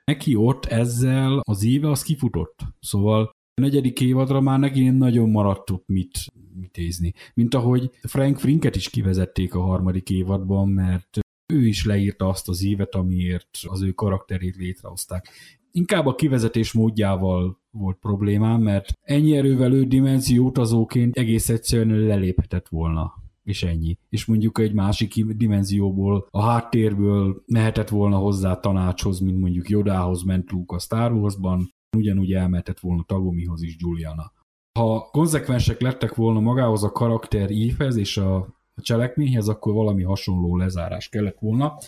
[0.05, 2.61] Neki ott ezzel az éve az kifutott.
[2.81, 6.19] Szóval a negyedik évadra már neki nagyon maradt ott mit,
[6.55, 7.13] mit ézni.
[7.35, 11.19] Mint ahogy Frank Frinket is kivezették a harmadik évadban, mert
[11.53, 15.29] ő is leírta azt az évet, amiért az ő karakterét létrehozták.
[15.77, 22.69] Inkább a kivezetés módjával volt problémám, mert ennyi erővel ő dimenzió utazóként egész egyszerűen leléphetett
[22.69, 23.13] volna
[23.43, 23.99] és ennyi.
[24.09, 30.51] És mondjuk egy másik dimenzióból, a háttérből mehetett volna hozzá tanácshoz, mint mondjuk Jodához ment
[30.51, 34.33] Luke a Star Wars-ban, ugyanúgy elmehetett volna Tagomihoz is Juliana.
[34.79, 40.57] Ha konzekvensek lettek volna magához a karakter ívhez és a a cselekményhez, akkor valami hasonló
[40.57, 41.79] lezárás kellett volna.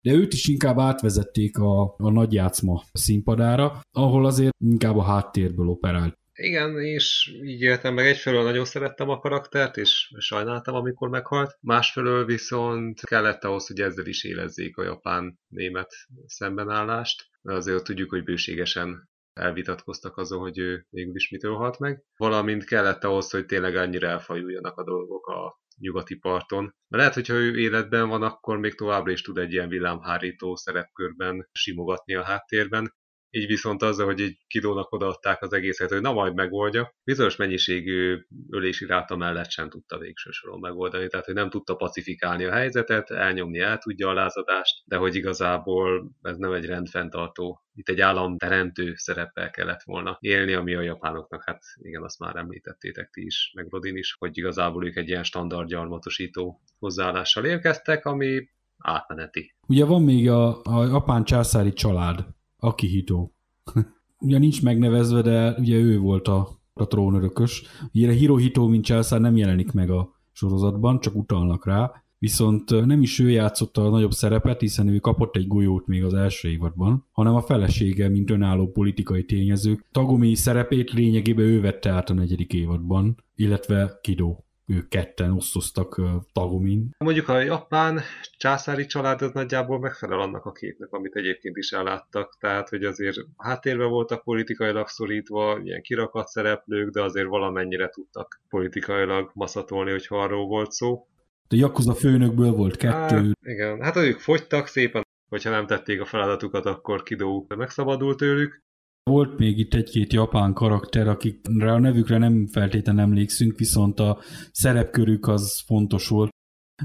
[0.00, 6.18] De őt is inkább átvezették a, a nagyjátszma színpadára, ahol azért inkább a háttérből operált.
[6.40, 11.58] Igen, és így éltem meg egyfelől nagyon szerettem a karaktert, és sajnáltam, amikor meghalt.
[11.60, 15.90] Másfelől viszont kellett ahhoz, hogy ezzel is élezzék a japán-német
[16.26, 22.02] szembenállást, mert azért tudjuk, hogy bőségesen elvitatkoztak azon, hogy ő végül is mitől halt meg,
[22.16, 26.62] valamint kellett ahhoz, hogy tényleg annyira elfajuljanak a dolgok a nyugati parton.
[26.62, 31.48] Mert lehet, hogyha ő életben van, akkor még továbbra is tud egy ilyen villámhárító szerepkörben
[31.52, 32.94] simogatni a háttérben,
[33.30, 38.18] így viszont azzal, hogy egy kidónak odaadták az egészet, hogy na majd megoldja, bizonyos mennyiségű
[38.50, 43.10] ölési ráta mellett sem tudta végső soron megoldani, tehát hogy nem tudta pacifikálni a helyzetet,
[43.10, 48.92] elnyomni el tudja a lázadást, de hogy igazából ez nem egy rendfenntartó, itt egy államteremtő
[48.96, 53.66] szereppel kellett volna élni, ami a japánoknak, hát igen, azt már említettétek ti is, meg
[53.70, 58.48] Rodin is, hogy igazából ők egy ilyen standard gyarmatosító hozzáállással érkeztek, ami
[58.78, 59.54] átmeneti.
[59.68, 62.24] Ugye van még a, a japán császári család,
[62.58, 63.30] Akihito.
[64.18, 67.62] ugye nincs megnevezve, de ugye ő volt a, a trónörökös.
[67.94, 71.92] Ugye Hirohito, mint császár nem jelenik meg a sorozatban, csak utalnak rá.
[72.18, 76.14] Viszont nem is ő játszotta a nagyobb szerepet, hiszen ő kapott egy golyót még az
[76.14, 79.84] első évadban, hanem a felesége, mint önálló politikai tényező.
[79.92, 84.36] Tagomi szerepét lényegében ő vette át a negyedik évadban, illetve Kido
[84.68, 86.00] ők ketten osztoztak
[86.32, 86.90] Tagomin.
[86.98, 88.00] Mondjuk a japán
[88.36, 93.16] császári család az nagyjából megfelel annak a képnek, amit egyébként is elláttak, tehát hogy azért
[93.36, 100.46] háttérben voltak politikailag szorítva, ilyen kirakat szereplők, de azért valamennyire tudtak politikailag maszatolni, hogyha arról
[100.46, 101.06] volt szó.
[101.48, 103.16] A Yakuza főnökből volt kettő.
[103.16, 108.66] Hát, igen, hát ők fogytak szépen, hogyha nem tették a feladatukat, akkor Kidó megszabadult tőlük.
[109.08, 114.18] Volt még itt egy-két japán karakter, akikre a nevükre nem feltétlenül emlékszünk, viszont a
[114.52, 116.30] szerepkörük az fontos volt.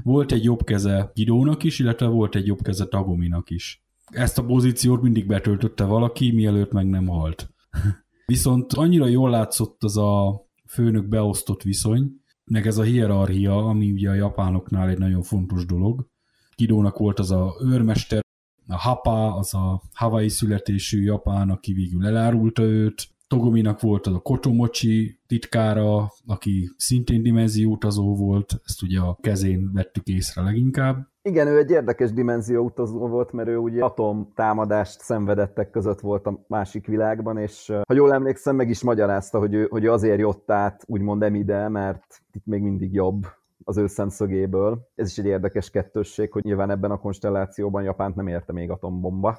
[0.02, 3.84] Volt egy jobb keze Gidónak is, illetve volt egy jobb keze Tagominak is.
[4.04, 7.50] Ezt a pozíciót mindig betöltötte valaki, mielőtt meg nem halt.
[8.26, 12.12] Viszont annyira jól látszott az a főnök beosztott viszony,
[12.44, 16.06] meg ez a hierarchia, ami ugye a japánoknál egy nagyon fontos dolog.
[16.54, 18.23] Kidónak volt az a őrmester,
[18.68, 24.18] a Hapa, az a Hawaii születésű japán, aki végül elárulta őt, Togominak volt az a
[24.18, 31.08] Kotomochi titkára, aki szintén dimenzióutazó volt, ezt ugye a kezén vettük észre leginkább.
[31.22, 36.44] Igen, ő egy érdekes dimenzió utazó volt, mert ő ugye atomtámadást szenvedettek között volt a
[36.48, 40.84] másik világban, és ha jól emlékszem, meg is magyarázta, hogy ő, hogy azért jött át,
[40.86, 43.26] úgymond emide, mert itt még mindig jobb
[43.64, 44.88] az ő szemszögéből.
[44.94, 49.36] Ez is egy érdekes kettősség, hogy nyilván ebben a konstellációban Japánt nem érte még atombomba.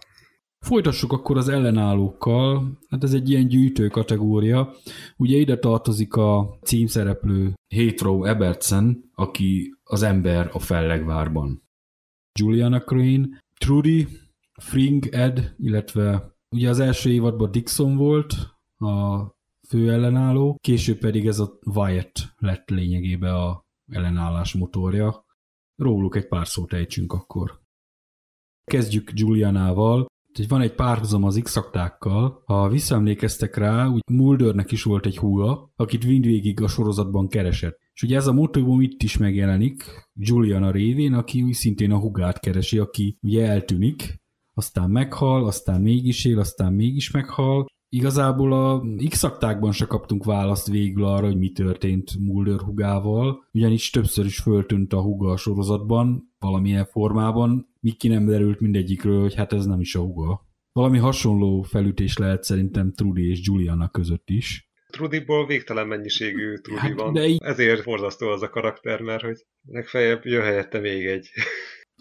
[0.66, 2.78] Folytassuk akkor az ellenállókkal.
[2.90, 4.72] Hát ez egy ilyen gyűjtő kategória.
[5.18, 11.64] Ugye ide tartozik a címszereplő Hétro Ebertsen, aki az ember a fellegvárban.
[12.40, 13.28] Juliana Crane,
[13.60, 14.08] Trudy,
[14.62, 18.34] Fring Ed, illetve ugye az első évadban Dixon volt
[18.78, 19.24] a
[19.68, 25.26] fő ellenálló, később pedig ez a Wyatt lett lényegében a ellenállás motorja.
[25.76, 27.62] Róluk egy pár szót ejtsünk akkor.
[28.64, 30.06] Kezdjük Julianával.
[30.48, 31.60] Van egy párhuzam az x
[32.46, 37.78] Ha visszaemlékeztek rá, úgy Muldernek is volt egy húga, akit mindvégig a sorozatban keresett.
[37.94, 39.84] És ugye ez a motivum itt is megjelenik,
[40.14, 44.22] Juliana révén, aki úgy szintén a hugát keresi, aki ugye eltűnik,
[44.54, 49.26] aztán meghal, aztán mégis él, aztán mégis meghal, Igazából a x
[49.72, 55.02] se kaptunk választ végül arra, hogy mi történt Mulder hugával, ugyanis többször is föltűnt a
[55.02, 59.96] huga a sorozatban, valamilyen formában, míg ki nem derült mindegyikről, hogy hát ez nem is
[59.96, 60.46] a huga.
[60.72, 64.70] Valami hasonló felütés lehet szerintem Trudy és Juliana között is.
[64.88, 67.14] Trudyból végtelen mennyiségű Trudy hát, van.
[67.14, 67.42] De így...
[67.44, 71.30] Ezért forzasztó az a karakter, mert hogy legfeljebb jön helyette még egy.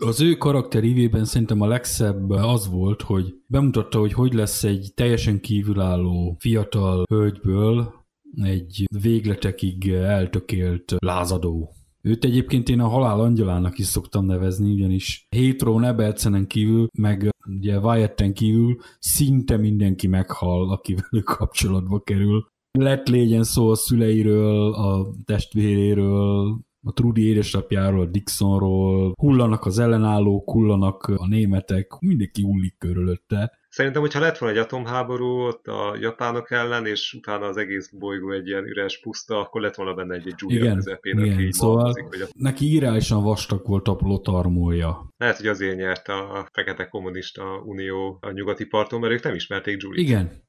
[0.00, 4.92] Az ő karakter ívében szerintem a legszebb az volt, hogy bemutatta, hogy hogy lesz egy
[4.94, 7.94] teljesen kívülálló fiatal hölgyből
[8.42, 11.70] egy végletekig eltökélt lázadó.
[12.00, 17.78] Őt egyébként én a halál angyalának is szoktam nevezni, ugyanis Hétró Nebelcenen kívül, meg ugye
[17.78, 22.46] Wyatten kívül szinte mindenki meghal, akivel ő kapcsolatba kerül.
[22.78, 31.04] Lett légyen szó a szüleiről, a testvéréről, a Trudy édesapjáról, Dixonról, hullanak az ellenállók, hullanak
[31.04, 33.62] a németek, mindenki hullik körülötte.
[33.68, 38.30] Szerintem, hogyha lett volna egy atomháború ott a japánok ellen, és utána az egész bolygó
[38.32, 41.34] egy ilyen üres puszta, akkor lett volna benne egy, egy Julia igen, közepén, igen.
[41.34, 42.26] aki szóval malmozik, hogy a...
[42.38, 45.08] neki irányosan vastag volt a plotarmója.
[45.16, 49.82] Lehet, hogy azért nyert a Fekete Kommunista Unió a nyugati parton, mert ők nem ismerték
[49.82, 50.02] Julie.
[50.02, 50.43] Igen,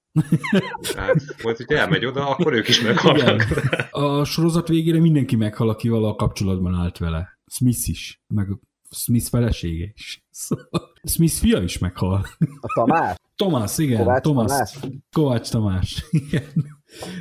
[0.94, 3.44] tehát, majd, hogyha elmegy oda, akkor ők is meghalnak.
[3.92, 7.40] A sorozat végére mindenki meghal, aki a kapcsolatban állt vele.
[7.48, 8.48] Smith is, meg
[8.90, 10.26] Smith felesége is.
[10.30, 12.26] Szóval Smith fia is meghal.
[12.62, 13.16] A Tamás?
[13.36, 13.98] Tomás, igen.
[13.98, 14.50] Kovács Tomás.
[14.52, 14.78] Tamás?
[15.12, 16.06] Kovács Tamás.
[16.10, 16.44] Igen.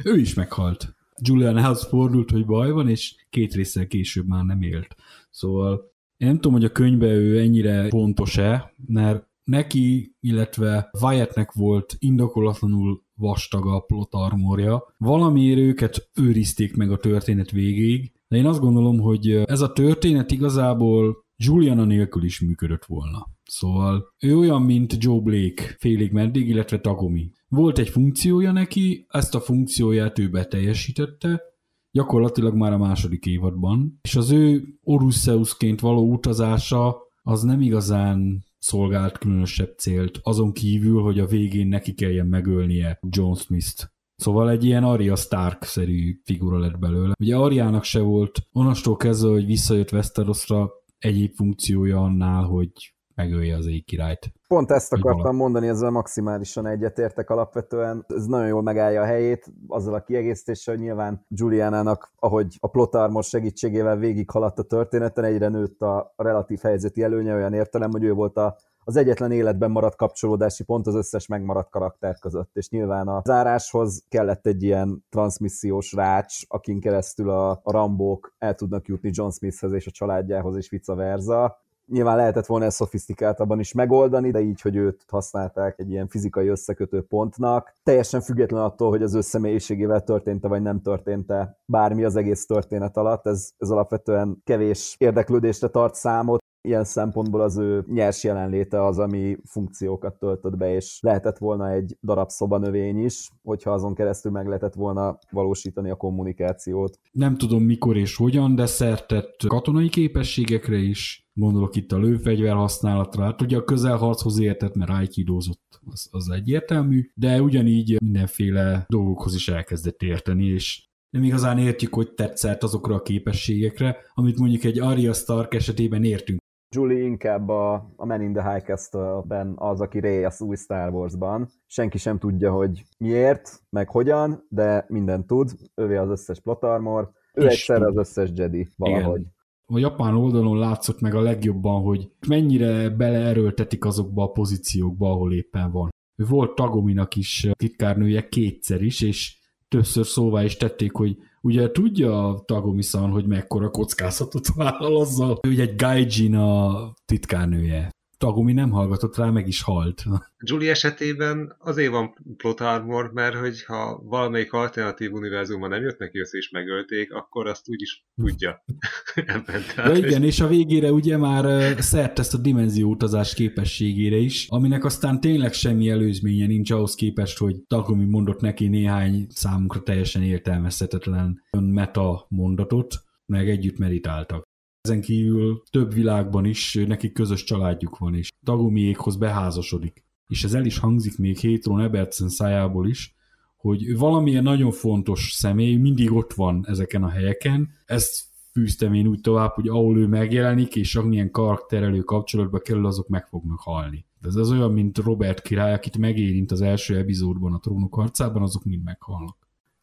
[0.04, 0.94] Ő is meghalt.
[1.22, 4.96] Julianhez fordult, hogy baj van, és két részsel később már nem élt.
[5.30, 11.96] Szóval én nem tudom, hogy a könyvben ő ennyire pontos-e, mert neki, illetve Wyattnek volt
[11.98, 14.94] indokolatlanul vastaga a plot armorja.
[14.96, 20.30] Valamiért őket őrizték meg a történet végéig, de én azt gondolom, hogy ez a történet
[20.30, 23.26] igazából Juliana nélkül is működött volna.
[23.44, 27.30] Szóval ő olyan, mint Joe Blake félig meddig, illetve Tagomi.
[27.48, 31.42] Volt egy funkciója neki, ezt a funkcióját ő beteljesítette,
[31.90, 39.18] gyakorlatilag már a második évadban, és az ő Orusseusként való utazása az nem igazán szolgált
[39.18, 43.92] különösebb célt, azon kívül, hogy a végén neki kelljen megölnie John Smith-t.
[44.16, 47.14] Szóval egy ilyen Arya Stark-szerű figura lett belőle.
[47.20, 53.66] Ugye Ariának se volt onnastól kezdve, hogy visszajött Westerosra egyéb funkciója annál, hogy megölje az
[53.66, 54.32] ég királyt.
[54.48, 55.38] Pont ezt akartam valami.
[55.38, 58.04] mondani, ezzel maximálisan egyetértek alapvetően.
[58.08, 62.94] Ez nagyon jól megállja a helyét, azzal a kiegészítéssel, hogy nyilván Julianának, ahogy a plot
[62.94, 68.12] armor segítségével végighaladt a történeten, egyre nőtt a relatív helyzeti előnye olyan értelem, hogy ő
[68.12, 73.08] volt a az egyetlen életben maradt kapcsolódási pont az összes megmaradt karakter között, és nyilván
[73.08, 79.10] a záráshoz kellett egy ilyen transmissziós rács, akin keresztül a, a rambók el tudnak jutni
[79.12, 81.62] John Smithhez és a családjához, és vice versa.
[81.86, 86.48] Nyilván lehetett volna ezt szofisztikáltabban is megoldani, de így, hogy őt használták egy ilyen fizikai
[86.48, 87.74] összekötő pontnak.
[87.82, 92.96] Teljesen független attól, hogy az ő személyiségével történt-e vagy nem történt-e bármi az egész történet
[92.96, 98.98] alatt, ez, ez alapvetően kevés érdeklődésre tart számot, ilyen szempontból az ő nyers jelenléte az,
[98.98, 104.46] ami funkciókat töltött be, és lehetett volna egy darab szobanövény is, hogyha azon keresztül meg
[104.46, 106.98] lehetett volna valósítani a kommunikációt.
[107.12, 113.22] Nem tudom mikor és hogyan, de szertett katonai képességekre is, gondolok itt a lőfegyver használatra,
[113.22, 119.48] hát ugye a közelharchoz értett, mert aikidózott, az, az egyértelmű, de ugyanígy mindenféle dolgokhoz is
[119.48, 125.12] elkezdett érteni, és nem igazán értjük, hogy tetszett azokra a képességekre, amit mondjuk egy Arya
[125.12, 126.42] Stark esetében értünk.
[126.74, 130.92] Julie inkább a, a Man in the High Castle-ben az, aki Rey az új Star
[130.92, 131.48] Wars-ban.
[131.66, 135.50] Senki sem tudja, hogy miért, meg hogyan, de mindent tud.
[135.74, 137.82] Ővé az összes plot armor, ő tud.
[137.82, 139.20] az összes Jedi valahogy.
[139.20, 139.32] Igen.
[139.66, 145.70] A japán oldalon látszott meg a legjobban, hogy mennyire beleerőltetik azokba a pozíciókba, ahol éppen
[145.70, 145.90] van.
[146.16, 149.38] Ő volt Tagominak is titkárnője kétszer is, és
[149.68, 155.60] többször szóvá is tették, hogy ugye tudja a Tagomi-san, hogy mekkora kockázatot vállal azzal, hogy
[155.60, 157.90] egy gaijin a titkárnője.
[158.24, 160.04] Tagomi nem hallgatott rá, meg is halt.
[160.48, 166.38] Julie esetében azért van plot armor, mert hogyha valamelyik alternatív univerzumban nem jött neki össze
[166.38, 168.64] és megölték, akkor azt úgyis tudja.
[169.14, 174.46] Ebben tehát, Ja igen, és a végére ugye már szert ezt a dimenzióutazás képességére is,
[174.48, 180.22] aminek aztán tényleg semmi előzménye nincs ahhoz képest, hogy Tagomi mondott neki néhány számunkra teljesen
[180.22, 182.94] értelmezhetetlen meta mondatot,
[183.26, 184.52] meg együtt meditáltak.
[184.88, 190.04] Ezen kívül több világban is nekik közös családjuk van, és Tagomiékhoz beházasodik.
[190.28, 193.14] És ez el is hangzik még Hétron Ebertsen szájából is,
[193.56, 197.68] hogy valamilyen nagyon fontos személy mindig ott van ezeken a helyeken.
[197.84, 203.08] Ezt fűztem én úgy tovább, hogy ahol ő megjelenik, és amilyen karakterelő kapcsolatba kerül, azok
[203.08, 204.06] meg fognak halni.
[204.20, 208.64] Ez az olyan, mint Robert király, akit megérint az első epizódban a trónok harcában, azok
[208.64, 209.36] mind meghalnak.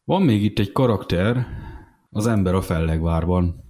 [0.04, 1.46] Van még itt egy karakter,
[2.10, 3.61] az ember a fellegvárban.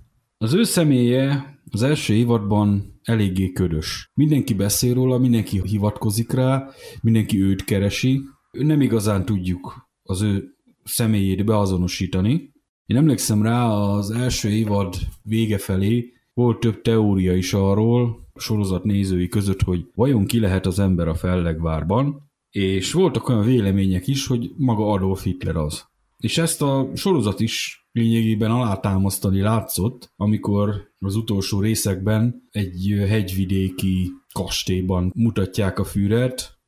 [0.42, 4.10] Az ő személye az első évadban eléggé ködös.
[4.14, 6.68] Mindenki beszél róla, mindenki hivatkozik rá,
[7.00, 8.20] mindenki őt keresi.
[8.50, 10.54] Nem igazán tudjuk az ő
[10.84, 12.52] személyét beazonosítani.
[12.86, 19.28] Én emlékszem rá, az első évad vége felé volt több teória is arról, sorozat nézői
[19.28, 24.50] között, hogy vajon ki lehet az ember a fellegvárban, és voltak olyan vélemények is, hogy
[24.56, 25.84] maga Adolf Hitler az.
[26.16, 35.12] És ezt a sorozat is lényegében alátámasztani látszott, amikor az utolsó részekben egy hegyvidéki kastélyban
[35.14, 36.60] mutatják a Führert.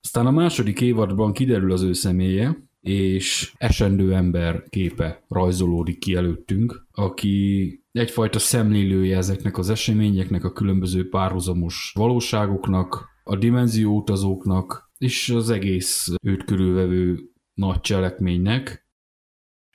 [0.00, 6.86] Aztán a második évadban kiderül az ő személye, és esendő ember képe rajzolódik ki előttünk,
[6.92, 16.08] aki egyfajta szemlélője ezeknek az eseményeknek, a különböző párhuzamos valóságoknak, a dimenzióutazóknak, és az egész
[16.22, 17.18] őt körülvevő
[17.54, 18.81] nagy cselekménynek.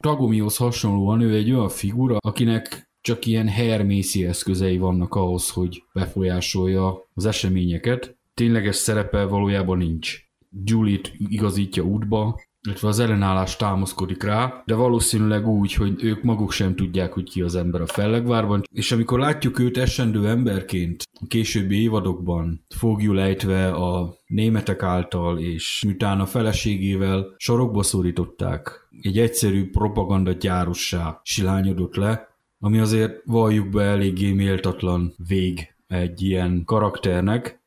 [0.08, 7.10] Tagomihoz hasonlóan ő egy olyan figura, akinek csak ilyen hermészi eszközei vannak ahhoz, hogy befolyásolja
[7.14, 8.18] az eseményeket.
[8.34, 10.20] Tényleges szerepe valójában nincs.
[10.64, 16.76] Julie-t igazítja útba, illetve az ellenállás támaszkodik rá, de valószínűleg úgy, hogy ők maguk sem
[16.76, 21.82] tudják, hogy ki az ember a fellegvárban, és amikor látjuk őt esendő emberként a későbbi
[21.82, 31.96] évadokban, fogjul a németek által, és utána feleségével sorokba szorították, egy egyszerű propaganda gyárussá silányodott
[31.96, 32.28] le,
[32.60, 37.62] ami azért valljuk be eléggé méltatlan vég egy ilyen karakternek,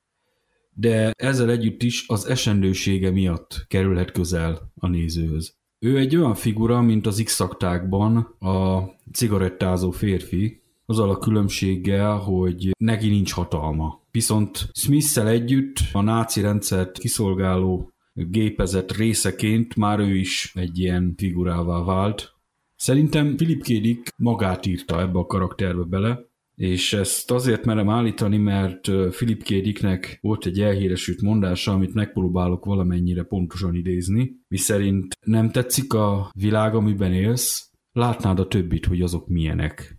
[0.73, 5.55] de ezzel együtt is az esendősége miatt kerülhet közel a nézőhöz.
[5.79, 8.81] Ő egy olyan figura, mint az x a
[9.13, 14.01] cigarettázó férfi, azzal a különbséggel, hogy neki nincs hatalma.
[14.11, 17.91] Viszont smith együtt a náci rendszert kiszolgáló
[18.29, 22.35] gépezet részeként már ő is egy ilyen figurává vált.
[22.77, 23.67] Szerintem Philip K.
[23.67, 29.49] Dick magát írta ebbe a karakterbe bele, és ezt azért merem állítani, mert Philip K.
[29.49, 36.75] Dicknek volt egy elhíresült mondása, amit megpróbálok valamennyire pontosan idézni, miszerint nem tetszik a világ,
[36.75, 39.99] amiben élsz, látnád a többit, hogy azok milyenek.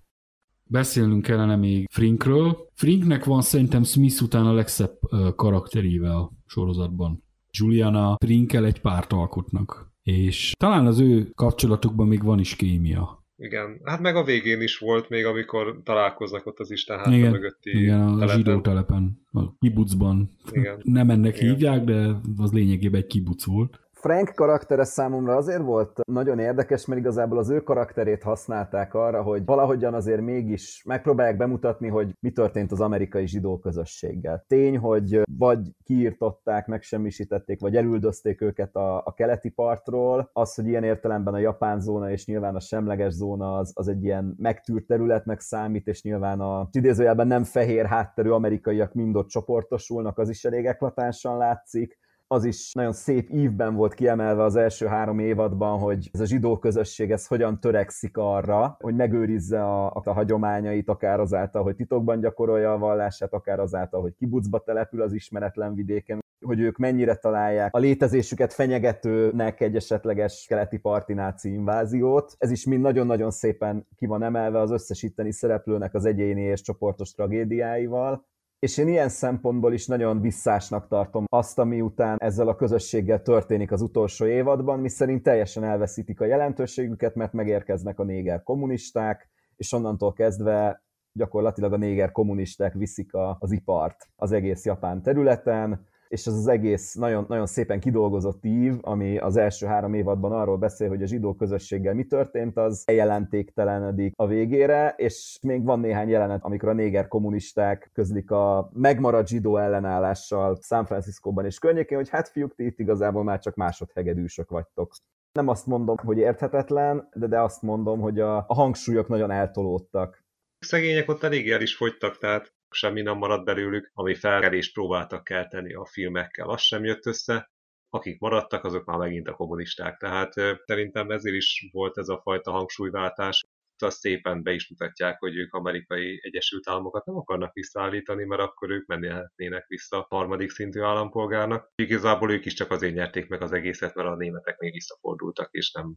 [0.64, 2.69] Beszélnünk kellene még Frinkről.
[2.73, 4.99] Frinknek van szerintem Smith után a legszebb
[5.35, 7.23] karakterével sorozatban.
[7.57, 9.91] Juliana Frinkkel egy párt alkotnak.
[10.03, 13.19] És talán az ő kapcsolatukban még van is kémia.
[13.38, 17.32] Igen, hát meg a végén is volt még, amikor találkoznak ott az Isten háta igen,
[17.32, 18.36] mögötti igen, a telepen.
[18.36, 20.38] zsidó telepen, a kibucban.
[20.52, 20.82] Igen.
[20.84, 21.49] Nem ennek Igen.
[21.49, 23.80] hívják, de az lényegében egy kibuc volt.
[24.02, 29.45] Frank karaktere számomra azért volt nagyon érdekes, mert igazából az ő karakterét használták arra, hogy
[29.45, 34.45] valahogyan azért mégis megpróbálják bemutatni, hogy mi történt az amerikai zsidó közösséggel.
[34.48, 40.30] Tény, hogy vagy kiirtották, megsemmisítették, vagy elüldözték őket a, a keleti partról.
[40.34, 44.03] Az, hogy ilyen értelemben a japán zóna és nyilván a semleges zóna az, az egy
[44.03, 50.18] ilyen megtűrt területnek számít, és nyilván a idézőjelben nem fehér hátterű amerikaiak mind ott csoportosulnak,
[50.18, 51.99] az is elég eklatánsan látszik
[52.32, 56.58] az is nagyon szép ívben volt kiemelve az első három évadban, hogy ez a zsidó
[56.58, 62.74] közösség ez hogyan törekszik arra, hogy megőrizze a, a hagyományait, akár azáltal, hogy titokban gyakorolja
[62.74, 67.80] a vallását, akár azáltal, hogy kibucba települ az ismeretlen vidéken, hogy ők mennyire találják a
[67.80, 72.36] létezésüket fenyegetőnek egy esetleges keleti parti náci inváziót.
[72.38, 76.62] Ez is mind nagyon-nagyon szépen ki van emelve az összes itteni szereplőnek az egyéni és
[76.62, 78.30] csoportos tragédiáival
[78.62, 83.72] és én ilyen szempontból is nagyon visszásnak tartom azt, ami után ezzel a közösséggel történik
[83.72, 90.14] az utolsó évadban, miszerint teljesen elveszítik a jelentőségüket, mert megérkeznek a néger kommunisták, és onnantól
[90.14, 90.84] kezdve
[91.14, 96.48] gyakorlatilag a néger kommunisták viszik a, az ipart az egész japán területen, és ez az
[96.48, 101.08] egész nagyon, nagyon szépen kidolgozott ív, ami az első három évadban arról beszél, hogy a
[101.08, 106.74] zsidó közösséggel mi történt, az jelentéktelenedik a végére, és még van néhány jelenet, amikor a
[106.74, 112.66] néger kommunisták közlik a megmaradt zsidó ellenállással San Franciscóban és környékén, hogy hát fiúk, ti
[112.66, 114.94] itt igazából már csak másodhegedűsök vagytok.
[115.32, 120.24] Nem azt mondom, hogy érthetetlen, de, de azt mondom, hogy a, a hangsúlyok nagyon eltolódtak.
[120.60, 125.73] Szegények ott elég el is fogytak, tehát semmi nem maradt belőlük, ami felkelést próbáltak kelteni
[125.73, 127.52] a filmekkel, az sem jött össze.
[127.89, 129.98] Akik maradtak, azok már megint a kommunisták.
[129.98, 130.34] Tehát
[130.65, 133.41] szerintem ezért is volt ez a fajta hangsúlyváltás.
[133.77, 138.69] Azt szépen be is mutatják, hogy ők amerikai Egyesült Államokat nem akarnak visszaállítani, mert akkor
[138.69, 141.69] ők mennének vissza a harmadik szintű állampolgárnak.
[141.76, 145.72] Igazából ők is csak azért nyerték meg az egészet, mert a németek még visszafordultak, és
[145.72, 145.95] nem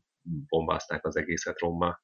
[0.49, 2.01] bombázták az egészet rommá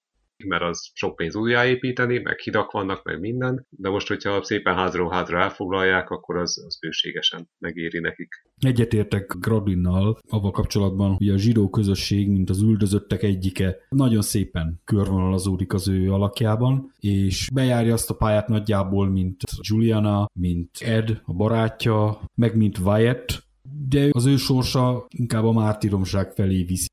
[0.46, 5.10] mert az sok pénz újjáépíteni, meg hidak vannak, meg minden, de most, hogyha szépen házról
[5.10, 8.28] házra elfoglalják, akkor az, az bőségesen megéri nekik.
[8.60, 15.72] Egyetértek Gradinnal avval kapcsolatban, hogy a zsidó közösség, mint az üldözöttek egyike, nagyon szépen körvonalazódik
[15.72, 22.20] az ő alakjában, és bejárja azt a pályát nagyjából, mint Juliana, mint Ed, a barátja,
[22.34, 23.48] meg mint Wyatt,
[23.88, 26.88] de az ő sorsa inkább a mártíromság felé viszi.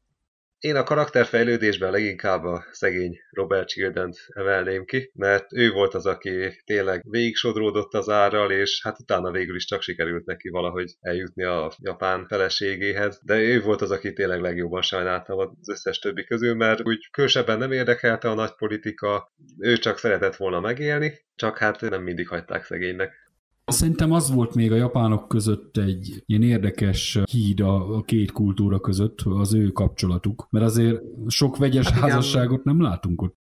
[0.60, 6.62] Én a karakterfejlődésben leginkább a szegény Robert childen emelném ki, mert ő volt az, aki
[6.66, 11.44] tényleg végig sodródott az árral, és hát utána végül is csak sikerült neki valahogy eljutni
[11.44, 16.56] a japán feleségéhez, de ő volt az, aki tényleg legjobban sajnáltam az összes többi közül,
[16.56, 21.82] mert úgy külsebben nem érdekelte a nagy politika, ő csak szeretett volna megélni, csak hát
[21.82, 23.27] nem mindig hagyták szegénynek.
[23.72, 28.80] Szerintem az volt még a japánok között egy ilyen érdekes híd a, a két kultúra
[28.80, 33.36] között, az ő kapcsolatuk, mert azért sok vegyes Hát házasságot nem látunk ott.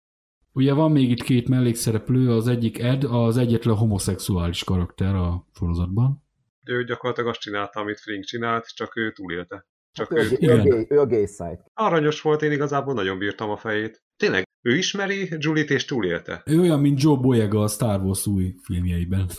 [0.54, 6.24] Ugye van még itt két mellékszereplő, az egyik Ed, az egyetlen homoszexuális karakter a sorozatban.
[6.66, 9.66] Ő gyakorlatilag azt csinálta, amit Frink csinált, csak ő túlélte.
[9.92, 10.68] Csak Ő, ő ő, a igen.
[10.68, 11.64] gay, ő a gay side.
[11.74, 14.04] aranyos volt, én igazából nagyon bírtam a fejét.
[14.18, 16.42] Tényleg Ő ismeri Julie-t és túlélte.
[16.46, 19.30] Ő olyan, mint Joe Boyega a Star Wars új filmjeiben.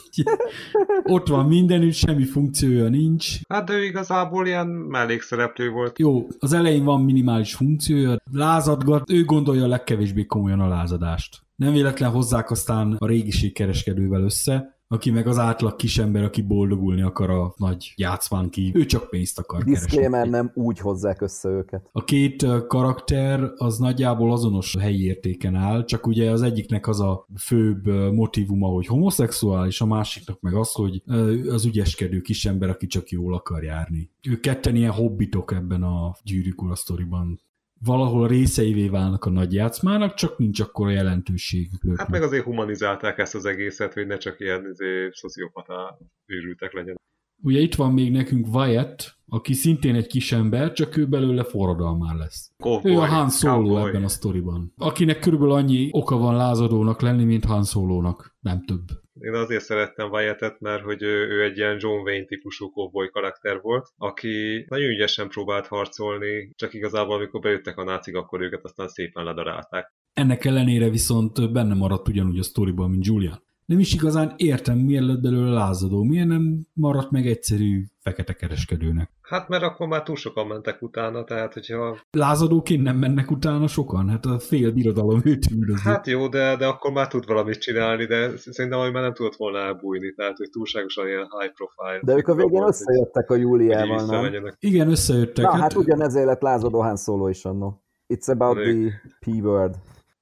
[1.05, 3.39] Ott van mindenütt, semmi funkciója nincs.
[3.49, 5.99] Hát de ő igazából ilyen mellékszereplő volt.
[5.99, 11.43] Jó, az elején van minimális funkciója, lázadgat, ő gondolja a legkevésbé komolyan a lázadást.
[11.57, 17.31] Nem véletlen hozzák aztán a régiségkereskedővel össze, aki meg az átlag kisember, aki boldogulni akar
[17.31, 18.81] a nagy játszmán kívül.
[18.81, 20.31] Ő csak pénzt akar Disclaimer, keresni.
[20.37, 21.89] nem úgy hozzák össze őket.
[21.93, 27.27] A két karakter az nagyjából azonos helyi értéken áll, csak ugye az egyiknek az a
[27.39, 31.03] főbb motivuma, hogy homoszexuális, a másiknak meg az, hogy
[31.49, 34.11] az ügyeskedő kisember, aki csak jól akar járni.
[34.29, 37.41] Ők ketten ilyen hobbitok ebben a gyűrűk ura sztoriban.
[37.81, 41.99] Valahol részeivé válnak a nagy játszmának, csak nincs akkor a jelentőségük.
[41.99, 46.97] Hát meg azért humanizálták ezt az egészet, hogy ne csak ilyen izé, szociopata őrültek legyen.
[47.43, 52.17] Ugye itt van még nekünk Wyatt, aki szintén egy kis ember, csak ő belőle forradalmár
[52.17, 52.51] lesz.
[52.57, 53.89] Cowboy, Ő a Han Solo cowboy.
[53.89, 54.73] ebben a sztoriban.
[54.77, 58.37] Akinek körülbelül annyi oka van lázadónak lenni, mint Han Solo-nak.
[58.41, 58.83] Nem több.
[59.21, 63.61] Én azért szerettem Wyattet, mert hogy ő, ő egy ilyen John Wayne típusú cowboy karakter
[63.61, 68.89] volt, aki nagyon ügyesen próbált harcolni, csak igazából amikor bejöttek a nácik, akkor őket aztán
[68.89, 69.93] szépen ledarálták.
[70.13, 73.43] Ennek ellenére viszont benne maradt ugyanúgy a sztoriban, mint Julian.
[73.67, 79.11] Nem is igazán értem, miért lett belőle lázadó, miért nem maradt meg egyszerű fekete kereskedőnek.
[79.23, 81.99] Hát mert akkor már túl sokan mentek utána, tehát hogyha...
[82.11, 84.09] Lázadóként nem mennek utána sokan?
[84.09, 85.81] Hát a fél birodalom őt üldözi.
[85.83, 89.37] Hát jó, de, de akkor már tud valamit csinálni, de szerintem hogy már nem tudott
[89.37, 92.01] volna elbújni, tehát hogy túlságosan ilyen high profile.
[92.03, 94.55] De ők a végén Volt, összejöttek a Júliával, nem?
[94.59, 95.45] Igen, összejöttek.
[95.45, 97.83] Na, hát ugyanezért lett lázadó Han Solo is annó.
[98.15, 99.75] It's about Ők- the P-word.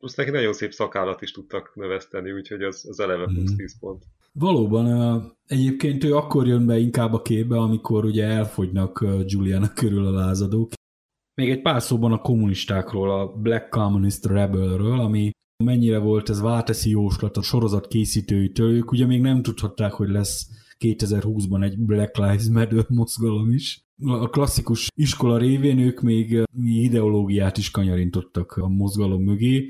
[0.03, 3.57] Plusz neki nagyon szép szakállat is tudtak növeszteni, úgyhogy az, az eleve plusz Mhm.
[3.57, 4.03] 10 pont.
[4.33, 4.87] Valóban,
[5.47, 10.73] egyébként ő akkor jön be inkább a képbe, amikor ugye elfogynak Juliana körül a lázadók.
[11.35, 15.31] Még egy pár szóban a kommunistákról, a Black Communist Rebelről, ami
[15.65, 18.71] mennyire volt ez válteszi jóslat a sorozat készítőitől.
[18.71, 20.47] Ők ugye még nem tudhatták, hogy lesz
[20.79, 23.85] 2020-ban egy Black Lives Matter mozgalom is.
[24.07, 29.69] A klasszikus iskola révén ők még ideológiát is kanyarintottak a mozgalom mögé,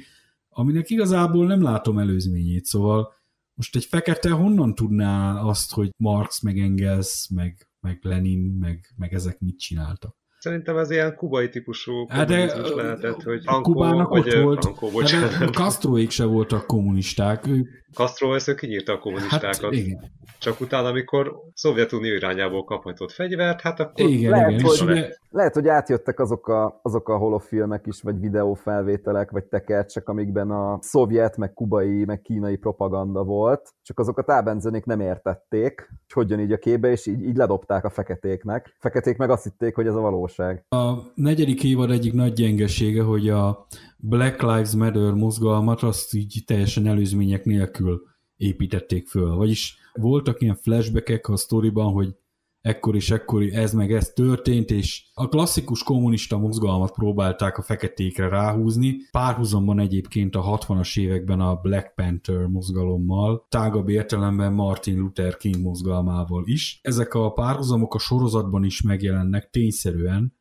[0.52, 3.12] aminek igazából nem látom előzményét, szóval
[3.54, 9.14] most egy fekete honnan tudná azt, hogy Marx, meg Engels, meg, meg Lenin, meg, meg
[9.14, 10.16] ezek mit csináltak?
[10.38, 14.86] Szerintem ez ilyen kubai típusú Hát de, lehetett, hogy Franco, Kubának vagy ott volt, Franco,
[14.86, 15.40] de bocsánat.
[15.40, 17.46] a Castroék se voltak kommunisták.
[17.46, 19.60] Ők, Castro ő kinyírta a kommunistákat.
[19.60, 24.09] hát igen, Csak utána, amikor Szovjetunió irányából kaphatott fegyvert, hát akkor...
[24.09, 24.64] igen, Lehet, igen.
[24.64, 30.09] hogy- ugye, Lehet, hogy átjöttek azok a, azok a holofilmek is, vagy videófelvételek, vagy tekercsek,
[30.09, 36.24] amikben a szovjet, meg kubai, meg kínai propaganda volt, csak azokat ábenzenék nem értették, hogy
[36.24, 38.77] hogyan így a képbe, és így, így ledobták a feketéknek.
[38.78, 40.64] Feketék meg azt hitték, hogy ez a valóság.
[40.69, 43.66] a negyedik évad egyik nagy gyengesége, hogy a
[44.04, 48.02] Black Lives Matter mozgalmat azt így teljesen előzmények nélkül
[48.36, 49.34] építették föl.
[49.34, 52.14] Vagyis voltak ilyen flashbackek a sztoriban, hogy
[52.60, 58.28] ekkor és ekkor ez meg ez történt, és a klasszikus kommunista mozgalmat próbálták a feketékre
[58.28, 65.62] ráhúzni, párhuzamban egyébként a 60-as években a Black Panther mozgalommal, tágabb értelemben Martin Luther King
[65.62, 66.78] mozgalmával is.
[66.82, 70.40] Ezek a párhuzamok a sorozatban is megjelennek tényszerűen,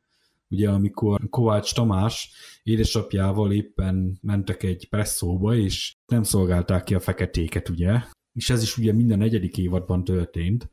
[0.52, 2.32] ugye amikor Kovács Tamás
[2.64, 8.02] édesapjával éppen mentek egy presszóba, és nem szolgálták ki a feketéket, ugye?
[8.34, 10.72] És ez is ugye minden negyedik évadban történt.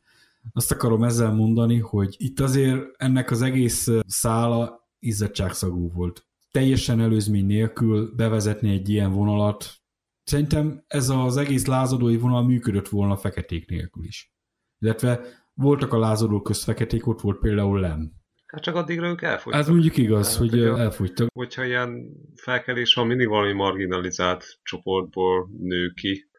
[0.53, 6.27] Azt akarom ezzel mondani, hogy itt azért ennek az egész szála izzadságszagú volt.
[6.51, 9.79] Teljesen előzmény nélkül bevezetni egy ilyen vonalat,
[10.23, 14.33] szerintem ez az egész lázadói vonal működött volna feketék nélkül is.
[14.79, 15.19] Illetve
[15.53, 18.18] voltak a lázadók közt feketék, ott volt például Lem.
[18.51, 19.61] Hát csak addigra ők elfogytak.
[19.61, 21.27] Ez mondjuk igaz, Hát, hogy hogy a- elfogytak.
[21.33, 26.29] Hogyha ilyen felkelés van, mindig valami marginalizált csoportból nő ki.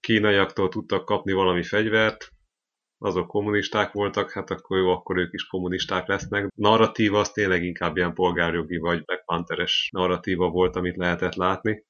[0.00, 2.32] Kínaiaktól tudtak kapni valami fegyvert,
[2.98, 6.48] azok kommunisták voltak, hát akkor jó, akkor ők is kommunisták lesznek.
[6.56, 11.84] Narratíva az tényleg inkább ilyen polgárjogi vagy Black Pantheres narratíva volt, amit lehetett látni.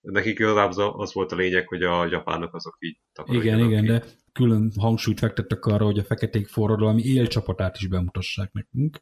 [0.00, 3.88] Nekik igazából az volt a lényeg, hogy a japánok azok így Igen, igen, ki.
[3.88, 8.98] de külön hangsúlyt fektettek arra, hogy a feketék forradalmi élcsapatát is bemutassák nekünk.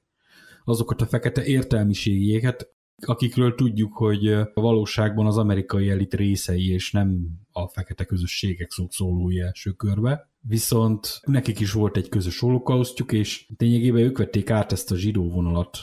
[0.69, 2.75] Azokat a fekete értelmiségieket,
[3.07, 8.93] akikről tudjuk, hogy a valóságban az amerikai elit részei, és nem a fekete közösségek szók
[8.93, 10.31] szólói első körbe.
[10.41, 15.31] Viszont nekik is volt egy közös holokausztjuk, és lényegében ők vették át ezt a zsidó
[15.31, 15.79] vonalat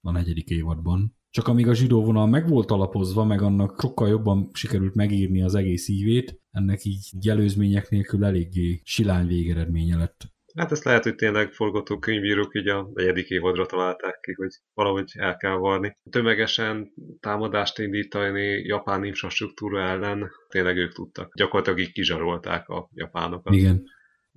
[0.00, 1.16] a negyedik évadban.
[1.30, 5.54] Csak amíg a zsidó vonal meg volt alapozva, meg annak sokkal jobban sikerült megírni az
[5.54, 10.32] egész ívét, ennek így előzmények nélkül eléggé silány végeredménye lett.
[10.56, 15.36] Hát ezt lehet, hogy tényleg forgatókönyvírók így a negyedik évadra találták ki, hogy valahogy el
[15.36, 15.96] kell varni.
[16.10, 21.34] Tömegesen támadást indítani japán infrastruktúra ellen tényleg ők tudtak.
[21.34, 23.54] Gyakorlatilag így kizsarolták a japánokat.
[23.54, 23.82] Igen.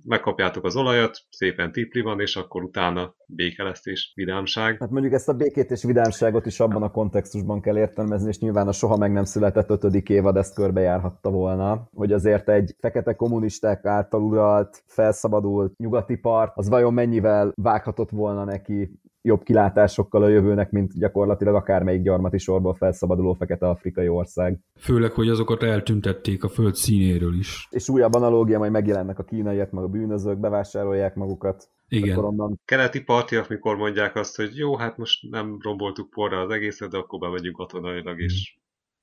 [0.06, 4.76] Megkapjátok az olajat, szépen tipli van, és akkor utána béke lesz és vidámság.
[4.80, 8.68] Hát mondjuk ezt a békét és vidámságot is abban a kontextusban kell értelmezni, és nyilván
[8.68, 13.84] a soha meg nem született ötödik évad ezt körbejárhatta volna, hogy azért egy fekete kommunisták
[13.84, 20.70] által uralt, felszabadult nyugati part, az vajon mennyivel vághatott volna neki jobb kilátásokkal a jövőnek,
[20.70, 24.58] mint gyakorlatilag akármelyik gyarmati sorból felszabaduló fekete afrikai ország.
[24.78, 27.68] Főleg, hogy azokat eltüntették a föld színéről is.
[27.70, 31.68] És újabb analógia, majd megjelennek a kínaiak, meg a bűnözők, bevásárolják magukat.
[31.88, 32.18] Igen.
[32.18, 36.90] Onnan Keleti partiak, mikor mondják azt, hogy jó, hát most nem romboltuk porra az egészet,
[36.90, 38.58] de akkor bemegyünk katonailag és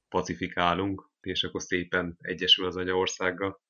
[0.09, 3.61] pacifikálunk, és akkor szépen egyesül az anyaországgal.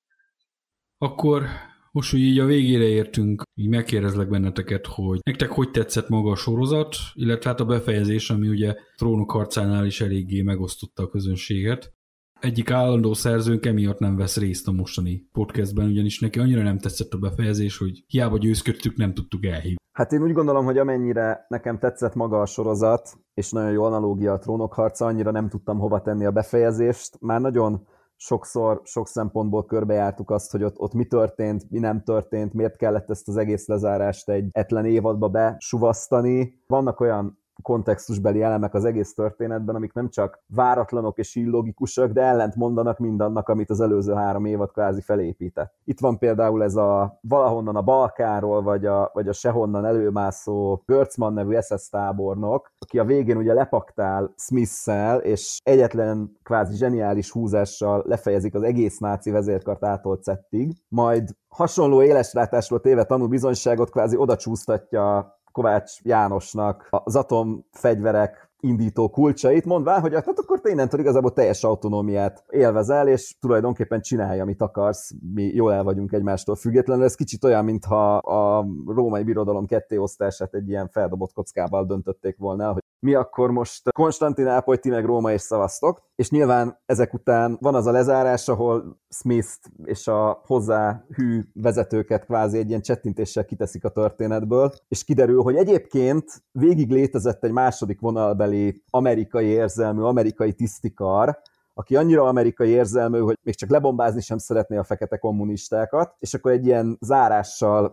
[0.98, 1.44] Akkor
[1.92, 6.36] most, hogy így a végére értünk, így megkérdezlek benneteket, hogy nektek hogy tetszett maga a
[6.36, 11.94] sorozat, illetve hát a befejezés, ami ugye trónok harcánál is eléggé megosztotta a közönséget.
[12.40, 17.14] Egyik állandó szerzőnk emiatt nem vesz részt a mostani podcastben, ugyanis neki annyira nem tetszett
[17.14, 19.76] a befejezés, hogy hiába győzködtük, nem tudtuk elhívni.
[19.92, 24.34] Hát én úgy gondolom, hogy amennyire nekem tetszett maga a sorozat, és nagyon jó analógia
[24.34, 27.20] a trónok harca, annyira nem tudtam hova tenni a befejezést.
[27.20, 27.88] Már nagyon
[28.22, 33.10] sokszor, sok szempontból körbejártuk azt, hogy ott, ott mi történt, mi nem történt, miért kellett
[33.10, 36.60] ezt az egész lezárást egy etlen évadba besuvasztani.
[36.68, 42.56] Vannak olyan kontextusbeli elemek az egész történetben, amik nem csak váratlanok és illogikusak, de ellent
[42.56, 45.74] mondanak mindannak, amit az előző három évad kvázi felépített.
[45.84, 51.34] Itt van például ez a valahonnan a Balkáról, vagy a, vagy a sehonnan előmászó Görcman
[51.34, 58.56] nevű SS tábornok, aki a végén ugye lepaktál Smith-szel, és egyetlen kvázi zseniális húzással lefejezik
[58.56, 66.02] az egész náci vezérkart átolt szettig, majd hasonló élesrátásról téve tanúbizonyságot kvázi oda csúsztatja Kovács
[66.04, 73.08] Jánosnak az atomfegyverek indító kulcsait, mondván, hogy hát akkor te innentől igazából teljes autonómiát élvezel,
[73.08, 77.04] és tulajdonképpen csinálj, amit akarsz, mi jól el vagyunk egymástól függetlenül.
[77.04, 82.84] Ez kicsit olyan, mintha a római birodalom kettéosztását egy ilyen feldobott kockával döntötték volna hogy
[83.06, 87.86] mi akkor most Konstantinápoly, ti meg Róma és szavaztok, és nyilván ezek után van az
[87.86, 89.50] a lezárás, ahol Smith
[89.84, 95.56] és a hozzá hű vezetőket kvázi egy ilyen csettintéssel kiteszik a történetből, és kiderül, hogy
[95.56, 101.40] egyébként végig létezett egy második vonalbeli amerikai érzelmű, amerikai tisztikar,
[101.74, 106.52] aki annyira amerikai érzelmű, hogy még csak lebombázni sem szeretné a fekete kommunistákat, és akkor
[106.52, 107.90] egy ilyen zárással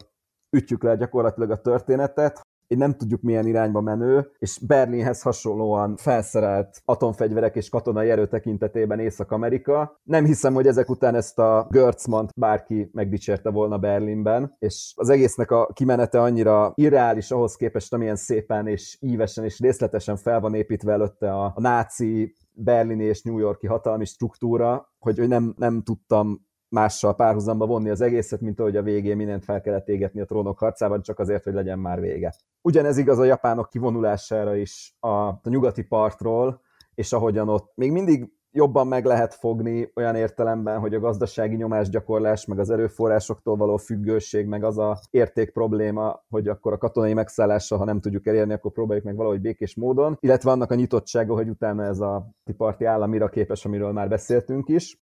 [0.50, 6.82] ütjük le gyakorlatilag a történetet, egy nem tudjuk milyen irányba menő, és Berlinhez hasonlóan felszerelt
[6.84, 10.00] atomfegyverek és katonai erő tekintetében Észak-Amerika.
[10.02, 15.50] Nem hiszem, hogy ezek után ezt a Görtzmant bárki megdicsérte volna Berlinben, és az egésznek
[15.50, 20.92] a kimenete annyira irreális ahhoz képest, amilyen szépen és ívesen és részletesen fel van építve
[20.92, 26.46] előtte a, a náci berlini és New Yorki hatalmi struktúra, hogy, hogy nem, nem tudtam
[26.68, 30.58] mással párhuzamba vonni az egészet, mint ahogy a végén mindent fel kellett égetni a trónok
[30.58, 32.34] harcában, csak azért, hogy legyen már vége.
[32.62, 36.60] Ugyanez igaz a japánok kivonulására is a, a nyugati partról,
[36.94, 42.44] és ahogyan ott még mindig jobban meg lehet fogni olyan értelemben, hogy a gazdasági nyomásgyakorlás,
[42.44, 47.78] meg az erőforrásoktól való függőség, meg az a érték probléma, hogy akkor a katonai megszállással,
[47.78, 51.48] ha nem tudjuk elérni, akkor próbáljuk meg valahogy békés módon, illetve annak a nyitottsága, hogy
[51.48, 54.98] utána ez a tiparti állam mire képes, amiről már beszéltünk is.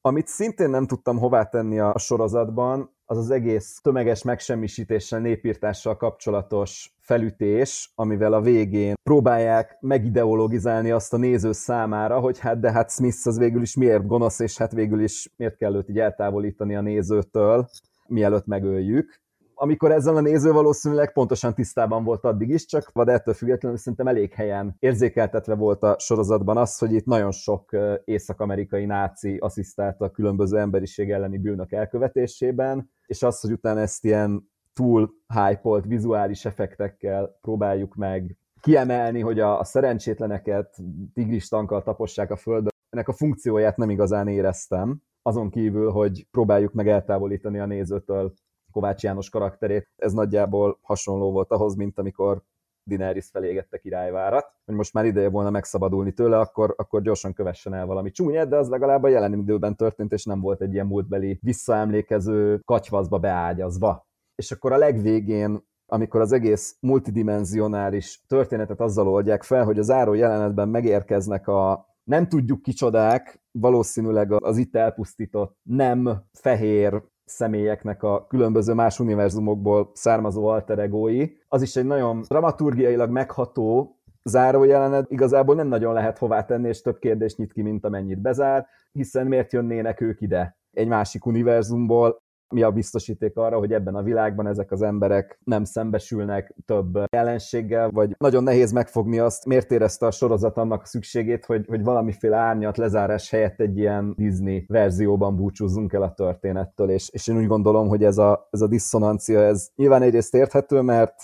[0.00, 6.94] Amit szintén nem tudtam hová tenni a sorozatban, az az egész tömeges megsemmisítéssel, népírtással kapcsolatos
[7.00, 13.26] felütés, amivel a végén próbálják megideologizálni azt a néző számára, hogy hát de hát Smith
[13.26, 16.80] az végül is miért gonosz, és hát végül is miért kell őt így eltávolítani a
[16.80, 17.68] nézőtől,
[18.06, 19.20] mielőtt megöljük
[19.60, 24.06] amikor ezzel a néző valószínűleg pontosan tisztában volt addig is, csak vad ettől függetlenül szerintem
[24.06, 30.10] elég helyen érzékeltetve volt a sorozatban az, hogy itt nagyon sok észak-amerikai náci asszisztált a
[30.10, 37.38] különböző emberiség elleni bűnök elkövetésében, és az, hogy utána ezt ilyen túl hype vizuális effektekkel
[37.40, 40.76] próbáljuk meg kiemelni, hogy a, a szerencsétleneket
[41.14, 46.88] tigristankkal tapossák a földön, ennek a funkcióját nem igazán éreztem, azon kívül, hogy próbáljuk meg
[46.88, 48.32] eltávolítani a nézőtől
[48.72, 49.88] Kovács János karakterét.
[49.96, 52.42] Ez nagyjából hasonló volt ahhoz, mint amikor
[52.86, 57.86] Daenerys felégette királyvárat, hogy most már ideje volna megszabadulni tőle, akkor, akkor gyorsan kövessen el
[57.86, 61.38] valami csúnyát, de az legalább a jelen időben történt, és nem volt egy ilyen múltbeli
[61.42, 64.06] visszaemlékező katyvaszba beágyazva.
[64.34, 70.14] És akkor a legvégén amikor az egész multidimensionális történetet azzal oldják fel, hogy az áró
[70.14, 78.72] jelenetben megérkeznek a nem tudjuk kicsodák, valószínűleg az itt elpusztított nem fehér személyeknek a különböző
[78.72, 81.26] más univerzumokból származó alter egói.
[81.48, 86.98] Az is egy nagyon dramaturgiailag megható zárójelenet, igazából nem nagyon lehet hová tenni, és több
[86.98, 92.62] kérdést nyit ki, mint amennyit bezár, hiszen miért jönnének ők ide egy másik univerzumból, mi
[92.62, 98.14] a biztosíték arra, hogy ebben a világban ezek az emberek nem szembesülnek több jelenséggel, vagy
[98.18, 103.30] nagyon nehéz megfogni azt, miért érezte a sorozat annak szükségét, hogy, hogy valamiféle árnyat lezárás
[103.30, 108.04] helyett egy ilyen Disney verzióban búcsúzzunk el a történettől, és, és én úgy gondolom, hogy
[108.04, 111.14] ez a, ez a diszonancia, ez nyilván egyrészt érthető, mert,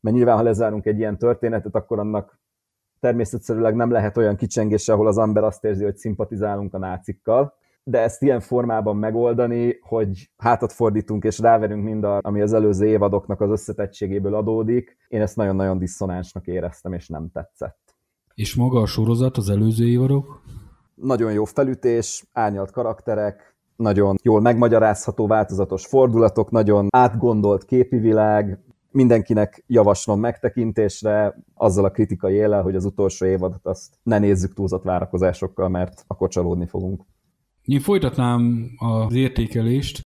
[0.00, 2.38] mert nyilván, ha lezárunk egy ilyen történetet, akkor annak
[3.00, 7.98] természetszerűleg nem lehet olyan kicsengés, ahol az ember azt érzi, hogy szimpatizálunk a nácikkal, de
[7.98, 13.50] ezt ilyen formában megoldani, hogy hátat fordítunk és ráverünk mindarra, ami az előző évadoknak az
[13.50, 17.94] összetettségéből adódik, én ezt nagyon-nagyon diszonánsnak éreztem, és nem tetszett.
[18.34, 20.42] És maga a sorozat, az előző évadok?
[20.94, 28.58] Nagyon jó felütés, árnyalt karakterek, nagyon jól megmagyarázható változatos fordulatok, nagyon átgondolt képi világ,
[28.90, 34.82] mindenkinek javaslom megtekintésre, azzal a kritikai élel, hogy az utolsó évadot azt ne nézzük túlzott
[34.82, 37.02] várakozásokkal, mert akkor csalódni fogunk.
[37.70, 40.00] Én folytatnám az értékelést.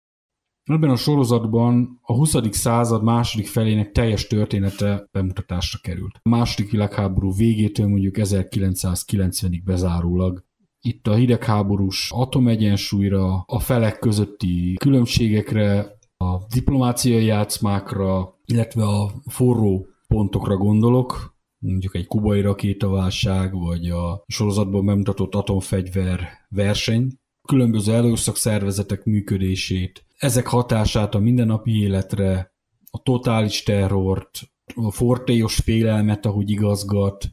[0.64, 2.36] Ebben a sorozatban a 20.
[2.52, 6.20] század második felének teljes története bemutatásra került.
[6.22, 10.44] A második világháború végétől mondjuk 1990-ig bezárólag
[10.80, 20.58] itt a hidegháborús atomegyensúlyra, a felek közötti különbségekre, a diplomáciai játszmákra, illetve a forró pontokra
[20.58, 27.20] gondolok, mondjuk egy kubai rakétaválság, vagy a sorozatban bemutatott atomfegyver verseny,
[27.52, 32.54] különböző előszak szervezetek működését, ezek hatását a mindennapi életre,
[32.92, 34.40] a totális terrort,
[34.76, 37.30] a fortélyos félelmet, ahogy igazgat,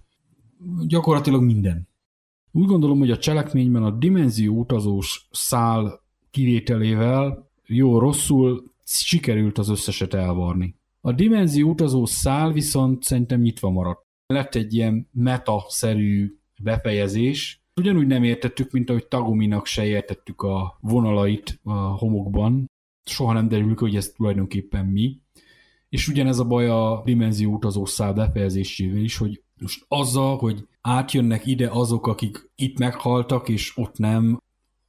[0.87, 1.89] gyakorlatilag minden.
[2.53, 6.01] Úgy gondolom, hogy a cselekményben a dimenzió utazós szál
[6.31, 10.77] kivételével jó-rosszul sikerült az összeset elvarni.
[11.01, 14.07] A dimenzió utazó szál viszont szerintem nyitva maradt.
[14.27, 21.61] Lett egy ilyen meta-szerű befejezés, ugyanúgy nem értettük, mint ahogy Taguminak se értettük a vonalait
[21.63, 22.71] a homokban.
[23.05, 25.21] Soha nem derül hogy ez tulajdonképpen mi.
[25.89, 31.47] És ugyanez a baj a dimenzió utazó szál befejezésével is, hogy most azzal, hogy átjönnek
[31.47, 34.39] ide azok, akik itt meghaltak, és ott nem,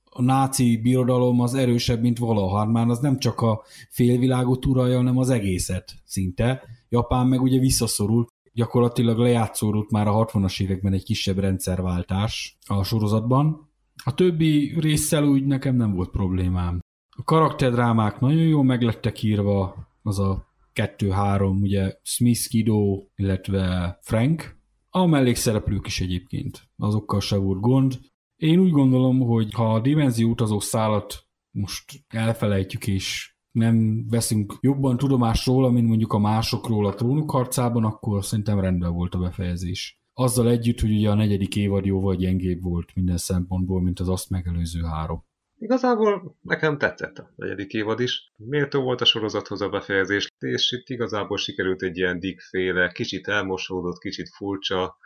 [0.09, 2.65] a náci birodalom az erősebb, mint valaha.
[2.65, 6.63] Már az nem csak a félvilágot uralja, hanem az egészet szinte.
[6.89, 8.28] Japán meg ugye visszaszorult,
[8.59, 13.69] gyakorlatilag lejátszódott már a 60-as években egy kisebb rendszerváltás a sorozatban.
[14.03, 16.79] A többi résszel úgy nekem nem volt problémám.
[17.17, 24.57] A karakterdrámák nagyon jól meglettek írva, az a kettő-három, ugye Smith, Kido, illetve Frank,
[24.89, 27.99] a mellékszereplők is egyébként, azokkal se volt gond.
[28.35, 34.97] Én úgy gondolom, hogy ha a dimenzió utazó szállat most elfelejtjük és nem veszünk jobban
[34.97, 40.01] tudomást róla, mint mondjuk a másokról a trónuk harcában, akkor szerintem rendben volt a befejezés.
[40.13, 44.29] Azzal együtt, hogy ugye a negyedik évad jóval gyengébb volt minden szempontból, mint az azt
[44.29, 45.27] megelőző három.
[45.57, 48.33] Igazából nekem tetszett a negyedik évad is.
[48.35, 53.97] Méltó volt a sorozathoz a befejezés, és itt igazából sikerült egy ilyen digféle, kicsit elmosódott,
[53.97, 54.97] kicsit furcsa,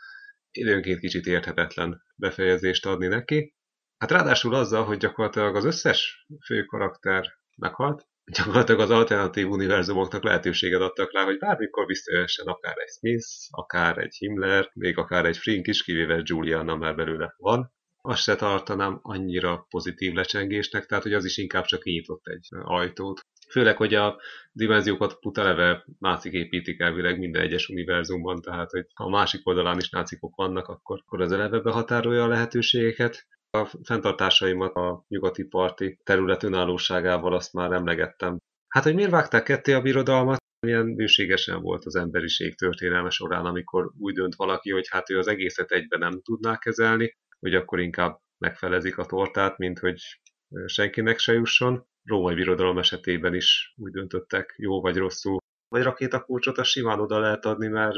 [0.51, 3.55] időnként kicsit érthetetlen befejezést adni neki.
[3.97, 7.25] Hát ráadásul azzal, hogy gyakorlatilag az összes fő karakter
[7.55, 13.97] meghalt, gyakorlatilag az alternatív univerzumoknak lehetőséget adtak rá, hogy bármikor visszajöhessen akár egy Smith, akár
[13.97, 17.71] egy Himmler, még akár egy Frink is, kivéve Juliana már belőle van.
[18.01, 23.21] Azt se tartanám annyira pozitív lecsengésnek, tehát hogy az is inkább csak kinyitott egy ajtót.
[23.49, 24.21] Főleg, hogy a
[24.51, 29.89] dimenziókat putaleve nácik építik elvileg minden egyes univerzumban, tehát hogy ha a másik oldalán is
[29.89, 33.27] nácikok vannak, akkor, akkor az eleve behatárolja a lehetőségeket.
[33.57, 38.37] A fenntartásaimat a nyugati parti terület önállóságával azt már emlegettem.
[38.67, 40.37] Hát, hogy miért vágták ketté a birodalmat?
[40.65, 45.27] Milyen bőségesen volt az emberiség történelme során, amikor úgy dönt valaki, hogy hát ő az
[45.27, 50.01] egészet egyben nem tudná kezelni, hogy akkor inkább megfelezik a tortát, mint hogy
[50.65, 51.87] senkinek se jusson.
[52.03, 55.37] Római birodalom esetében is úgy döntöttek, jó vagy rosszul.
[55.67, 57.97] Vagy rakétakulcsot a simán oda lehet adni, mert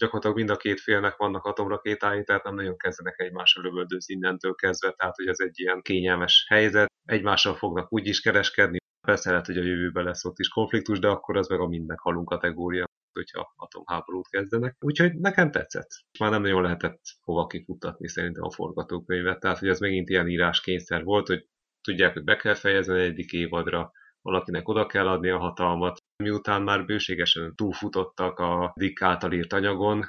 [0.00, 4.90] gyakorlatilag mind a két félnek vannak atomrakétái, tehát nem nagyon kezdenek egymással lövöldözni innentől kezdve,
[4.90, 6.92] tehát hogy ez egy ilyen kényelmes helyzet.
[7.04, 11.08] Egymással fognak úgy is kereskedni, persze lehet, hogy a jövőben lesz ott is konfliktus, de
[11.08, 14.76] akkor az meg a mindnek halunk kategória hogyha atomháborút kezdenek.
[14.80, 15.88] Úgyhogy nekem tetszett.
[16.18, 21.04] Már nem nagyon lehetett hova kifuttatni szerintem a forgatókönyvet, tehát hogy ez megint ilyen íráskényszer
[21.04, 21.46] volt, hogy
[21.80, 25.98] tudják, hogy be kell fejezni egyik évadra, valakinek oda kell adni a hatalmat.
[26.16, 30.04] Miután már bőségesen túlfutottak a Dick által írt anyagon,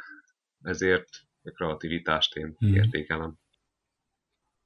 [0.61, 1.09] ezért
[1.43, 2.73] a kreativitást én hmm.
[2.73, 3.35] értékelem.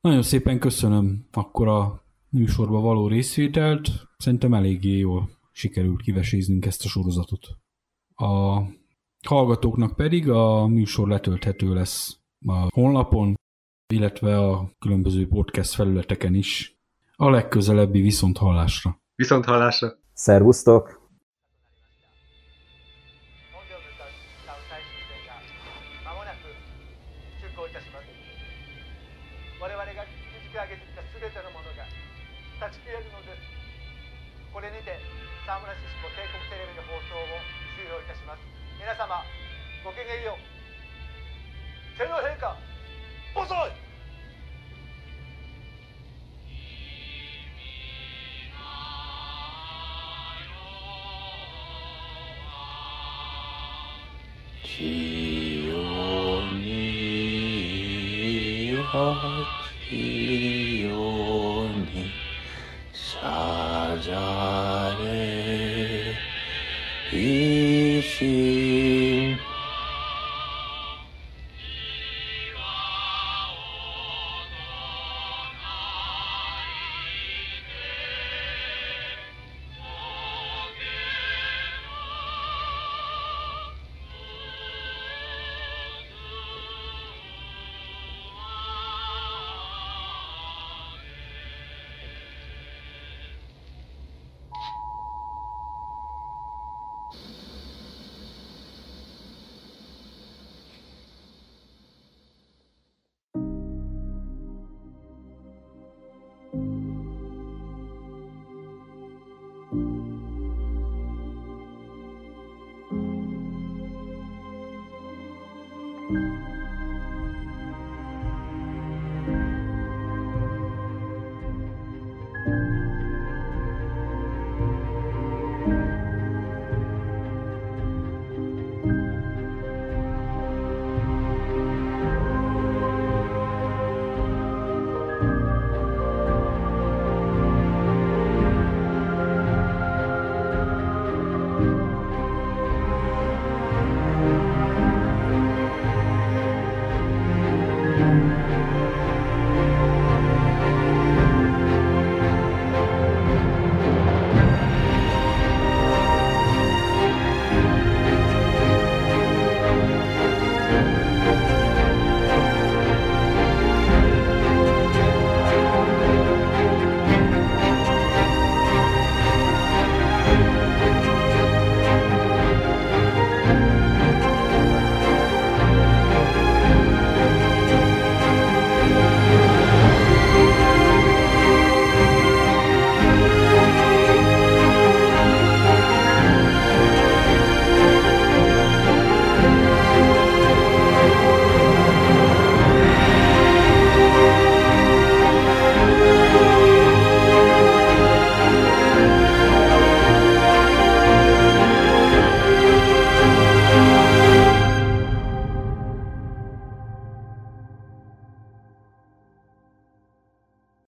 [0.01, 3.87] Nagyon szépen köszönöm akkor a műsorba való részvételt.
[4.17, 7.47] Szerintem eléggé jól sikerült kiveséznünk ezt a sorozatot.
[8.15, 8.61] A
[9.27, 13.33] hallgatóknak pedig a műsor letölthető lesz a honlapon,
[13.93, 16.75] illetve a különböző podcast felületeken is.
[17.15, 18.99] A legközelebbi viszont hallásra.
[19.14, 19.88] Viszont hallásra!
[20.14, 21.00] Szervusztok!
[42.00, 43.83] 本領の歌
[58.94, 60.86] 断ち切
[68.36, 68.73] れる